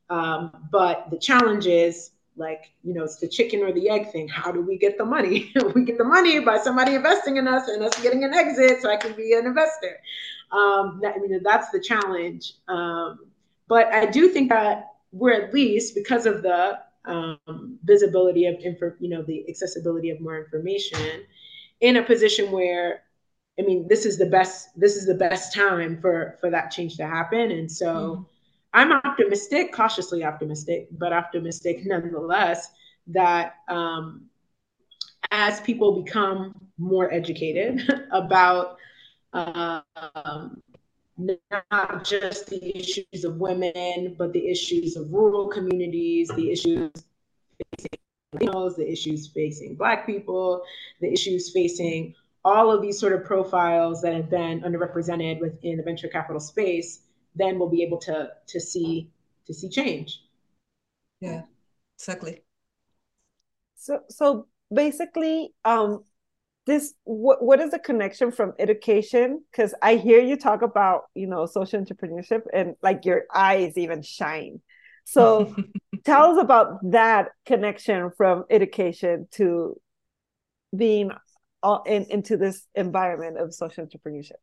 Um, 0.08 0.68
but 0.72 1.10
the 1.10 1.18
challenge 1.18 1.66
is 1.66 2.12
like 2.36 2.70
you 2.82 2.94
know 2.94 3.04
it's 3.04 3.16
the 3.16 3.28
chicken 3.28 3.62
or 3.62 3.72
the 3.72 3.88
egg 3.88 4.12
thing. 4.12 4.28
How 4.28 4.52
do 4.52 4.60
we 4.60 4.78
get 4.78 4.98
the 4.98 5.04
money? 5.04 5.52
we 5.74 5.84
get 5.84 5.98
the 5.98 6.04
money 6.04 6.38
by 6.40 6.58
somebody 6.58 6.94
investing 6.94 7.36
in 7.36 7.48
us 7.48 7.68
and 7.68 7.82
us 7.82 8.00
getting 8.02 8.24
an 8.24 8.34
exit, 8.34 8.82
so 8.82 8.90
I 8.90 8.96
can 8.96 9.14
be 9.14 9.32
an 9.34 9.46
investor. 9.46 9.98
Um, 10.52 11.00
that, 11.02 11.14
I 11.16 11.18
mean 11.18 11.40
that's 11.42 11.70
the 11.70 11.80
challenge. 11.80 12.54
Um, 12.68 13.26
but 13.68 13.86
I 13.88 14.06
do 14.06 14.28
think 14.28 14.50
that 14.50 14.92
we're 15.12 15.32
at 15.32 15.52
least 15.52 15.94
because 15.94 16.26
of 16.26 16.42
the 16.42 16.78
um, 17.06 17.78
visibility 17.84 18.46
of 18.46 18.56
info, 18.56 18.92
you 18.98 19.08
know, 19.08 19.22
the 19.22 19.48
accessibility 19.48 20.10
of 20.10 20.20
more 20.20 20.38
information 20.38 21.24
in 21.80 21.96
a 21.96 22.02
position 22.02 22.50
where, 22.50 23.02
I 23.58 23.62
mean, 23.62 23.86
this 23.88 24.04
is 24.04 24.18
the 24.18 24.26
best, 24.26 24.68
this 24.76 24.96
is 24.96 25.06
the 25.06 25.14
best 25.14 25.54
time 25.54 26.00
for, 26.00 26.36
for 26.40 26.50
that 26.50 26.70
change 26.70 26.96
to 26.96 27.06
happen. 27.06 27.50
And 27.50 27.70
so 27.70 27.86
mm-hmm. 27.86 28.22
I'm 28.72 28.92
optimistic, 28.92 29.72
cautiously 29.72 30.24
optimistic, 30.24 30.88
but 30.90 31.12
optimistic 31.12 31.86
nonetheless 31.86 32.68
that 33.08 33.56
um, 33.68 34.26
as 35.30 35.60
people 35.60 36.02
become 36.02 36.54
more 36.78 37.12
educated 37.12 37.88
about 38.10 38.76
um, 39.32 39.82
not 41.18 42.04
just 42.04 42.46
the 42.48 42.76
issues 42.76 43.24
of 43.24 43.36
women, 43.36 44.14
but 44.18 44.32
the 44.32 44.48
issues 44.48 44.96
of 44.96 45.12
rural 45.12 45.48
communities, 45.48 46.28
the 46.36 46.50
issues 46.50 46.90
facing 47.76 47.98
Latinos, 48.34 48.76
the 48.76 48.90
issues 48.90 49.26
facing 49.28 49.76
Black 49.76 50.06
people, 50.06 50.62
the 51.00 51.10
issues 51.10 51.50
facing 51.52 52.14
all 52.44 52.70
of 52.70 52.82
these 52.82 52.98
sort 52.98 53.12
of 53.12 53.24
profiles 53.24 54.02
that 54.02 54.14
have 54.14 54.30
been 54.30 54.60
underrepresented 54.60 55.40
within 55.40 55.76
the 55.76 55.82
venture 55.82 56.08
capital 56.08 56.40
space, 56.40 57.00
then 57.36 57.58
we'll 57.58 57.68
be 57.68 57.82
able 57.82 57.98
to 57.98 58.30
to 58.46 58.60
see 58.60 59.10
to 59.46 59.54
see 59.54 59.68
change. 59.68 60.22
Yeah, 61.20 61.42
exactly. 61.96 62.42
So 63.76 64.00
so 64.08 64.48
basically, 64.72 65.54
um, 65.64 66.04
this 66.66 66.94
what 67.04 67.42
what 67.42 67.60
is 67.60 67.70
the 67.70 67.78
connection 67.78 68.32
from 68.32 68.52
education 68.58 69.42
because 69.50 69.72
i 69.82 69.94
hear 69.94 70.20
you 70.20 70.36
talk 70.36 70.62
about 70.62 71.04
you 71.14 71.26
know 71.26 71.46
social 71.46 71.80
entrepreneurship 71.80 72.42
and 72.52 72.74
like 72.82 73.04
your 73.04 73.22
eyes 73.32 73.78
even 73.78 74.02
shine 74.02 74.60
so 75.04 75.54
tell 76.04 76.32
us 76.32 76.42
about 76.42 76.78
that 76.90 77.28
connection 77.46 78.10
from 78.16 78.44
education 78.50 79.28
to 79.30 79.80
being 80.76 81.10
all 81.62 81.82
in, 81.86 82.04
into 82.10 82.36
this 82.36 82.66
environment 82.74 83.38
of 83.38 83.54
social 83.54 83.86
entrepreneurship 83.86 84.42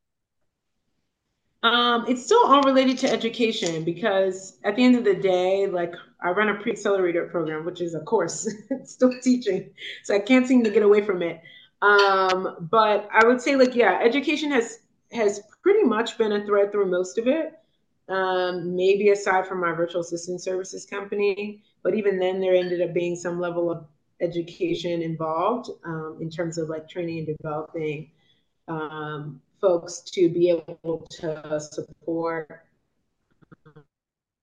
um, 1.64 2.06
it's 2.10 2.24
still 2.24 2.46
all 2.46 2.62
related 2.64 2.98
to 3.00 3.10
education 3.10 3.86
because 3.86 4.58
at 4.66 4.76
the 4.76 4.84
end 4.84 4.98
of 4.98 5.06
the 5.06 5.16
day, 5.16 5.66
like 5.66 5.94
I 6.22 6.32
run 6.32 6.50
a 6.50 6.56
pre-accelerator 6.56 7.28
program, 7.28 7.64
which 7.64 7.80
is 7.80 7.96
a 7.96 8.02
course, 8.02 8.54
it's 8.70 8.92
still 8.92 9.14
teaching. 9.22 9.70
So 10.04 10.14
I 10.14 10.20
can't 10.20 10.46
seem 10.46 10.64
to 10.66 10.70
get 10.70 10.84
away 10.84 11.06
from 11.06 11.22
it. 11.22 11.42
Um, 11.82 12.68
but 12.70 13.08
I 13.12 13.26
would 13.26 13.42
say 13.42 13.56
like, 13.56 13.76
yeah, 13.76 14.00
education 14.04 14.52
has, 14.52 14.80
has 15.14 15.42
pretty 15.62 15.84
much 15.84 16.18
been 16.18 16.34
a 16.34 16.46
thread 16.46 16.72
through 16.72 16.92
most 16.92 17.18
of 17.18 17.28
it. 17.28 17.54
Um, 18.10 18.76
maybe 18.76 19.10
aside 19.10 19.48
from 19.48 19.62
my 19.62 19.72
virtual 19.72 20.02
assistant 20.02 20.42
services 20.42 20.86
company, 20.86 21.64
but 21.82 21.96
even 21.96 22.20
then 22.20 22.42
there 22.42 22.54
ended 22.54 22.82
up 22.82 22.94
being 22.94 23.16
some 23.16 23.40
level 23.40 23.72
of 23.72 23.86
education 24.20 25.02
involved 25.02 25.70
um, 25.86 26.18
in 26.20 26.30
terms 26.30 26.58
of 26.58 26.68
like 26.68 26.90
training 26.90 27.20
and 27.20 27.38
developing 27.38 28.12
um, 28.68 29.42
folks 29.64 30.02
to 30.02 30.28
be 30.28 30.50
able 30.50 31.08
to 31.10 31.60
support 31.60 32.66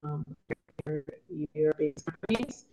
um, 0.02 0.24
based 1.78 2.06
companies. 2.06 2.64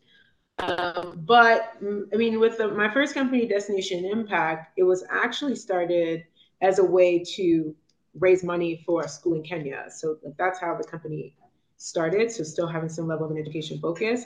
Um, 0.60 1.22
but 1.26 1.74
I 2.14 2.16
mean, 2.16 2.40
with 2.40 2.58
the, 2.58 2.70
my 2.70 2.90
first 2.92 3.14
company, 3.14 3.46
Destination 3.48 4.06
Impact, 4.06 4.72
it 4.78 4.84
was 4.84 5.04
actually 5.10 5.56
started 5.56 6.24
as 6.62 6.80
a 6.80 6.84
way 6.84 7.22
to 7.36 7.76
raise 8.18 8.46
money 8.46 8.82
for 8.86 9.04
a 9.04 9.10
school 9.10 9.36
in 9.36 9.44
Kenya. 9.44 9.86
So 9.90 10.18
that's 10.40 10.60
how 10.60 10.74
the 10.76 10.86
company 10.86 11.36
started. 11.76 12.32
So 12.32 12.44
still 12.44 12.68
having 12.68 12.90
some 12.90 13.08
level 13.08 13.26
of 13.26 13.32
an 13.32 13.38
education 13.38 13.78
focus, 13.80 14.24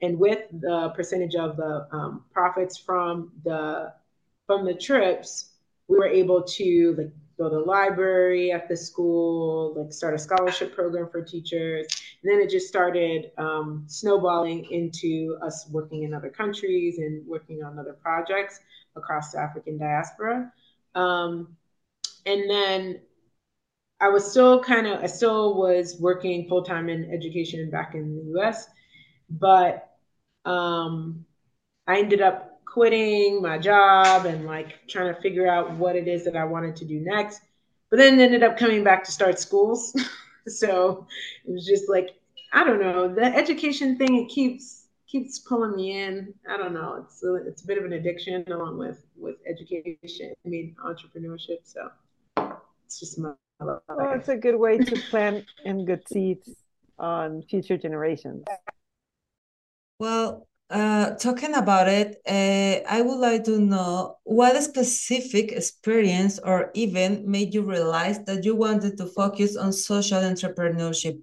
and 0.00 0.16
with 0.18 0.42
the 0.52 0.92
percentage 0.94 1.34
of 1.34 1.56
the 1.56 1.88
um, 1.90 2.24
profits 2.32 2.78
from 2.78 3.32
the 3.44 3.92
from 4.46 4.64
the 4.64 4.74
trips, 4.74 5.50
we 5.88 5.98
were 5.98 6.06
able 6.06 6.42
to 6.42 6.94
like 6.96 7.12
go 7.36 7.48
to 7.48 7.56
the 7.56 7.60
library 7.60 8.52
at 8.52 8.68
the 8.68 8.76
school, 8.76 9.74
like 9.76 9.92
start 9.92 10.14
a 10.14 10.18
scholarship 10.18 10.74
program 10.74 11.08
for 11.10 11.22
teachers. 11.22 11.86
And 12.22 12.32
then 12.32 12.40
it 12.40 12.50
just 12.50 12.68
started 12.68 13.32
um, 13.38 13.84
snowballing 13.86 14.70
into 14.70 15.36
us 15.42 15.68
working 15.70 16.04
in 16.04 16.14
other 16.14 16.30
countries 16.30 16.98
and 16.98 17.26
working 17.26 17.62
on 17.62 17.78
other 17.78 17.94
projects 17.94 18.60
across 18.96 19.32
the 19.32 19.40
African 19.40 19.78
diaspora. 19.78 20.52
Um, 20.94 21.56
and 22.26 22.48
then 22.48 23.00
I 24.00 24.08
was 24.08 24.30
still 24.30 24.62
kind 24.62 24.86
of, 24.86 25.02
I 25.02 25.06
still 25.06 25.54
was 25.54 25.98
working 26.00 26.48
full 26.48 26.62
time 26.62 26.88
in 26.88 27.10
education 27.12 27.70
back 27.70 27.94
in 27.94 28.16
the 28.16 28.40
US, 28.40 28.66
but 29.30 29.90
um, 30.44 31.24
I 31.86 31.98
ended 31.98 32.20
up 32.20 32.53
quitting 32.74 33.40
my 33.40 33.56
job 33.56 34.26
and 34.26 34.44
like 34.44 34.84
trying 34.88 35.14
to 35.14 35.20
figure 35.20 35.46
out 35.46 35.70
what 35.74 35.94
it 35.94 36.08
is 36.08 36.24
that 36.24 36.34
I 36.34 36.42
wanted 36.42 36.74
to 36.76 36.84
do 36.84 36.98
next. 36.98 37.40
But 37.88 38.00
then 38.00 38.18
ended 38.18 38.42
up 38.42 38.58
coming 38.58 38.82
back 38.82 39.04
to 39.04 39.12
start 39.12 39.38
schools. 39.38 39.94
so 40.48 41.06
it 41.46 41.52
was 41.52 41.64
just 41.64 41.88
like 41.88 42.10
I 42.52 42.64
don't 42.64 42.80
know 42.80 43.14
the 43.14 43.24
education 43.24 43.96
thing. 43.96 44.16
It 44.16 44.28
keeps 44.28 44.86
keeps 45.06 45.38
pulling 45.38 45.76
me 45.76 46.02
in. 46.02 46.34
I 46.50 46.56
don't 46.56 46.74
know. 46.74 47.04
It's 47.04 47.22
a, 47.22 47.34
it's 47.46 47.62
a 47.62 47.66
bit 47.68 47.78
of 47.78 47.84
an 47.84 47.92
addiction 47.92 48.44
along 48.48 48.76
with 48.78 49.06
with 49.16 49.36
education. 49.48 50.34
I 50.44 50.48
mean 50.48 50.74
entrepreneurship. 50.84 51.60
So 51.62 51.90
it's 52.84 52.98
just 52.98 53.20
my. 53.20 53.34
Well, 53.60 53.80
it's 53.88 54.28
a 54.28 54.36
good 54.36 54.56
way 54.56 54.78
to 54.78 55.00
plant 55.10 55.44
in 55.64 55.84
good 55.84 56.02
seeds 56.08 56.50
on 56.98 57.42
future 57.48 57.78
generations. 57.78 58.44
Well, 60.00 60.48
uh, 60.70 61.14
talking 61.16 61.54
about 61.54 61.88
it, 61.88 62.20
uh, 62.26 62.88
I 62.88 63.02
would 63.02 63.18
like 63.18 63.44
to 63.44 63.60
know 63.60 64.16
what 64.24 64.60
specific 64.62 65.52
experience 65.52 66.38
or 66.42 66.70
event 66.74 67.26
made 67.26 67.54
you 67.54 67.62
realize 67.62 68.18
that 68.24 68.44
you 68.44 68.56
wanted 68.56 68.96
to 68.98 69.06
focus 69.06 69.56
on 69.56 69.72
social 69.72 70.20
entrepreneurship. 70.20 71.20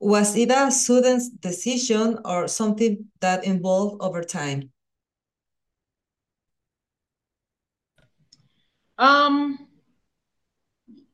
Was 0.00 0.36
it 0.36 0.50
a 0.50 0.70
sudden 0.70 1.20
decision 1.40 2.18
or 2.24 2.48
something 2.48 3.06
that 3.20 3.46
evolved 3.46 4.02
over 4.02 4.22
time? 4.22 4.70
Um, 8.98 9.68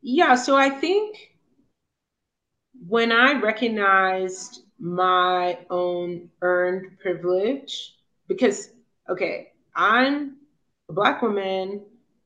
yeah, 0.02 0.34
so 0.34 0.56
I 0.56 0.70
think 0.70 1.30
when 2.86 3.12
I 3.12 3.38
recognized 3.40 4.64
my 4.80 5.58
own 5.70 6.30
earned 6.42 6.98
privilege? 6.98 7.96
Because 8.26 8.70
okay 9.10 9.52
i'm 9.74 10.36
a 10.88 10.92
black 10.92 11.20
woman 11.20 11.82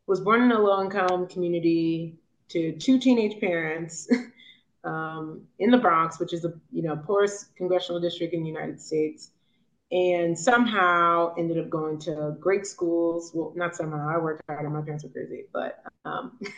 was 0.07 0.21
born 0.21 0.43
in 0.43 0.53
a 0.53 0.59
low 0.59 0.83
income 0.83 1.27
community 1.27 2.14
to 2.49 2.73
two 2.73 2.99
teenage 2.99 3.40
parents 3.40 4.09
um, 4.85 5.43
in 5.59 5.71
the 5.71 5.79
bronx 5.79 6.21
which 6.21 6.33
is 6.33 6.43
the 6.43 6.59
you 6.71 6.83
know 6.83 6.97
poorest 6.97 7.57
congressional 7.57 8.01
district 8.01 8.35
in 8.35 8.43
the 8.43 8.49
united 8.49 8.81
states 8.81 9.31
and 9.92 10.38
somehow 10.38 11.35
ended 11.38 11.59
up 11.59 11.70
going 11.70 11.99
to 11.99 12.37
great 12.40 12.66
schools 12.66 13.31
well 13.35 13.53
not 13.57 13.77
somehow 13.77 14.09
i 14.09 14.18
worked 14.18 14.42
hard 14.49 14.64
and 14.64 14.75
my 14.75 14.81
parents 14.83 15.05
were 15.05 15.11
crazy 15.11 15.44
but 15.53 15.83
um, 16.05 16.38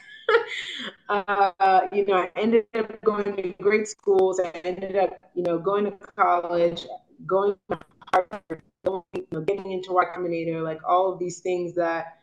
uh, 1.09 1.89
you 1.93 2.05
know, 2.07 2.15
I 2.15 2.31
ended 2.37 2.67
up 2.75 3.01
going 3.03 3.37
to 3.37 3.55
great 3.63 3.89
schools. 3.89 4.41
I 4.41 4.51
ended 4.65 4.97
up, 4.97 5.19
you 5.35 5.43
know, 5.43 5.59
going 5.59 5.85
to 5.85 5.93
college, 6.17 6.87
going 7.27 7.57
to 7.71 7.79
Harvard, 8.13 8.63
going, 8.85 9.03
you 9.15 9.27
know, 9.33 9.41
getting 9.41 9.71
into 9.71 9.93
Y 9.93 10.05
Combinator, 10.15 10.63
like 10.63 10.81
all 10.89 11.13
of 11.13 11.19
these 11.19 11.41
things 11.41 11.75
that 11.77 12.19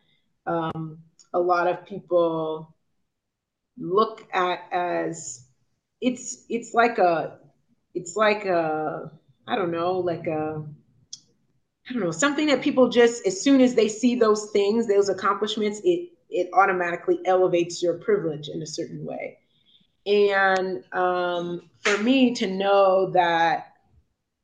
um, 0.46 0.98
a 1.32 1.38
lot 1.38 1.66
of 1.66 1.84
people 1.86 2.74
look 3.76 4.26
at 4.32 4.60
as 4.72 5.48
it's 6.00 6.44
it's 6.48 6.74
like 6.74 6.98
a 6.98 7.38
it's 7.94 8.14
like 8.14 8.44
a 8.44 9.10
I 9.48 9.56
don't 9.56 9.72
know 9.72 9.98
like 9.98 10.26
a 10.26 10.64
I 11.88 11.92
don't 11.92 12.02
know 12.02 12.10
something 12.10 12.46
that 12.46 12.62
people 12.62 12.88
just 12.88 13.26
as 13.26 13.42
soon 13.42 13.60
as 13.60 13.74
they 13.74 13.88
see 13.88 14.14
those 14.14 14.50
things 14.52 14.86
those 14.86 15.08
accomplishments 15.08 15.80
it 15.84 16.10
it 16.34 16.50
automatically 16.52 17.20
elevates 17.24 17.82
your 17.82 17.94
privilege 17.94 18.48
in 18.48 18.60
a 18.60 18.66
certain 18.66 19.04
way. 19.04 19.38
And 20.04 20.84
um, 20.92 21.70
for 21.80 21.96
me 21.98 22.34
to 22.34 22.46
know 22.48 23.10
that 23.12 23.68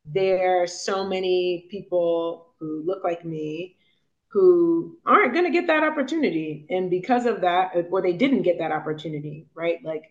there 0.04 0.62
are 0.62 0.66
so 0.66 1.06
many 1.06 1.66
people 1.70 2.54
who 2.60 2.82
look 2.86 3.02
like 3.04 3.24
me 3.24 3.76
who 4.28 4.98
aren't 5.04 5.32
going 5.32 5.44
to 5.44 5.50
get 5.50 5.66
that 5.66 5.82
opportunity. 5.82 6.64
And 6.70 6.88
because 6.88 7.26
of 7.26 7.40
that, 7.40 7.72
or 7.90 8.00
they 8.00 8.12
didn't 8.12 8.42
get 8.42 8.58
that 8.58 8.70
opportunity, 8.70 9.48
right? 9.54 9.84
Like, 9.84 10.04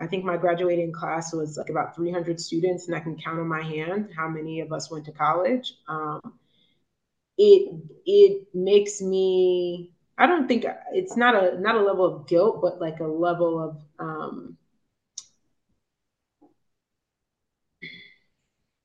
I 0.00 0.06
think 0.06 0.24
my 0.24 0.38
graduating 0.38 0.92
class 0.92 1.34
was 1.34 1.58
like 1.58 1.68
about 1.68 1.94
300 1.94 2.40
students, 2.40 2.86
and 2.86 2.96
I 2.96 3.00
can 3.00 3.18
count 3.18 3.38
on 3.38 3.48
my 3.48 3.62
hand 3.62 4.10
how 4.16 4.28
many 4.28 4.60
of 4.60 4.72
us 4.72 4.90
went 4.90 5.04
to 5.04 5.12
college. 5.12 5.74
Um, 5.86 6.38
it 7.38 7.72
it 8.04 8.48
makes 8.52 9.00
me 9.00 9.92
I 10.18 10.26
don't 10.26 10.48
think 10.48 10.66
it's 10.92 11.16
not 11.16 11.34
a 11.36 11.58
not 11.60 11.76
a 11.76 11.80
level 11.80 12.04
of 12.04 12.26
guilt, 12.26 12.60
but 12.60 12.80
like 12.80 12.98
a 12.98 13.06
level 13.06 13.62
of 13.62 13.82
um, 14.00 14.56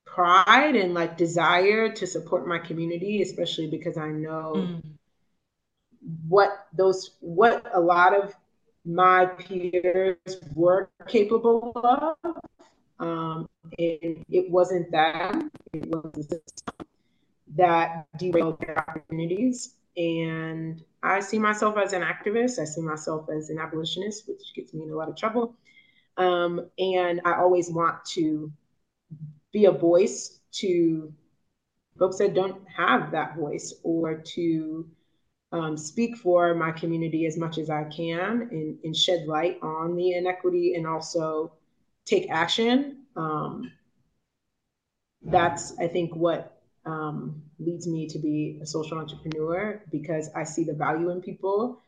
pride 0.06 0.76
and 0.76 0.94
like 0.94 1.16
desire 1.16 1.92
to 1.92 2.06
support 2.06 2.46
my 2.46 2.60
community, 2.60 3.20
especially 3.20 3.66
because 3.66 3.96
I 3.96 4.08
know 4.08 4.52
mm. 4.54 4.82
what 6.28 6.68
those 6.72 7.16
what 7.20 7.66
a 7.74 7.80
lot 7.80 8.14
of 8.14 8.32
my 8.84 9.26
peers 9.26 10.38
were 10.54 10.88
capable 11.08 11.72
of. 11.74 12.36
Um, 13.00 13.48
and 13.76 14.24
it 14.30 14.48
wasn't 14.48 14.92
that 14.92 15.34
it 15.72 15.86
was 15.86 16.28
the 16.28 16.40
system 16.46 16.86
that 17.56 18.06
derailed 18.18 18.58
their 18.60 18.78
opportunities 18.78 19.74
and 19.96 20.82
I 21.02 21.20
see 21.20 21.38
myself 21.38 21.76
as 21.76 21.92
an 21.92 22.02
activist. 22.02 22.58
I 22.58 22.64
see 22.64 22.80
myself 22.80 23.28
as 23.34 23.50
an 23.50 23.58
abolitionist, 23.58 24.28
which 24.28 24.54
gets 24.54 24.74
me 24.74 24.82
in 24.82 24.90
a 24.90 24.94
lot 24.94 25.08
of 25.08 25.16
trouble. 25.16 25.54
Um, 26.16 26.68
and 26.78 27.20
I 27.24 27.34
always 27.34 27.70
want 27.70 28.04
to 28.14 28.50
be 29.52 29.66
a 29.66 29.70
voice 29.70 30.40
to 30.52 31.12
folks 31.98 32.18
that 32.18 32.34
don't 32.34 32.60
have 32.68 33.12
that 33.12 33.36
voice 33.36 33.74
or 33.82 34.14
to 34.14 34.88
um, 35.52 35.76
speak 35.76 36.16
for 36.16 36.54
my 36.54 36.72
community 36.72 37.26
as 37.26 37.36
much 37.36 37.58
as 37.58 37.70
I 37.70 37.84
can 37.84 38.48
and, 38.50 38.76
and, 38.82 38.96
shed 38.96 39.26
light 39.28 39.58
on 39.62 39.94
the 39.94 40.14
inequity 40.14 40.74
and 40.74 40.84
also 40.84 41.52
take 42.04 42.28
action. 42.28 43.02
Um, 43.14 43.70
that's, 45.22 45.78
I 45.78 45.86
think, 45.86 46.16
what 46.16 46.53
um, 46.86 47.42
leads 47.58 47.86
me 47.86 48.06
to 48.08 48.18
be 48.18 48.58
a 48.62 48.66
social 48.66 48.98
entrepreneur 48.98 49.82
because 49.90 50.30
I 50.34 50.44
see 50.44 50.64
the 50.64 50.74
value 50.74 51.10
in 51.10 51.20
people 51.20 51.80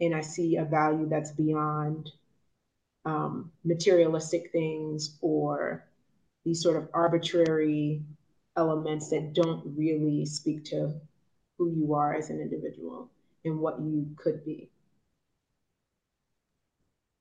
and 0.00 0.14
I 0.14 0.20
see 0.20 0.56
a 0.56 0.64
value 0.64 1.08
that's 1.08 1.32
beyond 1.32 2.10
um, 3.04 3.52
materialistic 3.64 4.50
things 4.52 5.18
or 5.20 5.84
these 6.44 6.62
sort 6.62 6.76
of 6.76 6.88
arbitrary 6.94 8.02
elements 8.56 9.10
that 9.10 9.34
don't 9.34 9.62
really 9.76 10.26
speak 10.26 10.64
to 10.66 10.94
who 11.58 11.70
you 11.70 11.94
are 11.94 12.14
as 12.14 12.30
an 12.30 12.40
individual 12.40 13.10
and 13.44 13.58
what 13.58 13.80
you 13.80 14.08
could 14.16 14.44
be. 14.44 14.70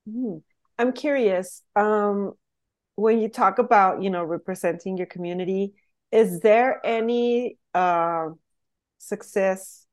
Hmm. 0.10 0.38
I'm 0.78 0.94
curious. 0.94 1.62
Um, 1.76 2.34
when 2.96 3.20
you 3.20 3.30
talk 3.30 3.60
about, 3.60 4.02
you 4.02 4.10
know, 4.10 4.24
representing 4.24 4.98
your 4.98 5.08
community, 5.08 5.74
is 6.12 6.39
there 6.39 6.82
any 6.84 7.58
uh, 7.74 8.30
success 8.98 9.86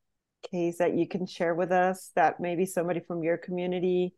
case 0.50 0.78
that 0.78 0.94
you 0.94 1.06
can 1.08 1.26
share 1.26 1.54
with 1.54 1.72
us 1.72 2.10
that 2.14 2.40
maybe 2.40 2.66
somebody 2.66 3.00
from 3.00 3.22
your 3.22 3.36
community 3.36 4.14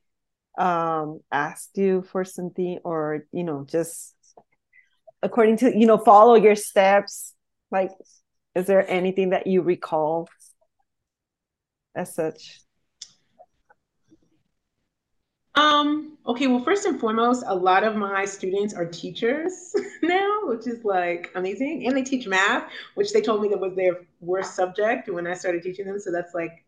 um, 0.59 1.21
asked 1.31 1.77
you 1.77 2.03
for 2.03 2.25
something 2.25 2.79
or 2.85 3.25
you 3.33 3.45
know 3.45 3.65
just 3.69 4.15
according 5.23 5.57
to 5.59 5.77
you 5.77 5.87
know 5.87 5.99
follow 5.99 6.35
your 6.35 6.57
steps? 6.57 7.35
Like 7.71 7.91
is 8.55 8.67
there 8.67 8.89
anything 8.89 9.31
that 9.31 9.47
you 9.47 9.63
recall 9.63 10.29
as 11.95 12.15
such 12.15 12.61
um, 15.59 16.17
okay, 16.25 16.47
well, 16.47 16.63
first 16.63 16.87
and 16.87 17.01
foremost, 17.01 17.43
a 17.47 17.55
lot 17.55 17.83
of 17.83 17.97
my 17.97 18.25
students 18.25 18.73
are 18.75 18.87
teachers 18.87 19.75
now, 20.03 20.41
which 20.45 20.69
is 20.69 20.85
like 20.85 21.33
amazing. 21.35 21.85
And 21.87 21.97
they 21.97 22.05
teach 22.05 22.29
math, 22.29 22.71
which 22.95 23.13
they 23.13 23.21
told 23.21 23.43
me 23.43 23.49
that 23.49 23.59
was 23.59 23.75
their 23.75 24.07
worst 24.21 24.55
subject 24.55 25.09
when 25.13 25.27
I 25.27 25.35
started 25.35 25.63
teaching 25.65 25.87
them. 25.87 25.99
So 25.99 26.13
that's 26.13 26.33
like, 26.33 26.65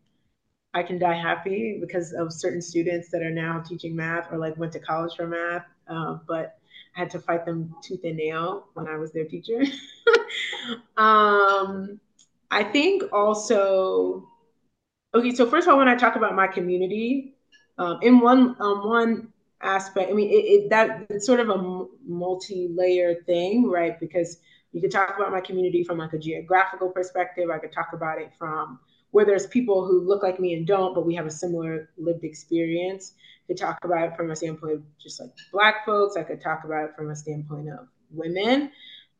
I 0.73 0.83
can 0.83 0.99
die 0.99 1.13
happy 1.13 1.77
because 1.79 2.11
of 2.11 2.33
certain 2.33 2.61
students 2.61 3.09
that 3.11 3.21
are 3.21 3.31
now 3.31 3.61
teaching 3.61 3.95
math 3.95 4.31
or 4.31 4.37
like 4.37 4.57
went 4.57 4.73
to 4.73 4.79
college 4.79 5.15
for 5.15 5.27
math. 5.27 5.65
Uh, 5.87 6.17
but 6.27 6.57
I 6.95 6.99
had 6.99 7.09
to 7.11 7.19
fight 7.19 7.45
them 7.45 7.73
tooth 7.81 8.03
and 8.03 8.17
nail 8.17 8.67
when 8.73 8.87
I 8.87 8.97
was 8.97 9.13
their 9.13 9.25
teacher. 9.25 9.63
um, 10.97 11.97
I 12.49 12.63
think 12.63 13.03
also, 13.13 14.27
okay, 15.13 15.33
so 15.33 15.45
first 15.49 15.67
of 15.67 15.73
all, 15.73 15.77
when 15.77 15.87
I 15.87 15.95
talk 15.95 16.17
about 16.17 16.35
my 16.35 16.47
community, 16.47 17.35
um, 17.77 17.99
in 18.01 18.19
one 18.19 18.55
um, 18.59 18.87
one 18.87 19.33
aspect, 19.61 20.09
I 20.09 20.13
mean, 20.13 20.29
it, 20.29 20.33
it 20.33 20.69
that 20.69 21.05
it's 21.09 21.25
sort 21.25 21.39
of 21.39 21.49
a 21.49 21.85
multi-layer 22.05 23.15
thing, 23.23 23.69
right? 23.69 23.99
Because 23.99 24.39
you 24.71 24.81
could 24.81 24.91
talk 24.91 25.15
about 25.15 25.31
my 25.31 25.41
community 25.41 25.83
from 25.83 25.97
like 25.97 26.13
a 26.13 26.17
geographical 26.17 26.89
perspective. 26.89 27.49
I 27.49 27.59
could 27.59 27.71
talk 27.71 27.89
about 27.93 28.19
it 28.19 28.31
from 28.37 28.79
where 29.11 29.25
there's 29.25 29.47
people 29.47 29.85
who 29.85 30.01
look 30.01 30.23
like 30.23 30.39
me 30.39 30.53
and 30.53 30.65
don't, 30.65 30.95
but 30.95 31.05
we 31.05 31.15
have 31.15 31.25
a 31.25 31.31
similar 31.31 31.89
lived 31.97 32.23
experience. 32.23 33.13
I 33.43 33.47
could 33.47 33.57
talk 33.57 33.77
about 33.83 34.09
it 34.09 34.15
from 34.15 34.31
a 34.31 34.35
standpoint 34.35 34.73
of 34.73 34.83
just 34.97 35.19
like 35.19 35.31
Black 35.51 35.85
folks. 35.85 36.15
I 36.15 36.23
could 36.23 36.41
talk 36.41 36.63
about 36.63 36.85
it 36.85 36.95
from 36.95 37.09
a 37.09 37.15
standpoint 37.15 37.69
of 37.69 37.87
women. 38.09 38.71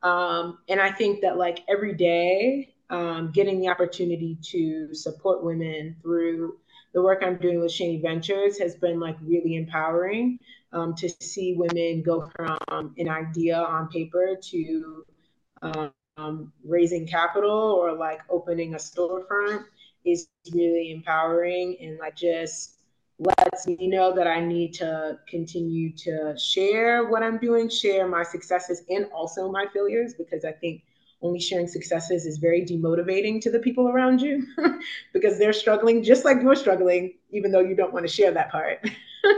Um, 0.02 0.60
and 0.70 0.80
I 0.80 0.92
think 0.92 1.22
that 1.22 1.38
like 1.38 1.60
every 1.68 1.94
day, 1.94 2.74
um, 2.90 3.32
getting 3.32 3.60
the 3.60 3.70
opportunity 3.70 4.38
to 4.42 4.94
support 4.94 5.44
women 5.44 5.96
through 6.02 6.58
the 6.94 7.02
work 7.02 7.22
I'm 7.24 7.38
doing 7.38 7.62
with 7.62 7.72
Chany 7.72 8.02
Ventures 8.02 8.60
has 8.60 8.76
been 8.76 9.00
like 9.00 9.16
really 9.24 9.56
empowering 9.56 10.40
um, 10.74 10.94
to 10.96 11.10
see 11.22 11.56
women 11.58 12.02
go 12.04 12.30
from 12.36 12.94
an 12.98 13.10
idea 13.10 13.58
on 13.58 13.88
paper 13.88 14.36
to 14.42 15.06
um, 15.62 16.52
raising 16.64 17.08
capital 17.08 17.50
or 17.52 17.94
like 17.94 18.22
opening 18.30 18.74
a 18.74 18.78
storefront 18.78 19.64
is 20.06 20.28
really 20.54 20.92
empowering. 20.92 21.78
And 21.82 21.98
like 21.98 22.16
just 22.16 22.78
lets 23.20 23.68
me 23.68 23.88
know 23.88 24.14
that 24.16 24.28
I 24.28 24.44
need 24.44 24.74
to 24.76 25.20
continue 25.30 25.96
to 25.98 26.36
share 26.38 27.08
what 27.08 27.24
I'm 27.24 27.38
doing, 27.38 27.70
share 27.70 28.08
my 28.08 28.24
successes 28.24 28.84
and 28.90 29.06
also 29.14 29.52
my 29.52 29.66
failures, 29.74 30.14
because 30.14 30.44
I 30.44 30.52
think 30.54 30.84
only 31.22 31.40
sharing 31.40 31.68
successes 31.68 32.26
is 32.26 32.38
very 32.38 32.66
demotivating 32.66 33.42
to 33.42 33.52
the 33.52 33.60
people 33.60 33.88
around 33.88 34.22
you 34.22 34.46
because 35.14 35.38
they're 35.38 35.54
struggling 35.54 36.04
just 36.04 36.26
like 36.26 36.42
you're 36.42 36.56
struggling, 36.56 37.14
even 37.32 37.52
though 37.52 37.60
you 37.60 37.76
don't 37.76 37.94
want 37.94 38.06
to 38.08 38.12
share 38.12 38.32
that 38.32 38.52
part. 38.52 38.86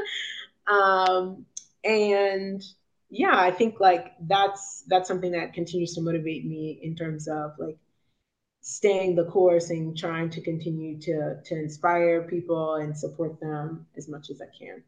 um, 0.68 1.46
and 1.84 2.64
yeah, 3.10 3.38
I 3.38 3.52
think 3.52 3.80
like 3.80 4.14
that's 4.22 4.84
that's 4.88 5.08
something 5.08 5.32
that 5.34 5.54
continues 5.54 5.94
to 5.96 6.02
motivate 6.02 6.46
me 6.46 6.80
in 6.82 6.96
terms 6.96 7.28
of 7.28 7.54
like 7.60 7.78
staying 8.62 9.16
the 9.16 9.26
course 9.26 9.70
and 9.70 9.98
trying 9.98 10.30
to 10.32 10.42
continue 10.42 11.00
to 11.02 11.42
to 11.44 11.56
inspire 11.56 12.24
people 12.24 12.76
and 12.76 12.98
support 12.98 13.40
them 13.40 13.86
as 13.98 14.08
much 14.10 14.30
as 14.30 14.42
I 14.42 14.48
can. 14.58 14.84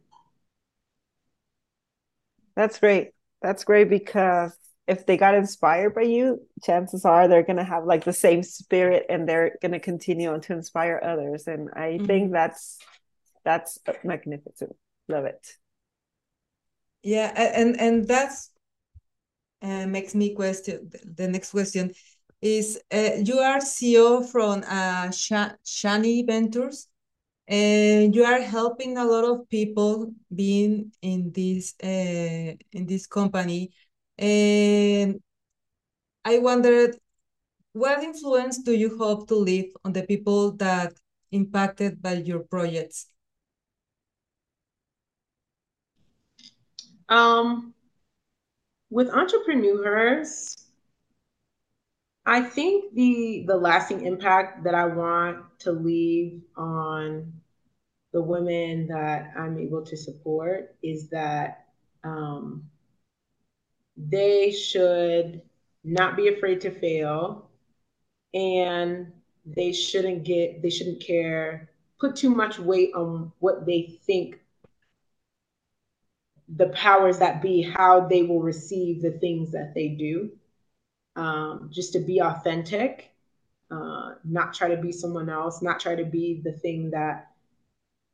That's 2.56 2.80
great. 2.80 3.12
That's 3.42 3.64
great 3.64 3.90
because 3.90 4.56
if 4.88 5.06
they 5.06 5.18
got 5.18 5.36
inspired 5.36 5.96
by 5.96 6.04
you, 6.04 6.42
chances 6.64 7.06
are 7.06 7.28
they're 7.28 7.44
going 7.44 7.58
to 7.58 7.64
have 7.64 7.86
like 7.86 8.04
the 8.04 8.14
same 8.14 8.44
spirit 8.44 9.06
and 9.10 9.28
they're 9.28 9.58
going 9.62 9.72
to 9.72 9.80
continue 9.80 10.32
on 10.32 10.42
to 10.42 10.54
inspire 10.54 11.02
others 11.04 11.48
and 11.48 11.70
I 11.74 11.94
mm-hmm. 11.94 12.06
think 12.06 12.32
that's 12.32 12.80
that's 13.44 13.80
magnificent. 14.04 14.76
Love 15.08 15.26
it. 15.26 15.48
Yeah, 17.04 17.32
and 17.36 17.80
and 17.80 18.08
that's 18.08 18.50
uh, 19.62 19.86
makes 19.86 20.16
me 20.16 20.34
question 20.34 20.90
the 21.04 21.28
next 21.28 21.52
question 21.52 21.94
is 22.42 22.80
uh, 22.92 23.12
you 23.24 23.38
are 23.40 23.60
CEO 23.60 24.28
from 24.30 24.64
uh, 24.68 25.08
Chany 25.10 26.26
Ventures, 26.26 26.88
and 27.48 28.14
you 28.16 28.24
are 28.24 28.42
helping 28.42 28.98
a 28.98 29.06
lot 29.06 29.24
of 29.24 29.48
people 29.50 30.12
being 30.34 30.92
in 31.02 31.32
this 31.32 31.76
uh, 31.84 32.58
in 32.72 32.86
this 32.88 33.06
company. 33.06 33.72
And 34.18 35.22
I 36.24 36.40
wondered, 36.40 36.96
what 37.74 38.02
influence 38.04 38.60
do 38.60 38.74
you 38.74 38.98
hope 38.98 39.28
to 39.28 39.36
leave 39.36 39.74
on 39.84 39.94
the 39.94 40.04
people 40.04 40.54
that 40.58 40.94
impacted 41.32 42.02
by 42.02 42.14
your 42.14 42.40
projects? 42.40 43.08
Um, 47.10 47.74
with 48.90 49.10
entrepreneurs, 49.10 50.56
I 52.26 52.42
think 52.42 52.96
the 52.96 53.44
the 53.46 53.56
lasting 53.56 54.06
impact 54.06 54.64
that 54.64 54.74
I 54.74 54.86
want 54.86 55.46
to 55.60 55.72
leave 55.72 56.42
on 56.56 57.34
the 58.14 58.22
women 58.22 58.88
that 58.88 59.34
I'm 59.38 59.60
able 59.60 59.84
to 59.86 59.98
support 59.98 60.76
is 60.82 61.10
that 61.10 61.68
um, 62.04 62.64
they 63.98 64.52
should 64.52 65.42
not 65.84 66.16
be 66.18 66.28
afraid 66.28 66.62
to 66.62 66.72
fail, 66.72 67.50
and 68.34 69.12
they 69.46 69.72
shouldn't 69.72 70.24
get 70.24 70.62
they 70.62 70.70
shouldn't 70.70 71.02
care 71.02 71.70
put 72.00 72.16
too 72.16 72.30
much 72.30 72.60
weight 72.60 72.94
on 72.94 73.32
what 73.40 73.66
they 73.66 73.98
think 74.06 74.40
the 76.50 76.68
powers 76.70 77.18
that 77.20 77.42
be 77.42 77.62
how 77.62 78.08
they 78.08 78.22
will 78.24 78.42
receive 78.42 79.02
the 79.02 79.12
things 79.12 79.52
that 79.52 79.74
they 79.74 79.90
do. 79.90 80.32
Um, 81.16 81.70
just 81.72 81.94
to 81.94 82.00
be 82.00 82.22
authentic, 82.22 83.12
uh, 83.72 84.16
not 84.26 84.54
try 84.54 84.68
to 84.68 84.78
be 84.78 84.92
someone 84.92 85.30
else, 85.30 85.62
not 85.62 85.80
try 85.80 85.96
to 85.96 86.04
be 86.04 86.42
the 86.44 86.52
thing 86.52 86.92
that 86.92 87.32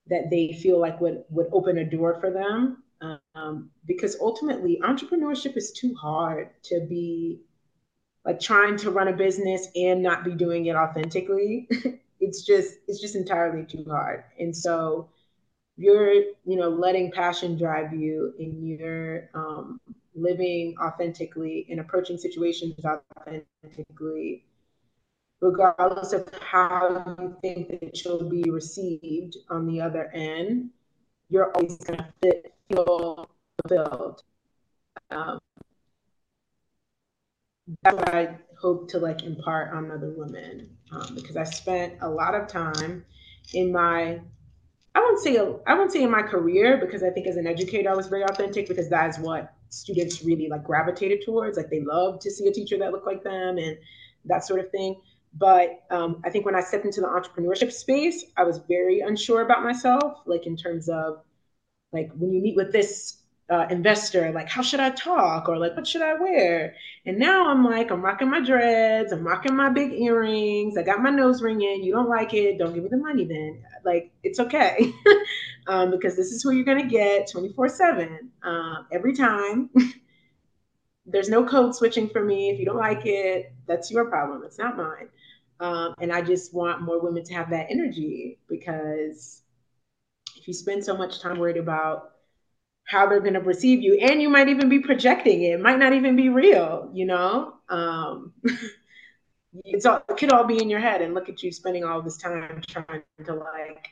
that 0.08 0.30
they 0.30 0.54
feel 0.54 0.80
like 0.80 1.02
would 1.02 1.24
would 1.30 1.48
open 1.52 1.78
a 1.80 1.86
door 1.86 2.20
for 2.20 2.30
them. 2.32 2.84
Um, 3.01 3.71
because 3.85 4.17
ultimately, 4.21 4.79
entrepreneurship 4.83 5.57
is 5.57 5.71
too 5.71 5.95
hard 5.95 6.49
to 6.63 6.85
be 6.87 7.41
like 8.25 8.39
trying 8.39 8.77
to 8.77 8.91
run 8.91 9.07
a 9.07 9.13
business 9.13 9.67
and 9.75 10.03
not 10.03 10.23
be 10.23 10.35
doing 10.35 10.67
it 10.67 10.75
authentically. 10.75 11.67
it's 12.19 12.45
just 12.45 12.75
it's 12.87 13.01
just 13.01 13.15
entirely 13.15 13.65
too 13.65 13.83
hard. 13.89 14.23
And 14.39 14.55
so 14.55 15.09
you're 15.77 16.13
you 16.13 16.57
know 16.57 16.69
letting 16.69 17.11
passion 17.11 17.57
drive 17.57 17.93
you 17.93 18.33
and 18.39 18.67
you're 18.67 19.29
um, 19.33 19.79
living 20.15 20.75
authentically 20.81 21.65
and 21.69 21.79
approaching 21.79 22.17
situations 22.17 22.75
authentically 22.85 24.45
regardless 25.41 26.13
of 26.13 26.29
how 26.39 27.15
you 27.19 27.35
think 27.41 27.67
that 27.69 28.05
you'll 28.05 28.29
be 28.29 28.43
received 28.51 29.37
on 29.49 29.65
the 29.65 29.81
other 29.81 30.11
end 30.13 30.69
you're 31.32 31.52
always 31.56 31.78
going 31.78 31.98
to 31.98 32.08
feel 32.70 33.30
fulfilled 33.63 34.22
um, 35.10 35.39
that's 37.84 37.98
what 37.98 38.13
i 38.13 38.38
hope 38.60 38.88
to 38.89 39.00
like 39.00 39.24
impart 39.24 39.74
on 39.74 39.89
other 39.89 40.13
women 40.15 40.70
um, 40.91 41.15
because 41.15 41.38
i 41.38 41.44
spent 41.44 41.94
a 42.02 42.10
lot 42.10 42.36
of 42.36 42.48
time 42.48 43.04
in 43.54 43.72
my 43.72 44.20
I 44.94 45.00
won't 45.00 45.20
say 45.20 45.38
I 45.38 45.74
won't 45.74 45.91
say 45.91 46.04
in 46.04 46.12
my 46.12 46.22
career 46.22 46.78
because 46.78 47.02
I 47.04 47.10
think 47.10 47.28
as 47.28 47.38
an 47.38 47.48
educator 47.48 47.89
I 47.89 47.96
was 47.96 48.08
very 48.08 48.24
authentic 48.24 48.67
because 48.67 48.89
that 48.89 49.10
is 49.10 49.20
what 49.20 49.54
students 49.70 50.24
really 50.24 50.50
like 50.50 50.63
gravitated 50.65 51.22
towards. 51.24 51.58
Like 51.58 51.70
they 51.70 51.82
love 51.82 52.20
to 52.20 52.32
see 52.32 52.48
a 52.48 52.52
teacher 52.52 52.78
that 52.80 52.91
looked 52.91 53.08
like 53.08 53.24
them 53.24 53.58
and 53.58 53.78
that 54.26 54.46
sort 54.46 54.60
of 54.60 54.70
thing. 54.72 55.00
But 55.34 55.84
um, 55.89 56.22
I 56.26 56.30
think 56.30 56.46
when 56.46 56.56
I 56.56 56.62
stepped 56.62 56.86
into 56.86 57.02
the 57.02 57.08
entrepreneurship 57.08 57.72
space, 57.72 58.26
I 58.38 58.44
was 58.44 58.60
very 58.67 59.00
unsure 59.00 59.41
about 59.41 59.63
myself, 59.63 60.20
like 60.26 60.46
in 60.46 60.58
terms 60.58 60.89
of 60.89 61.22
like 61.94 62.12
when 62.17 62.32
you 62.32 62.41
meet 62.41 62.56
with 62.56 62.72
this 62.72 63.17
uh, 63.50 63.67
investor, 63.70 64.32
like 64.32 64.48
how 64.48 64.62
should 64.62 64.80
I 64.80 64.91
talk 64.91 65.50
or 65.50 65.58
like 65.58 65.76
what 65.76 65.86
should 65.88 66.02
I 66.02 66.13
wear? 66.15 66.76
And 67.06 67.17
now 67.17 67.50
I'm 67.50 67.65
like, 67.65 67.91
I'm 67.91 68.02
rocking 68.02 68.30
my 68.30 68.39
dreads, 68.39 69.12
I'm 69.12 69.28
rocking 69.28 69.56
my 69.56 69.70
big 69.70 69.91
earrings, 69.94 70.78
I 70.78 70.84
got 70.84 71.02
my 71.02 71.10
nose 71.10 71.41
ring 71.41 71.62
in. 71.62 71.84
You 71.84 71.94
don't 71.94 72.10
like 72.10 72.34
it, 72.34 72.58
don't 72.58 72.74
give 72.74 72.84
me 72.84 72.89
the 72.89 72.98
money 72.98 73.26
then. 73.26 73.63
Like 73.84 74.12
it's 74.24 74.39
okay, 74.39 74.94
um, 75.67 75.91
because 75.91 76.15
this 76.15 76.32
is 76.32 76.44
who 76.44 76.52
you're 76.52 76.65
gonna 76.65 76.88
get 76.88 77.30
24 77.30 77.70
seven 77.70 78.32
uh, 78.44 78.84
every 78.91 79.13
time. 79.13 79.70
There's 81.06 81.30
no 81.30 81.44
code 81.44 81.76
switching 81.76 82.08
for 82.10 82.24
me. 82.24 82.52
If 82.52 82.60
you 82.60 82.65
don't 82.65 82.78
like 82.78 83.06
it, 83.06 83.52
that's 83.67 83.91
your 83.91 84.06
problem. 84.06 84.44
It's 84.46 84.58
not 84.58 84.78
mine. 84.78 85.10
Um, 85.62 85.93
and 86.02 86.12
I 86.12 86.21
just 86.24 86.54
want 86.54 86.82
more 86.82 87.00
women 87.02 87.24
to 87.26 87.34
have 87.36 87.52
that 87.52 87.67
energy 87.69 88.39
because 88.50 89.43
if 90.38 90.47
you 90.47 90.54
spend 90.54 90.84
so 90.84 90.97
much 90.97 91.21
time 91.21 91.39
worried 91.39 91.58
about 91.58 92.12
how 92.86 93.08
they're 93.08 93.21
going 93.21 93.34
to 93.36 93.41
perceive 93.41 93.82
you 93.82 93.95
and 93.95 94.21
you 94.21 94.30
might 94.30 94.50
even 94.50 94.69
be 94.69 94.80
projecting 94.80 95.43
it. 95.43 95.60
might 95.62 95.80
not 95.80 95.93
even 95.93 96.15
be 96.15 96.30
real 96.30 96.91
you 96.93 97.06
know 97.06 97.54
um 97.69 98.34
it's 99.65 99.86
all, 99.86 100.04
it 100.10 100.17
could 100.17 100.32
all 100.32 100.45
be 100.45 100.62
in 100.62 100.69
your 100.69 100.80
head 100.80 101.02
and 101.02 101.13
look 101.13 101.30
at 101.30 101.43
you 101.43 101.52
spending 101.52 101.84
all 101.84 102.02
this 102.02 102.17
time 102.17 102.62
trying 102.67 103.04
to 103.26 103.34
like 103.34 103.88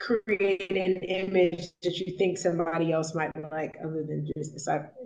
create 0.00 0.70
an 0.70 0.96
image 1.02 1.68
that 1.82 1.98
you 1.98 2.16
think 2.16 2.38
somebody 2.38 2.92
else 2.92 3.14
might 3.14 3.32
like 3.50 3.76
other 3.84 4.04
than 4.04 4.30
just 4.36 4.54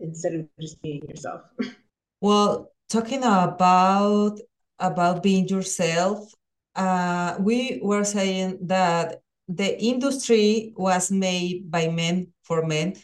instead 0.03 0.35
of 0.35 0.47
just 0.61 0.81
being 0.83 1.03
yourself 1.09 1.43
well 2.21 2.71
talking 2.93 3.25
about 3.25 4.39
about 4.79 5.23
being 5.23 5.49
yourself 5.49 6.33
uh, 6.75 7.37
we 7.41 7.81
were 7.83 8.05
saying 8.05 8.59
that 8.63 9.21
the 9.49 9.81
industry 9.83 10.73
was 10.77 11.11
made 11.11 11.71
by 11.71 11.89
men 11.89 12.29
for 12.43 12.65
men. 12.67 12.95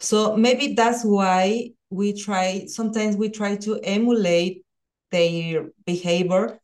So 0.00 0.36
maybe 0.36 0.74
that's 0.74 1.04
why 1.04 1.72
we 1.90 2.12
try, 2.12 2.66
sometimes 2.66 3.16
we 3.16 3.30
try 3.30 3.56
to 3.56 3.78
emulate 3.82 4.64
their 5.10 5.70
behavior, 5.84 6.58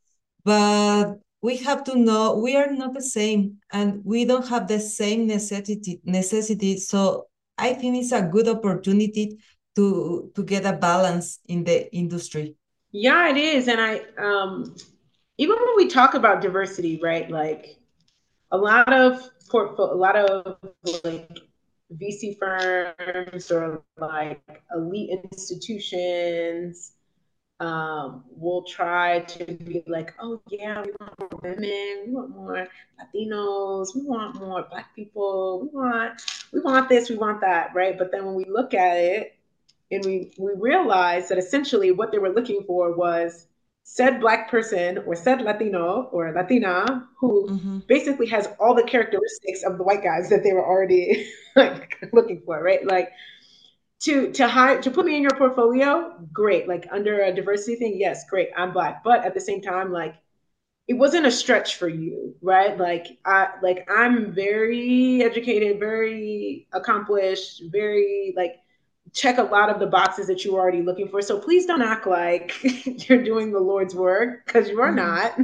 but 0.45 1.15
we 1.43 1.57
have 1.59 1.85
to 1.85 1.99
know 1.99 2.39
we 2.39 2.57
are 2.57 2.71
not 2.71 2.95
the 2.95 3.03
same 3.03 3.59
and 3.73 4.01
we 4.05 4.25
don't 4.25 4.49
have 4.49 4.67
the 4.69 4.81
same 4.81 5.27
necessity 5.27 6.01
necessity. 6.05 6.79
So 6.79 7.27
I 7.59 7.75
think 7.75 7.97
it's 7.97 8.13
a 8.13 8.23
good 8.23 8.49
opportunity 8.49 9.39
to 9.77 10.31
to 10.35 10.43
get 10.43 10.65
a 10.65 10.73
balance 10.73 11.41
in 11.47 11.65
the 11.65 11.93
industry. 11.95 12.57
Yeah, 12.95 13.31
it 13.31 13.39
is. 13.39 13.69
And 13.69 13.81
I 13.81 14.03
um 14.19 14.77
even 15.39 15.57
when 15.57 15.77
we 15.77 15.89
talk 15.89 16.15
about 16.15 16.43
diversity, 16.43 17.01
right? 17.03 17.31
Like 17.31 17.79
a 18.53 18.59
lot 18.59 18.93
of 18.93 19.21
portfolio, 19.51 19.95
a 19.95 19.97
lot 19.97 20.17
of 20.17 20.59
like 21.05 21.31
VC 21.93 22.37
firms 22.41 23.53
or 23.53 23.83
like 23.99 24.43
elite 24.75 25.11
institutions 25.33 26.93
um, 27.61 28.25
we'll 28.31 28.65
try 28.65 29.21
to 29.21 29.47
be 29.47 29.83
like, 29.87 30.15
oh 30.21 30.43
yeah, 30.51 30.83
we 30.83 30.93
want 31.01 31.15
more 31.21 31.41
women, 31.43 32.05
we 32.07 32.13
want 32.13 32.31
more 32.31 32.69
Latinos, 33.01 33.95
we 33.97 34.03
want 34.03 34.37
more 34.37 34.65
Black 34.71 34.95
people, 34.97 35.63
we 35.63 35.69
want 35.69 36.23
we 36.53 36.61
want 36.61 36.89
this, 36.89 37.11
we 37.11 37.17
want 37.17 37.41
that, 37.43 37.75
right? 37.75 37.99
But 37.99 38.13
then 38.13 38.27
when 38.27 38.35
we 38.37 38.47
look 38.47 38.75
at 38.75 38.99
it 38.99 39.34
and 39.95 40.05
we 40.05 40.33
we 40.39 40.53
realize 40.57 41.29
that 41.29 41.39
essentially 41.39 41.91
what 41.91 42.13
they 42.13 42.19
were 42.19 42.33
looking 42.33 42.63
for 42.67 42.95
was 42.97 43.47
said 43.85 44.21
black 44.21 44.51
person 44.51 44.99
or 45.07 45.15
said 45.15 45.43
Latino 45.43 46.09
or 46.13 46.33
Latina 46.33 47.07
who 47.19 47.49
mm-hmm. 47.49 47.79
basically 47.87 48.27
has 48.27 48.49
all 48.59 48.75
the 48.75 48.83
characteristics 48.83 49.63
of 49.63 49.77
the 49.77 49.85
white 49.85 50.03
guys 50.03 50.31
that 50.31 50.43
they 50.43 50.53
were 50.53 50.67
already 50.67 51.31
like 51.57 52.09
looking 52.13 52.43
for, 52.45 52.63
right? 52.63 52.85
Like 52.87 53.11
to 54.01 54.33
to 54.33 54.49
hire 54.49 54.81
to 54.83 54.91
put 54.91 55.07
me 55.07 55.17
in 55.17 55.23
your 55.23 55.37
portfolio, 55.37 56.15
great. 56.33 56.67
Like 56.67 56.87
under 56.91 57.23
a 57.23 57.33
diversity 57.33 57.77
thing, 57.77 57.97
yes, 57.99 58.25
great. 58.29 58.49
I'm 58.57 58.73
black, 58.73 59.05
but 59.05 59.25
at 59.25 59.35
the 59.35 59.41
same 59.41 59.61
time, 59.61 59.93
like 59.93 60.15
it 60.89 60.95
wasn't 60.95 61.27
a 61.27 61.31
stretch 61.31 61.77
for 61.77 61.89
you, 61.89 62.35
right? 62.43 62.77
Like 62.77 63.19
I 63.25 63.51
like 63.63 63.89
I'm 63.91 64.33
very 64.33 65.23
educated, 65.23 65.79
very 65.79 66.69
accomplished, 66.73 67.63
very 67.71 68.35
like 68.37 68.57
check 69.13 69.39
a 69.39 69.43
lot 69.43 69.71
of 69.71 69.79
the 69.79 69.87
boxes 69.87 70.27
that 70.27 70.45
you 70.45 70.55
were 70.55 70.61
already 70.61 70.83
looking 70.83 71.09
for. 71.09 71.23
So 71.23 71.39
please 71.39 71.67
don't 71.67 71.83
act 71.83 72.07
like 72.07 72.55
you're 73.09 73.23
doing 73.23 73.53
the 73.53 73.61
Lord's 73.61 73.95
work 73.95 74.45
because 74.47 74.69
you 74.69 74.81
are 74.81 74.89
mm-hmm. 74.89 74.97
not. 74.97 75.39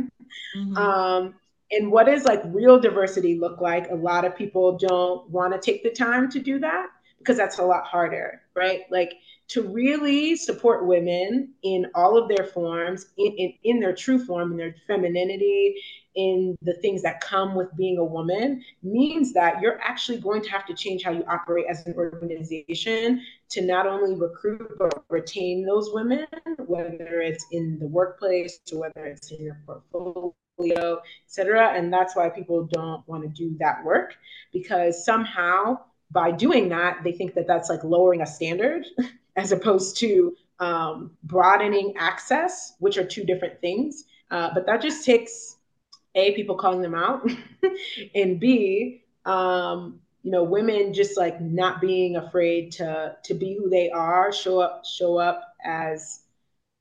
Mm-hmm. 0.56 0.76
Um, 0.76 1.34
and 1.70 1.90
what 1.92 2.06
does 2.06 2.24
like 2.24 2.42
real 2.46 2.80
diversity 2.80 3.38
look 3.38 3.60
like? 3.60 3.90
A 3.90 3.94
lot 3.94 4.24
of 4.24 4.36
people 4.36 4.76
don't 4.76 5.28
want 5.30 5.52
to 5.52 5.60
take 5.60 5.82
the 5.82 5.90
time 5.90 6.28
to 6.30 6.40
do 6.40 6.58
that 6.58 6.88
because 7.18 7.36
that's 7.36 7.58
a 7.58 7.64
lot 7.64 7.84
harder, 7.84 8.42
right? 8.54 8.82
Like 8.90 9.14
to 9.48 9.62
really 9.62 10.36
support 10.36 10.86
women 10.86 11.52
in 11.62 11.86
all 11.94 12.16
of 12.16 12.28
their 12.28 12.46
forms, 12.46 13.06
in, 13.18 13.32
in, 13.32 13.52
in, 13.64 13.80
their 13.80 13.94
true 13.94 14.24
form, 14.24 14.52
in 14.52 14.56
their 14.56 14.74
femininity, 14.86 15.76
in 16.14 16.56
the 16.62 16.74
things 16.74 17.02
that 17.02 17.20
come 17.20 17.54
with 17.54 17.74
being 17.76 17.98
a 17.98 18.04
woman, 18.04 18.62
means 18.82 19.32
that 19.32 19.60
you're 19.60 19.80
actually 19.80 20.18
going 20.18 20.42
to 20.42 20.50
have 20.50 20.66
to 20.66 20.74
change 20.74 21.02
how 21.02 21.10
you 21.10 21.24
operate 21.28 21.66
as 21.68 21.86
an 21.86 21.94
organization 21.94 23.22
to 23.50 23.60
not 23.62 23.86
only 23.86 24.14
recruit 24.14 24.76
but 24.78 25.04
retain 25.08 25.64
those 25.64 25.90
women, 25.92 26.26
whether 26.66 27.20
it's 27.20 27.46
in 27.52 27.78
the 27.78 27.86
workplace 27.86 28.58
or 28.72 28.80
whether 28.80 29.06
it's 29.06 29.30
in 29.30 29.44
your 29.44 29.58
portfolio, 29.66 30.34
et 30.58 31.02
cetera. 31.26 31.72
And 31.74 31.92
that's 31.92 32.16
why 32.16 32.28
people 32.28 32.68
don't 32.72 33.06
want 33.08 33.22
to 33.22 33.28
do 33.28 33.56
that 33.60 33.84
work 33.84 34.14
because 34.52 35.04
somehow 35.04 35.78
by 36.10 36.30
doing 36.32 36.68
that, 36.70 36.98
they 37.04 37.12
think 37.12 37.34
that 37.34 37.46
that's 37.46 37.68
like 37.68 37.84
lowering 37.84 38.20
a 38.20 38.26
standard 38.26 38.84
as 39.36 39.52
opposed 39.52 39.96
to 39.98 40.34
um, 40.58 41.12
broadening 41.22 41.94
access, 41.96 42.74
which 42.78 42.98
are 42.98 43.04
two 43.04 43.24
different 43.24 43.60
things. 43.60 44.04
Uh, 44.30 44.50
but 44.52 44.66
that 44.66 44.82
just 44.82 45.04
takes 45.04 45.56
a 46.14 46.34
people 46.34 46.56
calling 46.56 46.82
them 46.82 46.94
out, 46.94 47.28
and 48.14 48.40
b 48.40 49.02
um, 49.24 50.00
you 50.22 50.30
know 50.30 50.44
women 50.44 50.92
just 50.92 51.16
like 51.16 51.40
not 51.40 51.80
being 51.80 52.16
afraid 52.16 52.72
to 52.72 53.16
to 53.24 53.34
be 53.34 53.54
who 53.54 53.68
they 53.70 53.90
are, 53.90 54.32
show 54.32 54.60
up 54.60 54.84
show 54.84 55.18
up 55.18 55.54
as 55.64 56.20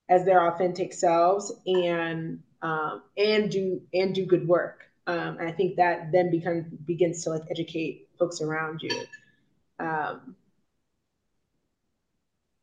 as 0.10 0.26
their 0.26 0.48
authentic 0.48 0.94
selves, 0.94 1.54
and 1.66 2.42
um, 2.62 3.04
and 3.18 3.52
do 3.52 3.82
and 3.94 4.16
do 4.16 4.26
good 4.26 4.48
work. 4.48 4.86
Um, 5.08 5.38
and 5.40 5.48
I 5.48 5.52
think 5.52 5.78
that 5.78 6.12
then 6.12 6.30
becomes 6.30 6.66
begins 6.86 7.24
to 7.24 7.32
like 7.32 7.44
educate 7.50 8.08
folks 8.18 8.42
around 8.42 8.82
you. 8.82 9.02
Um, 9.80 10.36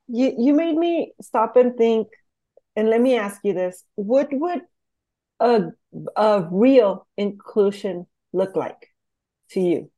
you 0.08 0.34
you 0.38 0.52
made 0.54 0.76
me 0.76 1.12
stop 1.20 1.56
and 1.56 1.76
think 1.76 2.08
and 2.76 2.88
let 2.88 3.00
me 3.00 3.16
ask 3.16 3.40
you 3.44 3.52
this 3.52 3.84
what 3.96 4.28
would 4.32 4.62
a, 5.40 5.72
a 6.16 6.46
real 6.50 7.06
inclusion 7.16 8.06
look 8.32 8.56
like 8.56 8.92
to 9.50 9.60
you 9.60 9.90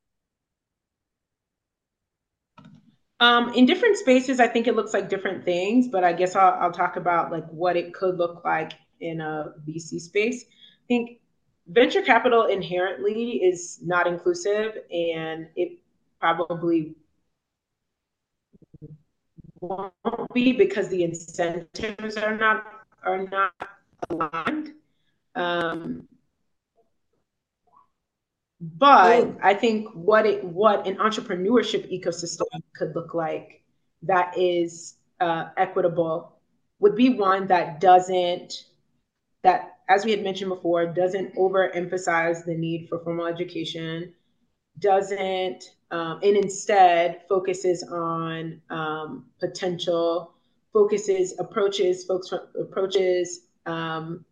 um, 3.20 3.52
in 3.54 3.66
different 3.66 3.96
spaces 3.96 4.40
i 4.40 4.46
think 4.46 4.66
it 4.66 4.76
looks 4.76 4.92
like 4.92 5.08
different 5.08 5.44
things 5.44 5.88
but 5.88 6.04
i 6.04 6.12
guess 6.12 6.36
I'll, 6.36 6.54
I'll 6.60 6.72
talk 6.72 6.96
about 6.96 7.30
like 7.32 7.46
what 7.48 7.76
it 7.76 7.94
could 7.94 8.16
look 8.16 8.44
like 8.44 8.72
in 9.00 9.20
a 9.20 9.52
vc 9.68 10.00
space 10.00 10.44
i 10.48 10.86
think 10.86 11.18
venture 11.68 12.02
capital 12.02 12.46
inherently 12.46 13.36
is 13.42 13.80
not 13.82 14.06
inclusive 14.06 14.78
and 14.90 15.48
it 15.56 15.78
probably 16.20 16.94
won't 19.60 19.92
be 20.34 20.52
because 20.52 20.88
the 20.88 21.04
incentives 21.04 22.16
are 22.16 22.36
not 22.36 22.64
are 23.02 23.26
not 23.28 23.52
aligned. 24.10 24.72
Um, 25.34 26.08
but 28.60 29.36
I 29.42 29.54
think 29.54 29.88
what 29.94 30.26
it 30.26 30.42
what 30.42 30.86
an 30.86 30.96
entrepreneurship 30.96 31.92
ecosystem 31.92 32.62
could 32.74 32.94
look 32.94 33.14
like 33.14 33.62
that 34.02 34.36
is 34.36 34.96
uh, 35.20 35.50
equitable 35.56 36.36
would 36.80 36.96
be 36.96 37.10
one 37.10 37.46
that 37.48 37.80
doesn't 37.80 38.64
that 39.44 39.78
as 39.88 40.04
we 40.04 40.10
had 40.10 40.24
mentioned 40.24 40.48
before 40.48 40.86
doesn't 40.86 41.34
overemphasize 41.36 42.44
the 42.44 42.54
need 42.54 42.88
for 42.88 42.98
formal 42.98 43.26
education 43.26 44.12
doesn't 44.80 45.64
um, 45.90 46.20
and 46.22 46.36
instead 46.36 47.22
focuses 47.28 47.82
on 47.82 48.60
um, 48.70 49.26
potential, 49.40 50.34
focuses, 50.72 51.38
approaches 51.38 52.04
folks 52.04 52.28
from, 52.28 52.40
approaches 52.60 53.46
um, 53.66 54.24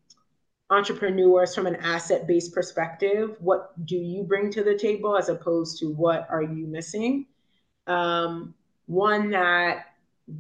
entrepreneurs 0.70 1.54
from 1.54 1.66
an 1.66 1.76
asset 1.76 2.26
based 2.26 2.52
perspective. 2.52 3.36
What 3.40 3.72
do 3.86 3.96
you 3.96 4.24
bring 4.24 4.50
to 4.52 4.64
the 4.64 4.76
table 4.76 5.16
as 5.16 5.28
opposed 5.28 5.78
to 5.80 5.92
what 5.92 6.26
are 6.30 6.42
you 6.42 6.66
missing? 6.66 7.26
Um, 7.86 8.54
one 8.86 9.30
that 9.30 9.86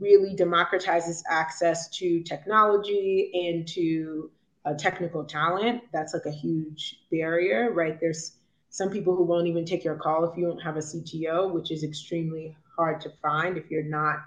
really 0.00 0.34
democratizes 0.34 1.22
access 1.30 1.88
to 1.90 2.22
technology 2.22 3.30
and 3.48 3.66
to 3.68 4.30
uh, 4.64 4.74
technical 4.74 5.24
talent. 5.24 5.82
That's 5.92 6.12
like 6.12 6.26
a 6.26 6.30
huge 6.30 6.96
barrier, 7.10 7.72
right? 7.72 7.98
There's 8.00 8.32
some 8.70 8.90
people 8.90 9.14
who 9.14 9.24
won't 9.24 9.46
even 9.46 9.64
take 9.64 9.84
your 9.84 9.94
call 9.94 10.24
if 10.24 10.36
you 10.36 10.44
don't 10.44 10.58
have 10.58 10.76
a 10.76 10.80
CTO, 10.80 11.52
which 11.52 11.70
is 11.70 11.84
extremely 11.84 12.56
hard 12.76 13.00
to 13.00 13.10
find 13.22 13.56
if 13.56 13.70
you're 13.70 13.84
not, 13.84 14.24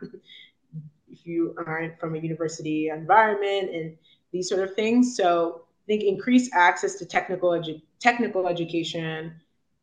if 1.12 1.26
you 1.26 1.54
aren't 1.68 2.00
from 2.00 2.16
a 2.16 2.20
university 2.20 2.88
environment 2.88 3.70
and 3.76 3.97
these 4.32 4.47
sort 4.47 4.62
of 4.68 4.74
things. 4.76 5.16
So 5.18 5.64
think 5.90 6.04
increased 6.04 6.52
access 6.54 6.96
to 7.00 7.06
technical 7.06 7.50
edu- 7.50 7.82
technical 8.00 8.48
education, 8.48 9.34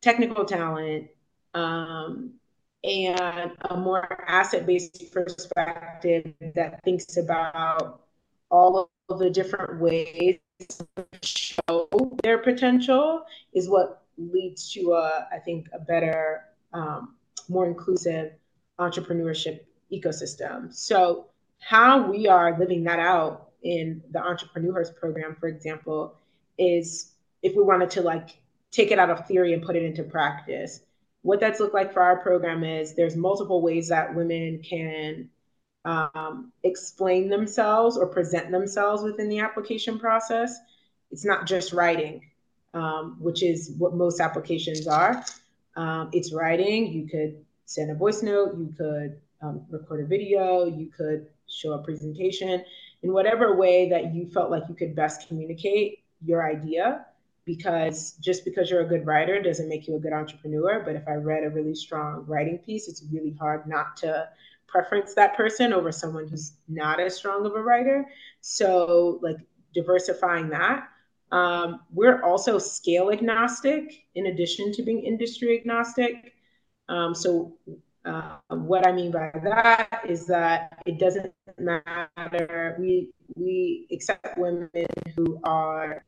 technical 0.01 0.45
talent, 0.45 1.09
um, 1.53 2.31
and 2.85 3.51
a 3.71 3.77
more 3.77 4.25
asset-based 4.29 5.13
perspective 5.13 6.33
that 6.55 6.81
thinks 6.85 7.17
about 7.17 8.03
all 8.51 8.89
of 9.09 9.19
the 9.19 9.29
different 9.29 9.81
ways 9.81 10.39
to 10.61 10.87
show 11.25 11.89
their 12.23 12.39
potential 12.39 13.25
is 13.53 13.69
what 13.69 14.05
leads 14.17 14.73
to 14.75 14.93
a, 14.93 15.27
I 15.33 15.39
think, 15.41 15.67
a 15.73 15.81
better, 15.81 16.45
um, 16.73 17.17
more 17.49 17.67
inclusive 17.67 18.31
entrepreneurship 18.79 19.61
ecosystem. 19.93 20.73
So 20.73 21.27
how 21.59 22.09
we 22.09 22.29
are 22.29 22.57
living 22.57 22.85
that 22.85 23.01
out 23.01 23.46
in 23.63 24.03
the 24.11 24.23
entrepreneurs 24.23 24.91
program, 24.91 25.37
for 25.39 25.49
example, 25.49 26.15
is 26.59 27.13
if 27.43 27.55
we 27.57 27.63
wanted 27.63 27.91
to 27.91 28.03
like 28.03 28.39
take 28.71 28.91
it 28.91 28.99
out 28.99 29.11
of 29.11 29.27
theory 29.27 29.53
and 29.53 29.63
put 29.63 29.77
it 29.77 29.83
into 29.83 30.03
practice. 30.03 30.81
What 31.23 31.41
that's 31.41 31.59
looked 31.61 31.75
like 31.75 31.93
for 31.93 32.03
our 32.03 32.21
program 32.21 32.63
is 32.63 32.95
there's 32.95 33.17
multiple 33.17 33.61
ways 33.61 33.89
that 33.89 34.15
women 34.15 34.63
can 34.63 35.29
um, 35.85 36.53
explain 36.63 37.29
themselves 37.29 37.97
or 37.97 38.07
present 38.07 38.51
themselves 38.51 39.03
within 39.03 39.29
the 39.29 39.41
application 39.41 39.99
process. 39.99 40.57
It's 41.11 41.25
not 41.25 41.47
just 41.47 41.73
writing 41.73 42.23
um, 42.77 43.17
which 43.19 43.43
is 43.43 43.73
what 43.79 43.95
most 43.95 44.21
applications 44.21 44.87
are. 44.87 45.25
Um, 45.77 46.11
it's 46.13 46.33
writing. 46.33 46.93
You 46.93 47.09
could 47.09 47.45
send 47.65 47.91
a 47.91 47.95
voice 47.95 48.23
note. 48.23 48.57
You 48.59 48.75
could 48.77 49.19
um, 49.43 49.65
record 49.71 50.01
a 50.01 50.07
video. 50.07 50.67
You 50.67 50.91
could 50.95 51.27
show 51.49 51.73
a 51.73 51.83
presentation 51.83 52.65
in 53.07 53.13
whatever 53.13 53.55
way 53.55 53.89
that 53.89 54.13
you 54.13 54.27
felt 54.27 54.51
like 54.51 54.65
you 54.69 54.75
could 54.75 54.97
best 54.97 55.29
communicate 55.29 56.01
your 56.25 56.45
idea. 56.45 57.07
Because 57.45 58.15
just 58.21 58.45
because 58.45 58.69
you're 58.69 58.81
a 58.81 58.89
good 58.89 59.07
writer 59.07 59.41
doesn't 59.41 59.69
make 59.69 59.87
you 59.87 59.95
a 59.95 60.01
good 60.01 60.13
entrepreneur. 60.13 60.83
But 60.85 60.97
if 60.97 61.07
I 61.07 61.15
read 61.15 61.45
a 61.45 61.51
really 61.51 61.77
strong 61.77 62.25
writing 62.27 62.59
piece, 62.59 62.89
it's 62.89 63.05
really 63.13 63.37
hard 63.39 63.69
not 63.69 63.97
to 63.99 64.29
preference 64.67 65.15
that 65.15 65.37
person 65.37 65.73
over 65.73 65.93
someone 65.93 66.27
who's 66.27 66.55
not 66.67 66.99
as 66.99 67.15
strong 67.15 67.47
of 67.47 67.55
a 67.55 67.63
writer. 67.63 68.05
So, 68.41 69.21
like 69.23 69.37
diversifying 69.73 70.49
that 70.49 70.89
um, 71.33 71.81
we're 71.93 72.23
also 72.23 72.59
scale 72.59 73.11
agnostic 73.11 74.07
in 74.15 74.27
addition 74.27 74.73
to 74.73 74.83
being 74.83 75.03
industry 75.03 75.59
agnostic. 75.59 76.35
Um, 76.89 77.15
so 77.15 77.57
Uh, 78.07 78.39
what 78.51 78.87
I 78.87 78.93
mean 78.93 79.11
by 79.11 79.33
that 79.43 80.03
is 80.09 80.27
that 80.29 80.81
it 80.87 80.99
doesn't 81.01 81.33
matter. 81.59 82.77
We 82.79 83.11
we 83.35 83.89
accept 83.91 84.39
women 84.39 84.69
who 85.17 85.41
are 85.43 86.05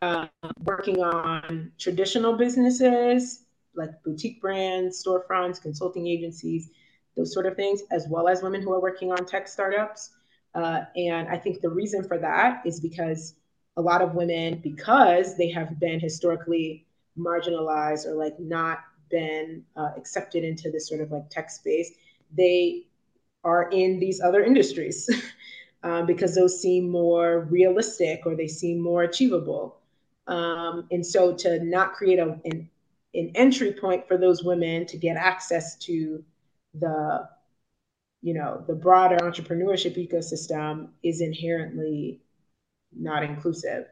uh, 0.00 0.26
working 0.64 1.02
on 1.02 1.72
traditional 1.78 2.32
businesses 2.32 3.44
like 3.74 3.90
boutique 4.04 4.40
brands, 4.40 5.04
storefronts, 5.04 5.60
consulting 5.60 6.06
agencies, 6.06 6.70
those 7.16 7.32
sort 7.32 7.46
of 7.46 7.56
things, 7.56 7.82
as 7.90 8.06
well 8.08 8.28
as 8.28 8.42
women 8.42 8.62
who 8.62 8.72
are 8.72 8.80
working 8.80 9.12
on 9.12 9.24
tech 9.24 9.48
startups. 9.48 10.10
Uh, 10.54 10.80
and 10.96 11.28
I 11.28 11.36
think 11.36 11.60
the 11.60 11.68
reason 11.70 12.02
for 12.02 12.18
that 12.18 12.62
is 12.66 12.80
because 12.80 13.34
a 13.76 13.82
lot 13.82 14.02
of 14.02 14.14
women, 14.14 14.60
because 14.62 15.36
they 15.36 15.50
have 15.50 15.78
been 15.78 16.00
historically 16.00 16.86
marginalized 17.16 18.06
or 18.06 18.14
like 18.14 18.38
not 18.40 18.80
been 19.10 19.64
uh, 19.76 19.90
accepted 19.96 20.44
into 20.44 20.70
this 20.70 20.88
sort 20.88 21.00
of 21.00 21.10
like 21.10 21.28
tech 21.30 21.50
space, 21.50 21.92
they 22.36 22.86
are 23.44 23.70
in 23.70 23.98
these 23.98 24.20
other 24.20 24.42
industries 24.42 25.08
um, 25.82 26.06
because 26.06 26.34
those 26.34 26.60
seem 26.60 26.90
more 26.90 27.46
realistic 27.50 28.22
or 28.26 28.34
they 28.34 28.48
seem 28.48 28.80
more 28.80 29.02
achievable. 29.02 29.78
Um, 30.26 30.86
and 30.90 31.04
so 31.04 31.34
to 31.36 31.64
not 31.64 31.94
create 31.94 32.18
a, 32.18 32.38
an, 32.44 32.68
an 33.14 33.32
entry 33.34 33.72
point 33.72 34.06
for 34.06 34.18
those 34.18 34.44
women 34.44 34.86
to 34.86 34.96
get 34.98 35.16
access 35.16 35.76
to 35.76 36.22
the 36.74 37.28
you 38.20 38.34
know 38.34 38.62
the 38.66 38.74
broader 38.74 39.16
entrepreneurship 39.18 39.96
ecosystem 39.96 40.88
is 41.02 41.20
inherently 41.20 42.20
not 42.92 43.22
inclusive 43.22 43.86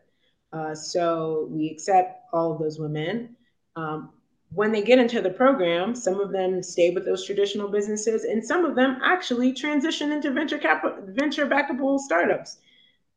uh, 0.53 0.75
so 0.75 1.49
we 1.51 1.71
accept 1.71 2.23
all 2.33 2.53
of 2.53 2.59
those 2.59 2.79
women 2.79 3.37
um, 3.77 4.11
when 4.53 4.73
they 4.73 4.83
get 4.83 4.99
into 4.99 5.21
the 5.21 5.31
program 5.31 5.95
some 5.95 6.21
of 6.21 6.33
them 6.33 6.63
stay 6.63 6.91
with 6.91 7.05
those 7.05 7.25
traditional 7.25 7.69
businesses 7.69 8.25
and 8.25 8.45
some 8.45 8.65
of 8.65 8.75
them 8.77 8.99
actually 9.05 9.53
transition 9.53 10.13
into 10.13 10.31
venture 10.31 10.59
capital 10.59 10.99
venture 11.09 11.47
backable 11.47 11.99
startups 11.99 12.59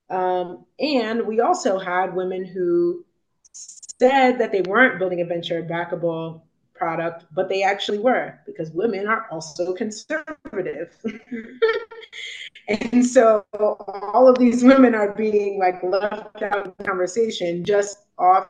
um, 0.10 0.66
and 0.80 1.28
we 1.28 1.40
also 1.40 1.78
had 1.78 2.16
women 2.16 2.44
who 2.44 3.06
said 3.52 4.40
that 4.40 4.52
they 4.52 4.62
weren't 4.62 4.98
building 4.98 5.22
a 5.22 5.26
venture 5.26 5.62
backable 5.62 6.42
product, 6.74 7.26
but 7.34 7.50
they 7.50 7.62
actually 7.62 8.00
were 8.00 8.40
because 8.46 8.72
women 8.72 9.08
are 9.08 9.28
also 9.30 9.74
conservative. 9.74 10.96
and 12.68 13.06
so 13.06 13.46
all 13.54 14.28
of 14.28 14.40
these 14.40 14.64
women 14.64 14.96
are 14.96 15.14
being 15.14 15.60
like 15.60 15.84
left 15.84 16.42
out 16.42 16.68
of 16.68 16.78
the 16.78 16.84
conversation 16.84 17.64
just 17.64 18.06
off 18.18 18.48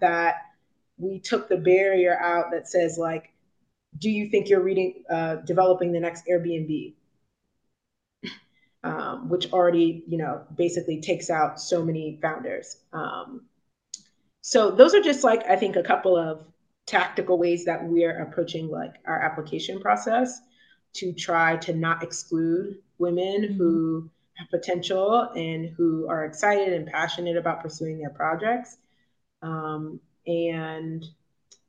that 0.00 0.36
we 1.02 1.18
took 1.18 1.48
the 1.48 1.56
barrier 1.56 2.16
out 2.18 2.52
that 2.52 2.68
says 2.68 2.96
like, 2.96 3.32
do 3.98 4.08
you 4.08 4.30
think 4.30 4.48
you're 4.48 4.62
reading, 4.62 5.02
uh, 5.10 5.36
developing 5.36 5.92
the 5.92 6.00
next 6.00 6.26
Airbnb? 6.26 6.94
Um, 8.84 9.28
which 9.28 9.52
already, 9.52 10.02
you 10.08 10.18
know, 10.18 10.42
basically 10.56 11.00
takes 11.00 11.30
out 11.30 11.60
so 11.60 11.84
many 11.84 12.18
founders. 12.20 12.78
Um, 12.92 13.42
so 14.40 14.72
those 14.72 14.92
are 14.92 15.00
just 15.00 15.22
like 15.22 15.48
I 15.48 15.54
think 15.54 15.76
a 15.76 15.84
couple 15.84 16.16
of 16.16 16.44
tactical 16.84 17.38
ways 17.38 17.64
that 17.66 17.84
we're 17.84 18.20
approaching 18.20 18.68
like 18.68 18.94
our 19.06 19.22
application 19.22 19.80
process 19.80 20.40
to 20.94 21.12
try 21.12 21.56
to 21.58 21.74
not 21.74 22.02
exclude 22.02 22.78
women 22.98 23.42
mm-hmm. 23.42 23.54
who 23.56 24.10
have 24.34 24.50
potential 24.50 25.30
and 25.36 25.68
who 25.76 26.08
are 26.08 26.24
excited 26.24 26.72
and 26.72 26.88
passionate 26.88 27.36
about 27.36 27.62
pursuing 27.62 27.98
their 27.98 28.10
projects 28.10 28.78
um, 29.42 30.00
and 30.26 31.04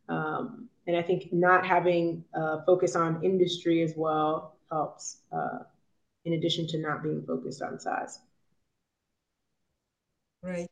um, 0.10 0.70
and 0.88 0.98
I 0.98 1.02
think 1.02 1.32
not 1.32 1.66
having 1.66 2.26
a 2.34 2.64
focus 2.66 2.96
on 2.96 3.24
industry 3.24 3.84
as 3.84 3.94
well 3.96 4.58
helps 4.72 5.20
uh, 5.32 5.60
in 6.26 6.34
addition 6.34 6.68
to 6.68 6.78
not 6.80 7.04
being 7.04 7.24
focused 7.26 7.62
on 7.62 7.80
size. 7.80 8.20
Right. 10.44 10.70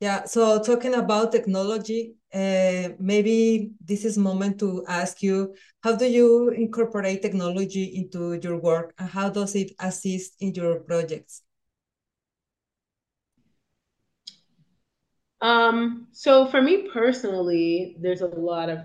Yeah, 0.00 0.24
so 0.26 0.62
talking 0.62 0.94
about 0.94 1.32
technology, 1.32 2.16
uh, 2.34 2.90
maybe 3.00 3.72
this 3.80 4.04
is 4.04 4.18
moment 4.18 4.58
to 4.60 4.84
ask 4.88 5.22
you, 5.22 5.54
how 5.82 5.96
do 5.96 6.06
you 6.06 6.50
incorporate 6.50 7.22
technology 7.22 7.84
into 7.96 8.34
your 8.42 8.58
work 8.60 8.94
and 8.98 9.08
how 9.08 9.30
does 9.30 9.54
it 9.56 9.72
assist 9.80 10.36
in 10.40 10.54
your 10.54 10.80
projects? 10.80 11.43
Um, 15.44 16.08
so 16.12 16.46
for 16.46 16.62
me 16.62 16.88
personally, 16.90 17.96
there's 18.00 18.22
a 18.22 18.28
lot 18.28 18.70
of 18.70 18.78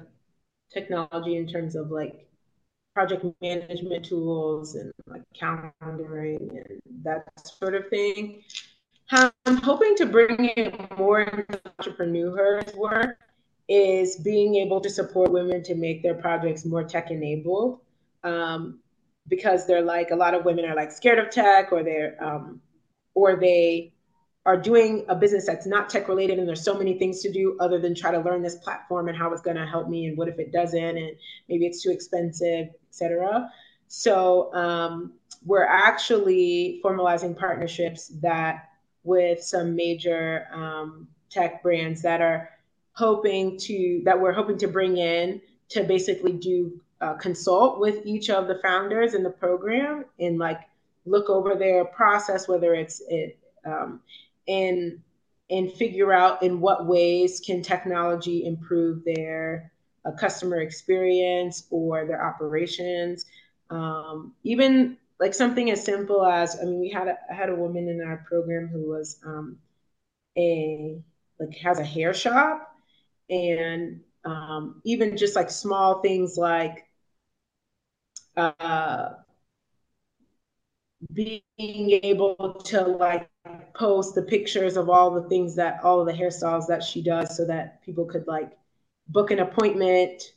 technology 0.74 1.38
in 1.38 1.48
terms 1.48 1.78
of 1.78 1.90
like 1.90 2.28
project 2.94 3.26
management 3.42 4.04
tools 4.04 4.76
and 4.76 4.92
like 5.08 5.24
calendaring 5.40 6.50
and 6.52 6.82
that 7.04 7.24
sort 7.48 7.76
of 7.76 7.88
thing. 7.88 8.44
I'm 9.10 9.58
hoping 9.64 9.96
to 9.96 10.06
bring 10.06 10.50
in 10.50 10.88
more 10.98 11.22
into 11.22 11.62
entrepreneurs' 11.80 12.76
work 12.76 13.18
is 13.70 14.18
being 14.18 14.56
able 14.56 14.82
to 14.82 14.90
support 14.90 15.32
women 15.32 15.64
to 15.64 15.76
make 15.76 16.04
their 16.04 16.16
projects 16.16 16.66
more 16.66 16.84
tech 16.84 17.10
enabled. 17.10 17.80
Um, 18.26 18.82
because 19.30 19.66
they're 19.66 19.82
like 19.82 20.12
a 20.12 20.16
lot 20.16 20.34
of 20.34 20.44
women 20.44 20.66
are 20.66 20.76
like 20.76 20.92
scared 20.92 21.20
of 21.20 21.30
tech 21.30 21.72
or 21.72 21.84
they're 21.84 22.22
um, 22.22 22.60
or 23.14 23.38
they 23.38 23.94
are 24.50 24.58
doing 24.58 25.06
a 25.10 25.16
business 25.16 25.46
that's 25.46 25.68
not 25.68 25.92
tech 25.92 26.08
related 26.08 26.40
and 26.40 26.48
there's 26.48 26.64
so 26.64 26.76
many 26.76 26.98
things 26.98 27.22
to 27.22 27.32
do 27.32 27.56
other 27.60 27.80
than 27.80 27.94
try 27.94 28.10
to 28.10 28.18
learn 28.18 28.42
this 28.42 28.56
platform 28.56 29.08
and 29.08 29.16
how 29.16 29.32
it's 29.32 29.44
going 29.44 29.56
to 29.56 29.66
help 29.66 29.88
me 29.88 30.08
and 30.08 30.18
what 30.18 30.28
if 30.28 30.40
it 30.40 30.52
doesn't 30.52 30.98
and 30.98 31.16
maybe 31.48 31.68
it's 31.68 31.84
too 31.84 31.92
expensive 31.92 32.70
etc 32.90 33.48
so 33.90 34.52
um, 34.56 35.14
we're 35.46 35.68
actually 35.68 36.82
formalizing 36.84 37.38
partnerships 37.38 38.08
that 38.24 38.70
with 39.04 39.40
some 39.40 39.76
major 39.76 40.48
um, 40.52 41.08
tech 41.30 41.62
brands 41.62 42.02
that 42.02 42.20
are 42.20 42.50
hoping 42.94 43.56
to 43.56 44.02
that 44.04 44.20
we're 44.20 44.34
hoping 44.34 44.58
to 44.58 44.68
bring 44.68 44.98
in 44.98 45.40
to 45.70 45.84
basically 45.84 46.34
do 46.34 46.82
uh, 47.02 47.14
consult 47.14 47.80
with 47.80 48.04
each 48.04 48.32
of 48.32 48.48
the 48.48 48.58
founders 48.64 49.14
in 49.14 49.22
the 49.22 49.30
program 49.30 50.06
and 50.20 50.40
like 50.40 50.62
look 51.06 51.30
over 51.30 51.54
their 51.54 51.86
process, 51.86 52.48
whether 52.48 52.74
it's 52.74 53.00
it 53.10 53.38
um, 53.64 54.02
and 54.50 55.00
and 55.52 55.72
figure 55.74 56.14
out 56.14 56.44
in 56.44 56.60
what 56.60 56.86
ways 56.86 57.42
can 57.46 57.62
technology 57.62 58.46
improve 58.46 59.04
their 59.06 59.72
uh, 60.06 60.12
customer 60.12 60.58
experience 60.62 61.66
or 61.72 62.06
their 62.06 62.24
operations. 62.24 63.26
Um, 63.70 64.34
even 64.44 64.98
like 65.20 65.34
something 65.34 65.72
as 65.72 65.84
simple 65.84 66.26
as 66.26 66.58
I 66.62 66.66
mean, 66.66 66.80
we 66.80 66.90
had 66.90 67.08
a 67.08 67.18
I 67.32 67.34
had 67.34 67.50
a 67.50 67.56
woman 67.56 67.88
in 67.88 68.02
our 68.02 68.26
program 68.28 68.68
who 68.68 68.90
was 68.90 69.20
um, 69.26 69.58
a 70.38 71.02
like 71.40 71.58
has 71.58 71.80
a 71.80 71.86
hair 71.86 72.14
shop, 72.14 72.76
and 73.30 74.02
um, 74.26 74.82
even 74.86 75.18
just 75.18 75.36
like 75.36 75.50
small 75.50 76.02
things 76.02 76.38
like 76.38 76.86
uh, 78.38 79.10
being 81.14 81.42
able 81.58 82.62
to 82.66 82.82
like 82.82 83.30
post 83.74 84.16
the 84.16 84.22
pictures 84.22 84.78
of 84.78 84.90
all 84.90 85.12
the 85.12 85.28
things 85.30 85.56
that 85.56 85.80
all 85.84 86.04
the 86.04 86.14
hairstyles 86.14 86.68
that 86.68 86.84
she 86.84 87.02
does 87.02 87.36
so 87.36 87.46
that 87.46 87.82
people 87.84 88.06
could 88.06 88.28
like 88.28 88.58
book 89.08 89.32
an 89.32 89.40
appointment 89.40 90.34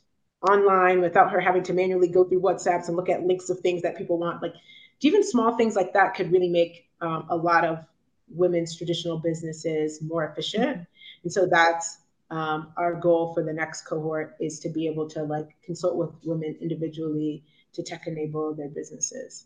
online 0.49 1.01
without 1.01 1.31
her 1.31 1.39
having 1.39 1.63
to 1.63 1.73
manually 1.73 2.07
go 2.07 2.23
through 2.23 2.41
WhatsApps 2.41 2.87
and 2.87 2.97
look 2.97 3.09
at 3.09 3.25
links 3.25 3.49
of 3.49 3.59
things 3.59 3.81
that 3.81 3.97
people 3.97 4.17
want. 4.17 4.41
Like 4.41 4.53
even 5.01 5.23
small 5.23 5.57
things 5.57 5.75
like 5.75 5.93
that 5.93 6.15
could 6.15 6.31
really 6.31 6.49
make 6.49 6.89
um, 7.01 7.25
a 7.29 7.35
lot 7.35 7.65
of 7.65 7.85
women's 8.29 8.75
traditional 8.75 9.19
businesses 9.19 10.01
more 10.01 10.25
efficient. 10.25 10.85
And 11.23 11.31
so 11.31 11.45
that's 11.45 11.99
um, 12.31 12.73
our 12.77 12.95
goal 12.95 13.33
for 13.33 13.43
the 13.43 13.53
next 13.53 13.83
cohort 13.83 14.35
is 14.39 14.59
to 14.61 14.69
be 14.69 14.87
able 14.87 15.07
to 15.09 15.23
like 15.23 15.49
consult 15.63 15.95
with 15.95 16.09
women 16.23 16.57
individually 16.61 17.43
to 17.73 17.83
tech 17.83 18.07
enable 18.07 18.53
their 18.53 18.69
businesses. 18.69 19.45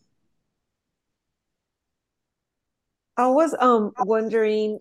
I 3.18 3.28
was 3.28 3.56
um 3.60 3.92
wondering, 4.00 4.80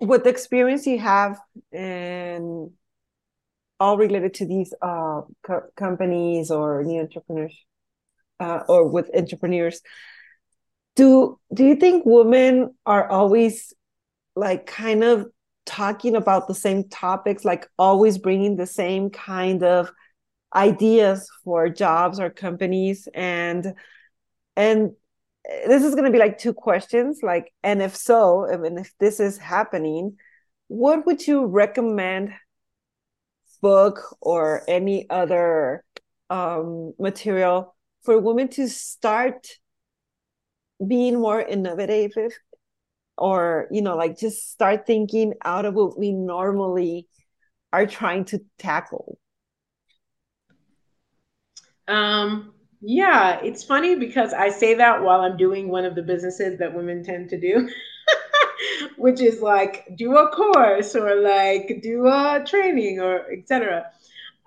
with 0.00 0.24
the 0.24 0.30
experience 0.30 0.86
you 0.86 0.98
have 0.98 1.40
and 1.72 2.70
all 3.80 3.96
related 3.98 4.34
to 4.34 4.46
these 4.46 4.72
uh, 4.82 5.22
co- 5.42 5.68
companies 5.76 6.50
or 6.50 6.82
new 6.84 7.00
entrepreneurs 7.00 7.56
uh, 8.40 8.60
or 8.68 8.88
with 8.88 9.10
entrepreneurs. 9.14 9.80
Do 10.96 11.38
do 11.52 11.64
you 11.64 11.74
think 11.76 12.04
women 12.06 12.74
are 12.86 13.08
always 13.08 13.72
like 14.36 14.66
kind 14.66 15.02
of 15.02 15.26
talking 15.66 16.14
about 16.14 16.46
the 16.46 16.54
same 16.54 16.88
topics 16.88 17.44
like 17.44 17.68
always 17.78 18.18
bringing 18.18 18.56
the 18.56 18.66
same 18.66 19.10
kind 19.10 19.62
of 19.64 19.90
ideas 20.54 21.28
for 21.42 21.68
jobs 21.68 22.20
or 22.20 22.30
companies? 22.30 23.08
And 23.12 23.74
and 24.56 24.92
this 25.66 25.82
is 25.82 25.94
going 25.94 26.04
to 26.04 26.10
be 26.10 26.18
like 26.18 26.38
two 26.38 26.54
questions 26.54 27.20
like 27.22 27.52
and 27.62 27.82
if 27.82 27.94
so 27.94 28.44
and 28.44 28.78
if 28.78 28.92
this 28.98 29.20
is 29.20 29.36
happening 29.38 30.16
what 30.68 31.04
would 31.06 31.26
you 31.26 31.44
recommend 31.44 32.32
book 33.60 34.16
or 34.20 34.62
any 34.68 35.08
other 35.08 35.84
um, 36.30 36.92
material 36.98 37.74
for 38.02 38.18
women 38.18 38.48
to 38.48 38.68
start 38.68 39.48
being 40.86 41.18
more 41.18 41.40
innovative 41.40 42.12
or 43.16 43.68
you 43.70 43.80
know 43.80 43.96
like 43.96 44.18
just 44.18 44.50
start 44.50 44.86
thinking 44.86 45.32
out 45.44 45.64
of 45.64 45.74
what 45.74 45.98
we 45.98 46.12
normally 46.12 47.06
are 47.72 47.86
trying 47.86 48.24
to 48.26 48.40
tackle? 48.58 49.18
Um 51.86 52.53
yeah 52.86 53.40
it's 53.42 53.64
funny 53.64 53.94
because 53.96 54.34
i 54.34 54.50
say 54.50 54.74
that 54.74 55.02
while 55.02 55.22
i'm 55.22 55.38
doing 55.38 55.68
one 55.68 55.86
of 55.86 55.94
the 55.94 56.02
businesses 56.02 56.58
that 56.58 56.74
women 56.74 57.02
tend 57.02 57.30
to 57.30 57.40
do 57.40 57.66
which 58.98 59.22
is 59.22 59.40
like 59.40 59.88
do 59.96 60.18
a 60.18 60.28
course 60.28 60.94
or 60.94 61.14
like 61.22 61.80
do 61.82 62.06
a 62.06 62.44
training 62.46 63.00
or 63.00 63.24
etc 63.32 63.86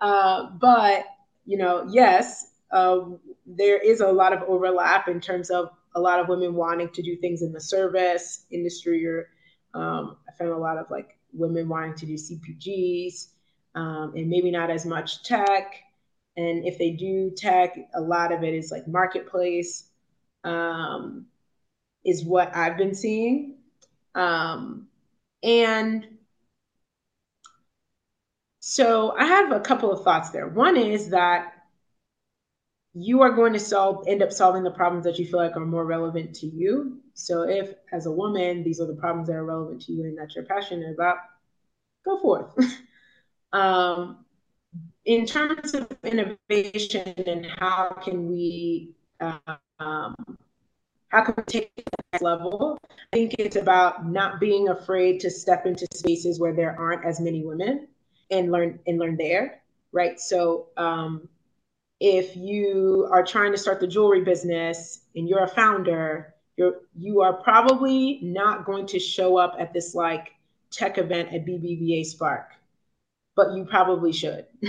uh, 0.01 0.51
but 0.61 1.05
you 1.45 1.57
know 1.57 1.87
yes 1.89 2.51
uh, 2.71 2.99
there 3.47 3.79
is 3.79 4.01
a 4.01 4.07
lot 4.07 4.33
of 4.33 4.43
overlap 4.43 5.07
in 5.07 5.19
terms 5.19 5.49
of 5.49 5.71
a 5.95 5.99
lot 5.99 6.19
of 6.19 6.27
women 6.27 6.53
wanting 6.53 6.89
to 6.89 7.01
do 7.01 7.15
things 7.15 7.41
in 7.41 7.51
the 7.51 7.59
service 7.59 8.45
industry 8.51 9.03
or 9.07 9.29
um, 9.73 10.15
i 10.29 10.31
found 10.37 10.51
a 10.51 10.57
lot 10.57 10.77
of 10.77 10.85
like 10.91 11.17
women 11.33 11.67
wanting 11.67 11.95
to 11.95 12.05
do 12.05 12.13
cpgs 12.13 13.29
um, 13.73 14.13
and 14.15 14.29
maybe 14.29 14.51
not 14.51 14.69
as 14.69 14.85
much 14.85 15.23
tech 15.23 15.81
and 16.37 16.65
if 16.65 16.77
they 16.77 16.91
do 16.91 17.31
tech 17.35 17.75
a 17.95 18.01
lot 18.01 18.31
of 18.31 18.43
it 18.43 18.53
is 18.53 18.71
like 18.71 18.87
marketplace 18.87 19.89
um, 20.43 21.25
is 22.05 22.23
what 22.23 22.55
i've 22.55 22.77
been 22.77 22.95
seeing 22.95 23.55
um, 24.15 24.87
and 25.43 26.07
so 28.69 29.15
I 29.17 29.23
have 29.23 29.53
a 29.53 29.61
couple 29.61 29.93
of 29.93 30.03
thoughts 30.03 30.31
there. 30.31 30.49
One 30.49 30.75
is 30.75 31.09
that 31.11 31.53
you 32.93 33.21
are 33.21 33.31
going 33.31 33.53
to 33.53 33.59
solve 33.59 34.03
end 34.09 34.21
up 34.21 34.31
solving 34.31 34.63
the 34.63 34.71
problems 34.71 35.05
that 35.05 35.17
you 35.17 35.25
feel 35.25 35.39
like 35.39 35.55
are 35.55 35.65
more 35.65 35.85
relevant 35.85 36.35
to 36.35 36.47
you. 36.47 36.99
So 37.13 37.43
if 37.43 37.73
as 37.93 38.07
a 38.07 38.11
woman, 38.11 38.63
these 38.63 38.81
are 38.81 38.87
the 38.87 38.95
problems 38.95 39.27
that 39.29 39.35
are 39.35 39.45
relevant 39.45 39.83
to 39.83 39.93
you 39.93 40.03
and 40.03 40.17
that 40.17 40.35
you're 40.35 40.43
passionate 40.43 40.93
about, 40.93 41.17
go 42.03 42.19
forth. 42.19 42.57
um, 43.53 44.25
in 45.07 45.25
terms 45.25 45.73
of 45.73 45.87
innovation 46.03 47.13
and 47.25 47.47
how 47.57 47.97
can 48.03 48.27
we 48.27 48.91
um, 49.21 50.15
how 51.07 51.23
can 51.23 51.33
we 51.37 51.43
take 51.43 51.71
the 51.77 51.83
next 52.11 52.21
level? 52.21 52.77
I 52.91 53.15
think 53.15 53.35
it's 53.39 53.55
about 53.55 54.05
not 54.05 54.41
being 54.41 54.67
afraid 54.67 55.21
to 55.21 55.31
step 55.31 55.65
into 55.65 55.87
spaces 55.93 56.39
where 56.39 56.53
there 56.53 56.77
aren't 56.77 57.05
as 57.05 57.21
many 57.21 57.45
women 57.45 57.87
and 58.29 58.51
learn 58.51 58.79
and 58.85 58.99
learn 58.99 59.15
there, 59.15 59.61
right? 59.93 60.19
So 60.19 60.67
um, 60.75 61.29
if 62.01 62.35
you 62.35 63.07
are 63.09 63.23
trying 63.23 63.53
to 63.53 63.57
start 63.57 63.79
the 63.79 63.87
jewelry 63.87 64.25
business 64.25 65.03
and 65.15 65.29
you're 65.29 65.45
a 65.45 65.47
founder, 65.47 66.33
you're 66.57 66.81
you 66.97 67.21
are 67.21 67.33
probably 67.33 68.19
not 68.21 68.65
going 68.65 68.85
to 68.87 68.99
show 68.99 69.37
up 69.37 69.55
at 69.57 69.71
this 69.71 69.95
like 69.95 70.33
tech 70.69 70.97
event 70.97 71.33
at 71.33 71.45
BBVA 71.45 72.05
Spark, 72.05 72.49
but 73.37 73.53
you 73.55 73.63
probably 73.63 74.11
should. 74.11 74.45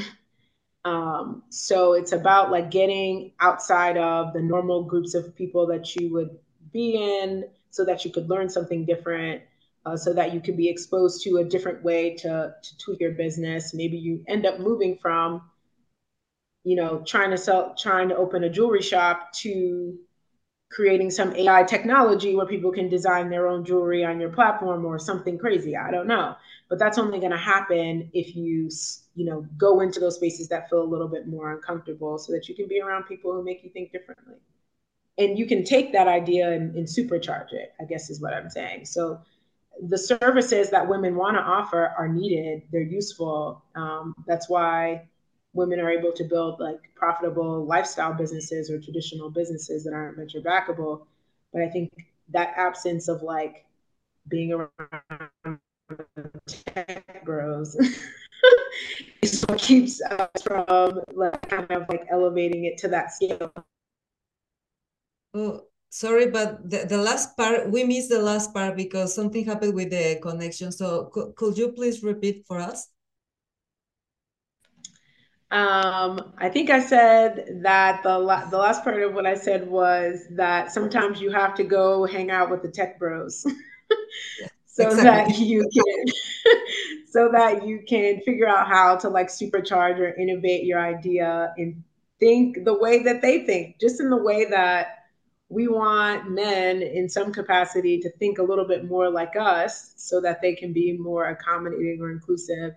Um, 0.88 1.42
so 1.50 1.92
it's 1.92 2.12
about 2.12 2.50
like 2.50 2.70
getting 2.70 3.32
outside 3.40 3.98
of 3.98 4.32
the 4.32 4.40
normal 4.40 4.84
groups 4.84 5.14
of 5.14 5.34
people 5.36 5.66
that 5.66 5.94
you 5.94 6.10
would 6.14 6.38
be 6.72 6.96
in 6.96 7.44
so 7.70 7.84
that 7.84 8.04
you 8.04 8.10
could 8.10 8.30
learn 8.30 8.48
something 8.48 8.86
different, 8.86 9.42
uh, 9.84 9.96
so 9.96 10.14
that 10.14 10.32
you 10.32 10.40
could 10.40 10.56
be 10.56 10.68
exposed 10.70 11.22
to 11.24 11.36
a 11.36 11.44
different 11.44 11.84
way 11.84 12.14
to, 12.16 12.54
to 12.62 12.78
tweak 12.78 13.00
your 13.00 13.12
business. 13.12 13.74
Maybe 13.74 13.98
you 13.98 14.24
end 14.26 14.46
up 14.46 14.60
moving 14.60 14.96
from, 14.96 15.42
you 16.64 16.76
know, 16.76 17.02
trying 17.06 17.32
to 17.32 17.36
sell, 17.36 17.74
trying 17.78 18.08
to 18.08 18.16
open 18.16 18.44
a 18.44 18.50
jewelry 18.50 18.82
shop 18.82 19.32
to 19.42 19.98
creating 20.70 21.10
some 21.10 21.34
AI 21.34 21.62
technology 21.62 22.36
where 22.36 22.46
people 22.46 22.70
can 22.70 22.88
design 22.88 23.30
their 23.30 23.48
own 23.48 23.64
jewelry 23.64 24.04
on 24.04 24.20
your 24.20 24.28
platform 24.28 24.84
or 24.84 24.98
something 24.98 25.38
crazy. 25.38 25.76
I 25.76 25.90
don't 25.90 26.06
know. 26.06 26.36
But 26.68 26.78
that's 26.78 26.98
only 26.98 27.18
going 27.18 27.32
to 27.32 27.38
happen 27.38 28.10
if 28.12 28.36
you, 28.36 28.68
you 29.14 29.24
know, 29.24 29.46
go 29.56 29.80
into 29.80 29.98
those 29.98 30.16
spaces 30.16 30.48
that 30.48 30.68
feel 30.68 30.82
a 30.82 30.84
little 30.84 31.08
bit 31.08 31.26
more 31.26 31.52
uncomfortable 31.52 32.18
so 32.18 32.32
that 32.32 32.48
you 32.48 32.54
can 32.54 32.68
be 32.68 32.80
around 32.80 33.04
people 33.04 33.32
who 33.32 33.42
make 33.42 33.64
you 33.64 33.70
think 33.70 33.92
differently. 33.92 34.34
And 35.16 35.38
you 35.38 35.46
can 35.46 35.64
take 35.64 35.92
that 35.92 36.06
idea 36.06 36.52
and, 36.52 36.74
and 36.76 36.86
supercharge 36.86 37.52
it, 37.52 37.72
I 37.80 37.84
guess 37.84 38.10
is 38.10 38.20
what 38.20 38.34
I'm 38.34 38.50
saying. 38.50 38.84
So 38.84 39.20
the 39.88 39.98
services 39.98 40.70
that 40.70 40.86
women 40.86 41.16
want 41.16 41.36
to 41.36 41.40
offer 41.40 41.94
are 41.98 42.08
needed, 42.08 42.62
they're 42.70 42.82
useful. 42.82 43.62
Um, 43.74 44.14
that's 44.26 44.48
why 44.48 45.08
women 45.58 45.80
are 45.80 45.90
able 45.90 46.12
to 46.12 46.24
build 46.24 46.60
like 46.60 46.78
profitable 46.94 47.66
lifestyle 47.66 48.14
businesses 48.14 48.70
or 48.70 48.80
traditional 48.80 49.28
businesses 49.28 49.82
that 49.84 49.92
aren't 49.92 50.16
venture 50.16 50.40
backable. 50.40 51.02
But 51.52 51.62
I 51.62 51.68
think 51.68 51.90
that 52.30 52.54
absence 52.56 53.08
of 53.08 53.22
like 53.22 53.66
being 54.28 54.52
around 54.52 54.70
tech 56.46 57.24
bros 57.24 57.74
is 59.22 59.42
what 59.48 59.58
keeps 59.58 60.00
us 60.00 60.42
from 60.42 61.00
like 61.14 61.42
kind 61.48 61.70
of 61.70 61.88
like 61.88 62.06
elevating 62.08 62.64
it 62.64 62.78
to 62.78 62.88
that 62.88 63.12
scale. 63.12 63.52
Oh, 65.34 65.62
sorry, 65.90 66.30
but 66.30 66.70
the, 66.70 66.86
the 66.88 66.98
last 66.98 67.36
part, 67.36 67.70
we 67.70 67.82
missed 67.84 68.10
the 68.10 68.22
last 68.22 68.54
part 68.54 68.76
because 68.76 69.14
something 69.14 69.44
happened 69.44 69.74
with 69.74 69.90
the 69.90 70.20
connection. 70.22 70.70
So 70.70 71.06
could 71.36 71.58
you 71.58 71.72
please 71.72 72.02
repeat 72.02 72.44
for 72.46 72.58
us? 72.58 72.88
Um, 75.50 76.34
I 76.36 76.50
think 76.50 76.68
I 76.68 76.78
said 76.80 77.60
that 77.62 78.02
the 78.02 78.18
la- 78.18 78.50
the 78.50 78.58
last 78.58 78.84
part 78.84 79.02
of 79.02 79.14
what 79.14 79.26
I 79.26 79.34
said 79.34 79.66
was 79.66 80.26
that 80.32 80.70
sometimes 80.72 81.22
you 81.22 81.30
have 81.30 81.54
to 81.54 81.64
go 81.64 82.04
hang 82.04 82.30
out 82.30 82.50
with 82.50 82.60
the 82.60 82.68
tech 82.68 82.98
bros, 82.98 83.46
so 84.66 84.90
exactly. 84.90 85.32
that 85.32 85.38
you 85.40 85.66
can 85.72 86.54
so 87.10 87.30
that 87.32 87.66
you 87.66 87.82
can 87.88 88.20
figure 88.26 88.46
out 88.46 88.68
how 88.68 88.96
to 88.96 89.08
like 89.08 89.28
supercharge 89.28 89.98
or 89.98 90.14
innovate 90.16 90.64
your 90.64 90.80
idea 90.80 91.54
and 91.56 91.82
think 92.20 92.64
the 92.66 92.78
way 92.78 93.02
that 93.04 93.22
they 93.22 93.46
think, 93.46 93.80
just 93.80 94.00
in 94.00 94.10
the 94.10 94.22
way 94.22 94.44
that 94.44 94.88
we 95.48 95.66
want 95.66 96.30
men 96.30 96.82
in 96.82 97.08
some 97.08 97.32
capacity 97.32 97.98
to 98.00 98.10
think 98.18 98.38
a 98.38 98.42
little 98.42 98.66
bit 98.66 98.84
more 98.84 99.08
like 99.08 99.34
us, 99.34 99.94
so 99.96 100.20
that 100.20 100.42
they 100.42 100.54
can 100.54 100.74
be 100.74 100.92
more 100.92 101.30
accommodating 101.30 102.02
or 102.02 102.10
inclusive 102.10 102.72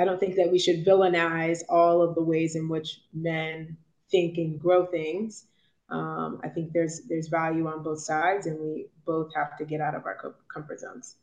I 0.00 0.04
don't 0.06 0.18
think 0.18 0.36
that 0.36 0.50
we 0.50 0.58
should 0.58 0.84
villainize 0.84 1.60
all 1.68 2.00
of 2.00 2.14
the 2.14 2.22
ways 2.22 2.56
in 2.56 2.70
which 2.70 3.02
men 3.12 3.76
think 4.10 4.38
and 4.38 4.58
grow 4.58 4.86
things. 4.86 5.46
Um, 5.90 6.40
I 6.42 6.48
think 6.48 6.72
there's 6.72 7.02
there's 7.06 7.28
value 7.28 7.66
on 7.68 7.82
both 7.82 8.00
sides, 8.00 8.46
and 8.46 8.58
we 8.58 8.86
both 9.04 9.34
have 9.34 9.58
to 9.58 9.64
get 9.66 9.82
out 9.82 9.94
of 9.94 10.06
our 10.06 10.34
comfort 10.48 10.80
zones. 10.80 11.16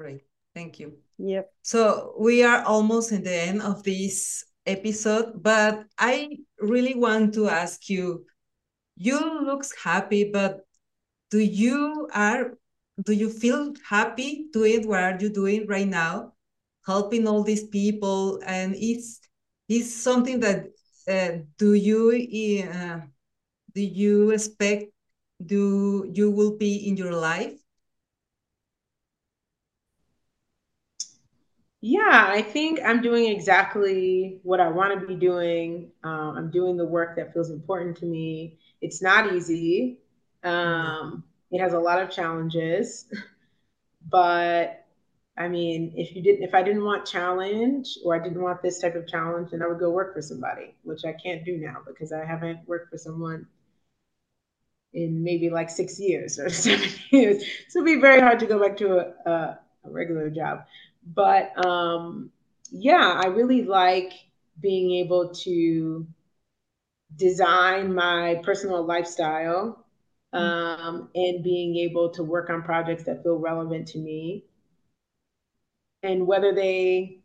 Great, 0.00 0.24
thank 0.54 0.80
you. 0.80 0.94
Yep. 1.18 1.52
So 1.62 2.14
we 2.18 2.42
are 2.42 2.62
almost 2.64 3.12
in 3.12 3.22
the 3.22 3.34
end 3.34 3.62
of 3.62 3.84
this 3.84 4.44
episode, 4.66 5.40
but 5.42 5.84
I 5.98 6.38
really 6.58 6.94
want 6.94 7.34
to 7.34 7.48
ask 7.48 7.88
you. 7.88 8.26
You 9.00 9.46
looks 9.46 9.72
happy, 9.80 10.30
but 10.32 10.66
do 11.30 11.38
you 11.38 12.08
are 12.12 12.58
do 13.04 13.12
you 13.12 13.30
feel 13.30 13.74
happy 13.88 14.48
doing 14.52 14.88
what 14.88 15.00
are 15.00 15.16
you 15.20 15.30
doing 15.30 15.68
right 15.68 15.86
now? 15.86 16.32
Helping 16.88 17.28
all 17.28 17.44
these 17.44 17.64
people 17.68 18.40
and 18.46 18.74
it's 18.76 19.20
it's 19.68 19.92
something 19.92 20.40
that 20.40 20.64
uh, 21.06 21.44
do 21.58 21.74
you 21.74 22.16
uh, 22.64 23.00
do 23.74 23.82
you 23.82 24.30
expect 24.30 24.90
do 25.44 26.10
you 26.14 26.30
will 26.30 26.56
be 26.56 26.88
in 26.88 26.96
your 26.96 27.12
life? 27.12 27.52
Yeah 31.80 32.26
i 32.32 32.42
think 32.42 32.80
i'm 32.84 33.02
doing 33.02 33.28
exactly 33.30 34.40
what 34.42 34.58
i 34.58 34.68
want 34.68 34.98
to 34.98 35.06
be 35.06 35.14
doing. 35.14 35.92
Um, 36.02 36.36
i'm 36.38 36.50
doing 36.50 36.76
the 36.78 36.86
work 36.86 37.16
that 37.16 37.34
feels 37.34 37.50
important 37.50 37.98
to 37.98 38.06
me. 38.06 38.58
It's 38.80 39.02
not 39.02 39.32
easy. 39.34 39.98
Um, 40.42 40.54
mm-hmm. 40.54 41.18
it 41.54 41.60
has 41.60 41.74
a 41.74 41.78
lot 41.78 42.00
of 42.00 42.10
challenges 42.10 43.12
but 44.10 44.87
I 45.38 45.46
mean, 45.46 45.92
if 45.96 46.16
you 46.16 46.22
didn't, 46.22 46.42
if 46.42 46.52
I 46.52 46.64
didn't 46.64 46.84
want 46.84 47.06
challenge 47.06 47.96
or 48.04 48.14
I 48.14 48.22
didn't 48.22 48.42
want 48.42 48.60
this 48.60 48.80
type 48.80 48.96
of 48.96 49.06
challenge, 49.06 49.52
then 49.52 49.62
I 49.62 49.68
would 49.68 49.78
go 49.78 49.90
work 49.90 50.12
for 50.12 50.20
somebody, 50.20 50.74
which 50.82 51.04
I 51.04 51.12
can't 51.12 51.44
do 51.44 51.56
now 51.58 51.76
because 51.86 52.12
I 52.12 52.24
haven't 52.24 52.66
worked 52.66 52.90
for 52.90 52.98
someone 52.98 53.46
in 54.92 55.22
maybe 55.22 55.48
like 55.48 55.70
six 55.70 56.00
years 56.00 56.40
or 56.40 56.50
seven 56.66 56.88
years. 57.10 57.44
So 57.68 57.78
it'd 57.78 57.86
be 57.86 58.00
very 58.00 58.20
hard 58.20 58.40
to 58.40 58.46
go 58.46 58.58
back 58.58 58.76
to 58.78 58.98
a, 58.98 59.30
a, 59.30 59.58
a 59.84 59.90
regular 59.90 60.28
job. 60.28 60.64
But 61.06 61.64
um, 61.64 62.30
yeah, 62.72 63.20
I 63.22 63.28
really 63.28 63.62
like 63.62 64.12
being 64.60 64.90
able 65.04 65.28
to 65.32 66.04
design 67.14 67.94
my 67.94 68.40
personal 68.44 68.84
lifestyle 68.84 69.86
mm. 70.34 70.38
um, 70.38 71.10
and 71.14 71.44
being 71.44 71.76
able 71.76 72.10
to 72.10 72.24
work 72.24 72.50
on 72.50 72.62
projects 72.62 73.04
that 73.04 73.22
feel 73.22 73.36
relevant 73.36 73.86
to 73.88 73.98
me 73.98 74.44
and 76.02 76.26
whether 76.26 76.54
they 76.54 77.20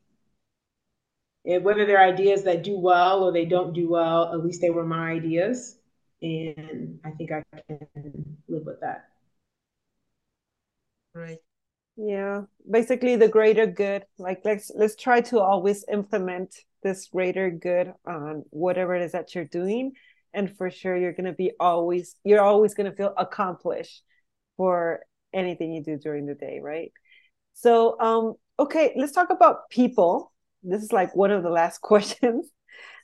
whether 1.44 1.86
they're 1.86 2.02
ideas 2.02 2.44
that 2.44 2.64
do 2.64 2.78
well 2.78 3.24
or 3.24 3.32
they 3.32 3.46
don't 3.46 3.74
do 3.74 3.90
well, 3.90 4.34
at 4.34 4.44
least 4.44 4.62
they 4.62 4.70
were 4.70 4.86
my 4.86 5.12
ideas. 5.12 5.78
And 6.22 7.00
I 7.04 7.12
think 7.12 7.32
I 7.32 7.44
can 7.68 8.38
live 8.48 8.66
with 8.66 8.80
that. 8.80 9.10
Right. 11.14 11.40
Yeah. 11.98 12.44
Basically 12.70 13.18
the 13.18 13.28
greater 13.28 13.68
good. 13.68 14.06
Like 14.18 14.42
let's 14.46 14.72
let's 14.74 14.96
try 14.96 15.22
to 15.22 15.40
always 15.40 15.86
implement 15.92 16.56
this 16.82 17.08
greater 17.08 17.50
good 17.52 17.94
on 18.06 18.46
whatever 18.50 18.96
it 18.96 19.04
is 19.04 19.12
that 19.12 19.36
you're 19.36 19.46
doing. 19.46 19.94
And 20.34 20.56
for 20.58 20.72
sure 20.72 20.98
you're 20.98 21.14
gonna 21.14 21.34
be 21.34 21.52
always 21.60 22.16
you're 22.24 22.42
always 22.42 22.74
gonna 22.74 22.94
feel 22.94 23.14
accomplished 23.18 24.04
for 24.58 25.02
anything 25.34 25.74
you 25.74 25.84
do 25.84 25.98
during 25.98 26.26
the 26.26 26.36
day, 26.36 26.60
right? 26.64 26.92
So 27.54 28.00
um 28.00 28.36
okay, 28.60 28.94
let's 28.96 29.12
talk 29.12 29.30
about 29.30 29.70
people. 29.70 30.32
This 30.64 30.84
is 30.84 30.92
like 30.92 31.16
one 31.16 31.32
of 31.32 31.44
the 31.44 31.50
last 31.50 31.82
questions 31.82 32.50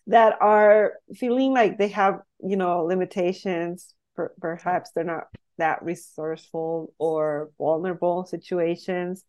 that 0.07 0.37
are 0.41 0.93
feeling 1.15 1.53
like 1.53 1.77
they 1.77 1.89
have 1.89 2.19
you 2.43 2.57
know 2.57 2.83
limitations. 2.83 3.93
Per- 4.15 4.33
perhaps 4.39 4.91
they're 4.91 5.03
not 5.03 5.27
that 5.57 5.83
resourceful 5.83 6.93
or 6.97 7.51
vulnerable 7.57 8.25
situations. 8.25 9.23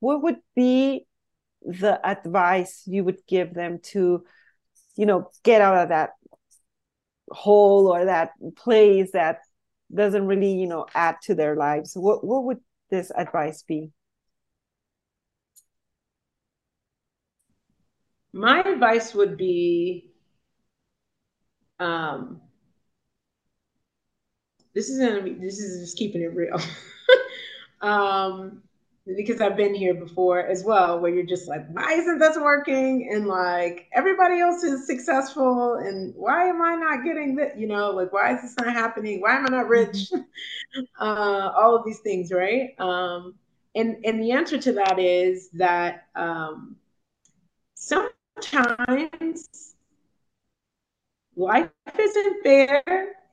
What 0.00 0.22
would 0.22 0.38
be 0.54 1.06
the 1.62 2.00
advice 2.06 2.82
you 2.86 3.04
would 3.04 3.18
give 3.26 3.54
them 3.54 3.80
to 3.82 4.24
you 4.96 5.06
know 5.06 5.30
get 5.44 5.60
out 5.60 5.76
of 5.76 5.88
that 5.90 6.10
hole 7.30 7.88
or 7.88 8.06
that 8.06 8.30
place 8.56 9.10
that 9.12 9.40
doesn't 9.94 10.26
really 10.26 10.52
you 10.52 10.66
know 10.66 10.86
add 10.94 11.16
to 11.22 11.34
their 11.34 11.56
lives? 11.56 11.92
What 11.94 12.24
what 12.24 12.44
would 12.44 12.58
this 12.90 13.10
advice 13.14 13.62
be 13.62 13.92
my 18.32 18.60
advice 18.60 19.14
would 19.14 19.36
be 19.36 20.10
um, 21.80 22.40
this 24.74 24.88
is 24.88 24.98
gonna 24.98 25.22
be 25.22 25.34
this 25.34 25.58
is 25.58 25.80
just 25.80 25.96
keeping 25.98 26.22
it 26.22 26.34
real. 26.34 26.58
Um, 27.80 28.62
because 29.06 29.40
I've 29.40 29.56
been 29.56 29.72
here 29.72 29.94
before 29.94 30.40
as 30.40 30.64
well 30.64 30.98
where 31.00 31.14
you're 31.14 31.24
just 31.24 31.48
like 31.48 31.66
why 31.70 31.92
isn't 31.92 32.18
this 32.18 32.36
working? 32.36 33.08
And 33.12 33.26
like 33.26 33.86
everybody 33.92 34.40
else 34.40 34.64
is 34.64 34.86
successful 34.86 35.74
and 35.74 36.12
why 36.16 36.46
am 36.48 36.60
I 36.60 36.74
not 36.74 37.04
getting 37.04 37.36
that 37.36 37.58
you 37.58 37.68
know 37.68 37.90
like 37.92 38.12
why 38.12 38.34
is 38.34 38.42
this 38.42 38.56
not 38.58 38.72
happening? 38.72 39.20
Why 39.20 39.36
am 39.36 39.46
I 39.46 39.50
not 39.50 39.68
rich? 39.68 40.10
Mm-hmm. 40.12 40.82
uh, 41.00 41.52
all 41.56 41.76
of 41.76 41.84
these 41.84 42.00
things 42.00 42.32
right? 42.32 42.70
Um, 42.80 43.34
and 43.76 44.04
and 44.04 44.20
the 44.20 44.32
answer 44.32 44.58
to 44.58 44.72
that 44.72 44.98
is 44.98 45.50
that 45.54 46.08
um, 46.16 46.76
some 47.74 48.08
sometimes 48.42 49.74
life 51.36 51.70
isn't 51.98 52.42
fair 52.42 52.82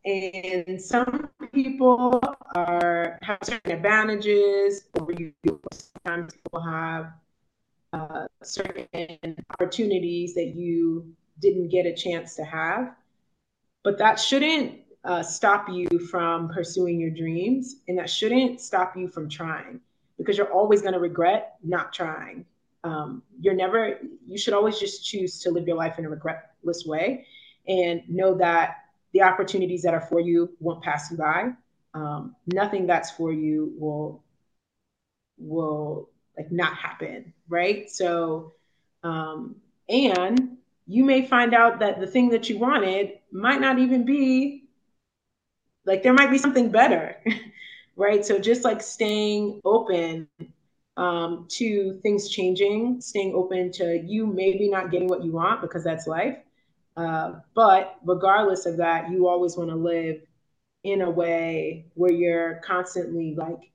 and 0.05 0.81
some 0.81 1.29
people 1.53 2.21
are 2.55 3.17
have 3.21 3.39
certain 3.43 3.71
advantages 3.71 4.87
or 4.99 5.11
you 5.13 5.33
sometimes 5.73 6.33
people 6.33 6.61
have 6.61 7.11
uh, 7.93 8.27
certain 8.43 9.35
opportunities 9.51 10.33
that 10.35 10.53
you 10.55 11.13
didn't 11.41 11.69
get 11.69 11.85
a 11.85 11.93
chance 11.95 12.35
to 12.35 12.43
have. 12.43 12.95
But 13.83 13.97
that 13.99 14.19
shouldn't 14.19 14.81
uh, 15.03 15.23
stop 15.23 15.69
you 15.69 15.87
from 16.11 16.49
pursuing 16.49 16.99
your 16.99 17.11
dreams 17.11 17.77
and 17.87 17.97
that 17.99 18.09
shouldn't 18.09 18.59
stop 18.61 18.95
you 18.97 19.07
from 19.07 19.29
trying 19.29 19.81
because 20.17 20.37
you're 20.37 20.51
always 20.51 20.81
going 20.81 20.93
to 20.93 20.99
regret 20.99 21.55
not 21.63 21.93
trying 21.93 22.45
um, 22.85 23.23
you're 23.41 23.55
never 23.55 23.99
you 24.25 24.37
should 24.37 24.53
always 24.53 24.79
just 24.79 25.03
choose 25.03 25.39
to 25.39 25.49
live 25.49 25.67
your 25.67 25.75
life 25.75 25.97
in 25.97 26.05
a 26.05 26.09
regretless 26.09 26.85
way 26.85 27.25
and 27.67 28.01
know 28.07 28.35
that 28.35 28.75
the 29.11 29.23
opportunities 29.23 29.81
that 29.81 29.93
are 29.93 30.01
for 30.01 30.19
you 30.19 30.55
won't 30.59 30.83
pass 30.83 31.09
you 31.09 31.17
by. 31.17 31.51
Um, 31.95 32.35
nothing 32.53 32.85
that's 32.85 33.09
for 33.09 33.31
you 33.33 33.73
will 33.79 34.23
will 35.37 36.09
like 36.37 36.51
not 36.51 36.75
happen 36.77 37.33
right? 37.49 37.89
So 37.89 38.53
um, 39.03 39.55
and 39.89 40.57
you 40.87 41.03
may 41.05 41.25
find 41.25 41.53
out 41.55 41.79
that 41.79 41.99
the 41.99 42.07
thing 42.07 42.29
that 42.29 42.49
you 42.49 42.59
wanted 42.59 43.19
might 43.31 43.61
not 43.61 43.79
even 43.79 44.05
be 44.05 44.65
like 45.85 46.03
there 46.03 46.13
might 46.13 46.29
be 46.29 46.37
something 46.37 46.69
better 46.69 47.15
right? 47.95 48.23
So 48.25 48.37
just 48.37 48.63
like 48.63 48.81
staying 48.81 49.61
open 49.63 50.27
um, 50.97 51.45
to 51.49 51.99
things 52.01 52.29
changing, 52.29 53.01
staying 53.01 53.33
open 53.33 53.71
to 53.73 53.99
you 53.99 54.25
maybe 54.25 54.69
not 54.69 54.91
getting 54.91 55.07
what 55.07 55.23
you 55.23 55.31
want 55.31 55.61
because 55.61 55.83
that's 55.83 56.07
life. 56.07 56.37
Uh, 56.95 57.33
but 57.53 57.97
regardless 58.05 58.65
of 58.65 58.77
that, 58.77 59.11
you 59.11 59.27
always 59.27 59.57
want 59.57 59.69
to 59.69 59.75
live 59.75 60.21
in 60.83 61.01
a 61.01 61.09
way 61.09 61.85
where 61.95 62.11
you're 62.11 62.61
constantly 62.63 63.35
like 63.35 63.71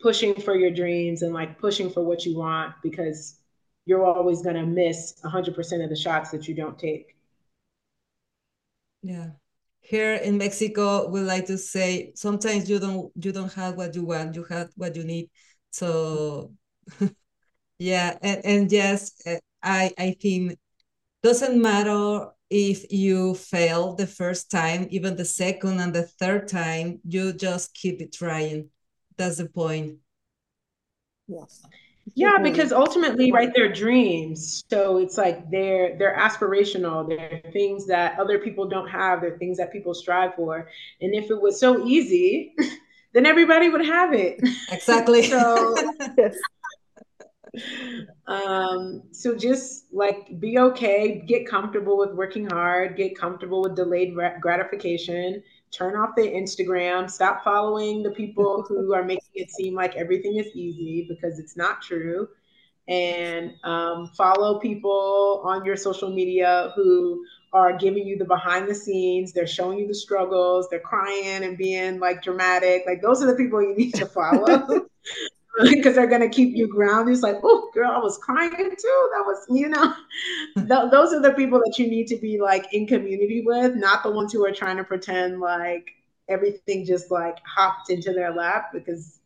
pushing 0.00 0.34
for 0.34 0.56
your 0.56 0.70
dreams 0.70 1.22
and 1.22 1.32
like 1.32 1.58
pushing 1.58 1.90
for 1.90 2.02
what 2.02 2.24
you 2.24 2.36
want 2.36 2.74
because 2.82 3.36
you're 3.86 4.04
always 4.04 4.42
going 4.42 4.56
to 4.56 4.66
miss 4.66 5.14
100% 5.24 5.84
of 5.84 5.90
the 5.90 5.96
shots 5.96 6.30
that 6.30 6.48
you 6.48 6.54
don't 6.54 6.78
take. 6.78 7.14
Yeah. 9.02 9.30
Here 9.80 10.14
in 10.14 10.38
Mexico, 10.38 11.08
we 11.08 11.20
like 11.20 11.46
to 11.46 11.58
say 11.58 12.12
sometimes 12.14 12.68
you 12.68 12.78
don't 12.78 13.10
you 13.24 13.32
don't 13.32 13.52
have 13.54 13.76
what 13.76 13.94
you 13.94 14.04
want, 14.04 14.36
you 14.36 14.44
have 14.44 14.70
what 14.76 14.94
you 14.94 15.04
need 15.04 15.30
so 15.70 16.52
yeah 17.78 18.18
and, 18.22 18.44
and 18.44 18.72
yes 18.72 19.12
eh, 19.26 19.38
i 19.62 19.92
i 19.98 20.16
think 20.20 20.58
doesn't 21.22 21.60
matter 21.60 22.30
if 22.50 22.90
you 22.92 23.34
fail 23.34 23.94
the 23.94 24.06
first 24.06 24.50
time 24.50 24.88
even 24.90 25.16
the 25.16 25.24
second 25.24 25.80
and 25.80 25.94
the 25.94 26.02
third 26.02 26.48
time 26.48 26.98
you 27.06 27.32
just 27.32 27.72
keep 27.74 28.00
it 28.02 28.12
trying. 28.12 28.68
That's 29.16 29.38
the 29.38 29.48
point. 29.48 29.98
Yes. 31.28 31.62
Yeah 32.16 32.38
because 32.42 32.72
ultimately 32.72 33.30
right 33.30 33.52
they're 33.54 33.72
dreams. 33.72 34.64
So 34.68 34.96
it's 34.98 35.16
like 35.16 35.48
they're 35.50 35.96
they're 35.96 36.16
aspirational. 36.16 37.08
They're 37.08 37.40
things 37.52 37.86
that 37.86 38.18
other 38.18 38.38
people 38.40 38.68
don't 38.68 38.88
have. 38.88 39.20
They're 39.20 39.38
things 39.38 39.58
that 39.58 39.72
people 39.72 39.94
strive 39.94 40.34
for. 40.34 40.68
And 41.00 41.14
if 41.14 41.30
it 41.30 41.40
was 41.40 41.60
so 41.60 41.86
easy 41.86 42.54
then 43.12 43.26
everybody 43.26 43.68
would 43.68 43.84
have 43.84 44.12
it. 44.12 44.40
Exactly. 44.70 45.22
so, 45.28 45.74
um, 48.26 49.02
so 49.12 49.36
just 49.36 49.86
like 49.92 50.38
be 50.38 50.58
okay, 50.58 51.22
get 51.26 51.46
comfortable 51.46 51.98
with 51.98 52.12
working 52.12 52.48
hard, 52.48 52.96
get 52.96 53.18
comfortable 53.18 53.62
with 53.62 53.76
delayed 53.76 54.14
gratification, 54.40 55.42
turn 55.70 55.96
off 55.96 56.10
the 56.16 56.22
Instagram, 56.22 57.10
stop 57.10 57.42
following 57.44 58.02
the 58.02 58.10
people 58.10 58.64
who 58.68 58.94
are 58.94 59.04
making 59.04 59.30
it 59.34 59.50
seem 59.50 59.74
like 59.74 59.96
everything 59.96 60.36
is 60.36 60.46
easy 60.54 61.06
because 61.08 61.38
it's 61.38 61.56
not 61.56 61.82
true. 61.82 62.28
And 62.88 63.52
um, 63.62 64.10
follow 64.16 64.58
people 64.58 65.42
on 65.44 65.64
your 65.64 65.76
social 65.76 66.12
media 66.12 66.72
who 66.74 67.24
are 67.52 67.76
giving 67.76 68.06
you 68.06 68.16
the 68.16 68.24
behind 68.24 68.68
the 68.68 68.74
scenes. 68.74 69.32
They're 69.32 69.46
showing 69.46 69.78
you 69.78 69.86
the 69.86 69.94
struggles. 69.94 70.68
They're 70.70 70.80
crying 70.80 71.44
and 71.44 71.56
being 71.58 71.98
like 71.98 72.22
dramatic. 72.22 72.84
Like 72.86 73.02
those 73.02 73.22
are 73.22 73.26
the 73.26 73.36
people 73.36 73.60
you 73.62 73.74
need 73.74 73.94
to 73.94 74.06
follow 74.06 74.86
because 75.62 75.94
they're 75.94 76.06
going 76.06 76.20
to 76.20 76.28
keep 76.28 76.54
you 76.54 76.68
grounded. 76.68 77.12
It's 77.12 77.22
like, 77.22 77.38
oh, 77.42 77.70
girl, 77.74 77.90
I 77.90 77.98
was 77.98 78.18
crying 78.18 78.50
too. 78.52 79.10
That 79.12 79.24
was, 79.26 79.46
you 79.50 79.68
know, 79.68 79.94
th- 80.56 80.90
those 80.90 81.12
are 81.12 81.20
the 81.20 81.34
people 81.36 81.58
that 81.64 81.78
you 81.78 81.88
need 81.88 82.06
to 82.08 82.16
be 82.16 82.40
like 82.40 82.72
in 82.72 82.86
community 82.86 83.42
with, 83.44 83.74
not 83.74 84.02
the 84.02 84.10
ones 84.10 84.32
who 84.32 84.44
are 84.44 84.52
trying 84.52 84.76
to 84.76 84.84
pretend 84.84 85.40
like 85.40 85.90
everything 86.28 86.84
just 86.84 87.10
like 87.10 87.38
hopped 87.44 87.90
into 87.90 88.12
their 88.12 88.32
lap 88.32 88.70
because 88.72 89.18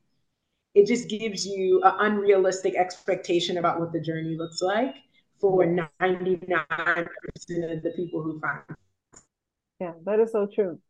it 0.74 0.86
just 0.86 1.08
gives 1.08 1.46
you 1.46 1.80
an 1.84 1.94
unrealistic 1.98 2.74
expectation 2.76 3.58
about 3.58 3.78
what 3.78 3.92
the 3.92 4.00
journey 4.00 4.36
looks 4.36 4.62
like 4.62 4.96
for 5.50 5.66
99% 5.66 7.76
of 7.76 7.82
the 7.82 7.92
people 7.96 8.22
who 8.22 8.40
find. 8.40 8.62
Yeah, 9.78 9.92
that 10.06 10.20
is 10.20 10.32
so 10.32 10.46
true. 10.46 10.80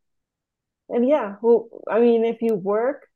And 0.87 1.05
yeah, 1.05 1.35
well, 1.41 1.67
I 1.89 1.99
mean, 1.99 2.23
if 2.23 2.41
you 2.41 2.55
work, 2.55 3.09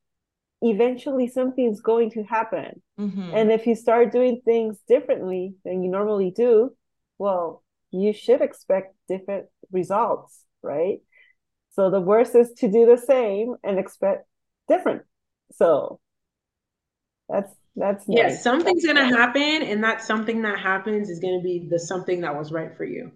eventually 0.61 1.27
something's 1.27 1.79
going 1.79 2.11
to 2.11 2.23
happen. 2.23 2.81
Mm-hmm. 2.99 3.31
And 3.33 3.51
if 3.51 3.67
you 3.67 3.75
start 3.75 4.11
doing 4.11 4.41
things 4.43 4.77
differently 4.87 5.55
than 5.63 5.81
you 5.81 5.89
normally 5.89 6.31
do, 6.35 6.75
well, 7.17 7.63
you 7.91 8.11
should 8.11 8.41
expect 8.41 8.95
different 9.07 9.45
results, 9.71 10.43
right? 10.61 10.99
So 11.71 11.89
the 11.89 12.01
worst 12.01 12.35
is 12.35 12.51
to 12.57 12.67
do 12.67 12.85
the 12.85 12.97
same 12.97 13.55
and 13.63 13.79
expect 13.79 14.27
different. 14.67 15.03
So 15.53 16.01
that's 17.29 17.53
that's 17.79 18.05
yes, 18.07 18.33
nice. 18.33 18.43
something's 18.43 18.85
gonna 18.85 19.05
happen, 19.05 19.63
and 19.63 19.83
that 19.83 20.03
something 20.03 20.41
that 20.41 20.59
happens 20.59 21.09
is 21.09 21.19
gonna 21.19 21.41
be 21.41 21.65
the 21.69 21.79
something 21.79 22.21
that 22.21 22.35
was 22.35 22.51
right 22.51 22.75
for 22.75 22.83
you. 22.83 23.11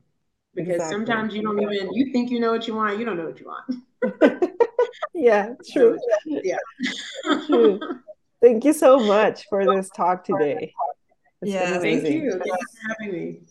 Because 0.55 0.75
exactly. 0.75 0.95
sometimes 0.95 1.35
you 1.35 1.41
don't 1.41 1.61
even 1.61 1.93
you 1.93 2.13
think 2.13 2.31
you 2.31 2.39
know 2.39 2.51
what 2.51 2.67
you 2.67 2.75
want, 2.75 2.97
you 2.97 3.05
don't 3.05 3.17
know 3.17 3.25
what 3.25 3.39
you 3.39 3.47
want. 3.47 4.53
yeah, 5.13 5.49
true. 5.73 5.97
Yeah. 6.25 6.57
true. 7.45 7.79
Thank 8.41 8.63
you 8.63 8.73
so 8.73 8.99
much 8.99 9.45
for 9.49 9.65
this 9.75 9.89
talk 9.89 10.23
today. 10.23 10.73
It's 11.41 11.51
yeah, 11.51 11.77
thank 11.79 12.07
you. 12.07 12.31
Thanks 12.31 12.47
for 12.47 12.89
having 12.89 13.13
me. 13.13 13.41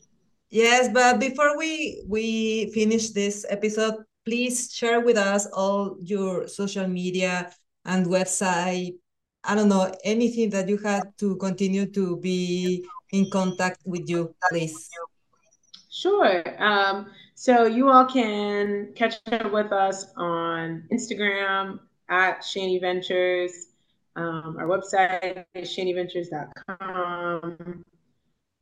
Yes, 0.49 0.89
but 0.93 1.21
before 1.21 1.59
we 1.59 2.05
we 2.09 2.71
finish 2.73 3.11
this 3.11 3.45
episode, 3.51 3.97
please 4.25 4.73
share 4.73 5.01
with 5.01 5.19
us 5.19 5.47
all 5.53 5.97
your 6.01 6.49
social 6.49 6.89
media 6.89 7.53
and 7.85 8.07
website. 8.07 8.95
I 9.45 9.55
don't 9.55 9.69
know 9.69 9.93
anything 10.05 10.51
that 10.51 10.69
you 10.69 10.79
had 10.79 11.17
to 11.19 11.37
continue 11.37 11.87
to 11.87 12.17
be 12.17 12.85
in 13.13 13.31
contact 13.31 13.81
with 13.85 14.09
you, 14.09 14.35
please. 14.51 14.89
Sure. 15.91 16.43
Um, 16.63 17.11
so 17.35 17.67
you 17.67 17.91
all 17.91 18.07
can 18.07 18.93
catch 18.95 19.17
up 19.31 19.53
with 19.53 19.73
us 19.73 20.07
on 20.17 20.85
Instagram 20.93 21.81
at 22.09 22.41
Chany 22.41 22.81
Ventures. 22.81 23.67
Um, 24.15 24.57
our 24.59 24.67
website 24.67 25.45
is 25.55 25.77
chanyventures.com. 25.77 27.85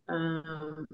Um, 0.09 0.87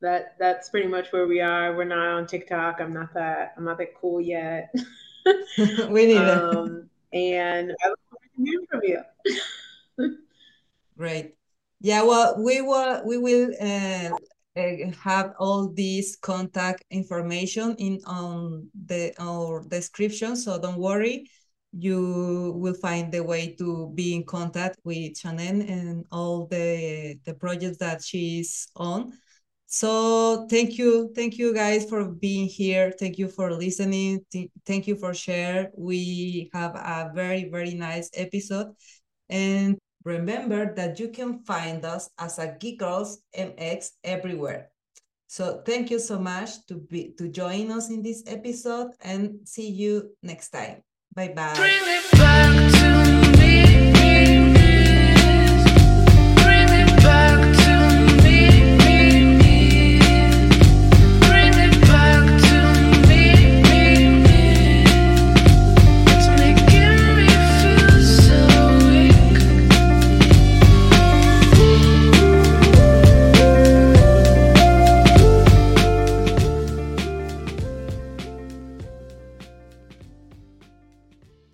that 0.00 0.36
that's 0.38 0.68
pretty 0.68 0.86
much 0.86 1.12
where 1.12 1.26
we 1.26 1.40
are. 1.40 1.74
We're 1.74 1.84
not 1.84 2.06
on 2.06 2.26
TikTok. 2.26 2.80
I'm 2.80 2.92
not 2.92 3.14
that 3.14 3.54
I'm 3.56 3.64
not 3.64 3.78
that 3.78 3.94
cool 4.00 4.20
yet. 4.20 4.72
we 5.88 6.06
need 6.06 6.18
um, 6.18 6.88
and 7.12 7.72
I 7.82 7.88
forward 8.36 8.66
from 8.70 8.80
you. 8.84 10.18
Great. 10.96 11.34
Yeah, 11.80 12.02
well, 12.02 12.42
we 12.42 12.62
will 12.62 13.04
we 13.04 13.18
will 13.18 13.52
uh, 13.60 14.10
uh, 14.56 14.90
have 15.02 15.34
all 15.38 15.68
these 15.68 16.16
contact 16.16 16.84
information 16.90 17.74
in 17.78 18.00
on 18.06 18.68
the 18.86 19.12
our 19.18 19.64
description, 19.68 20.36
so 20.36 20.58
don't 20.58 20.78
worry. 20.78 21.28
You 21.76 22.54
will 22.56 22.74
find 22.74 23.12
the 23.12 23.22
way 23.24 23.54
to 23.58 23.90
be 23.94 24.14
in 24.14 24.24
contact 24.24 24.78
with 24.84 25.18
Shannon 25.18 25.62
and 25.62 26.06
all 26.12 26.46
the 26.46 27.18
the 27.24 27.34
projects 27.34 27.78
that 27.78 28.02
she's 28.02 28.68
on. 28.76 29.12
So 29.74 30.46
thank 30.48 30.78
you, 30.78 31.12
thank 31.14 31.38
you 31.38 31.52
guys 31.52 31.88
for 31.88 32.04
being 32.04 32.46
here. 32.46 32.92
Thank 32.92 33.18
you 33.18 33.28
for 33.28 33.52
listening. 33.52 34.24
thank 34.64 34.86
you 34.86 34.96
for 34.96 35.12
share. 35.14 35.70
We 35.76 36.50
have 36.52 36.74
a 36.76 37.10
very 37.14 37.50
very 37.50 37.74
nice 37.74 38.10
episode, 38.14 38.70
and 39.28 39.78
Remember 40.04 40.74
that 40.74 41.00
you 41.00 41.08
can 41.08 41.42
find 41.44 41.84
us 41.84 42.10
as 42.18 42.38
a 42.38 42.54
Geek 42.60 42.78
Girls 42.78 43.22
MX 43.34 43.92
everywhere. 44.04 44.70
So 45.26 45.62
thank 45.64 45.90
you 45.90 45.98
so 45.98 46.18
much 46.18 46.64
to 46.68 46.74
be 46.76 47.14
to 47.16 47.28
join 47.28 47.70
us 47.72 47.88
in 47.88 48.02
this 48.02 48.22
episode 48.26 48.92
and 49.00 49.40
see 49.48 49.70
you 49.70 50.14
next 50.22 50.50
time. 50.50 50.82
Bye 51.16 51.32
bye. 51.32 53.22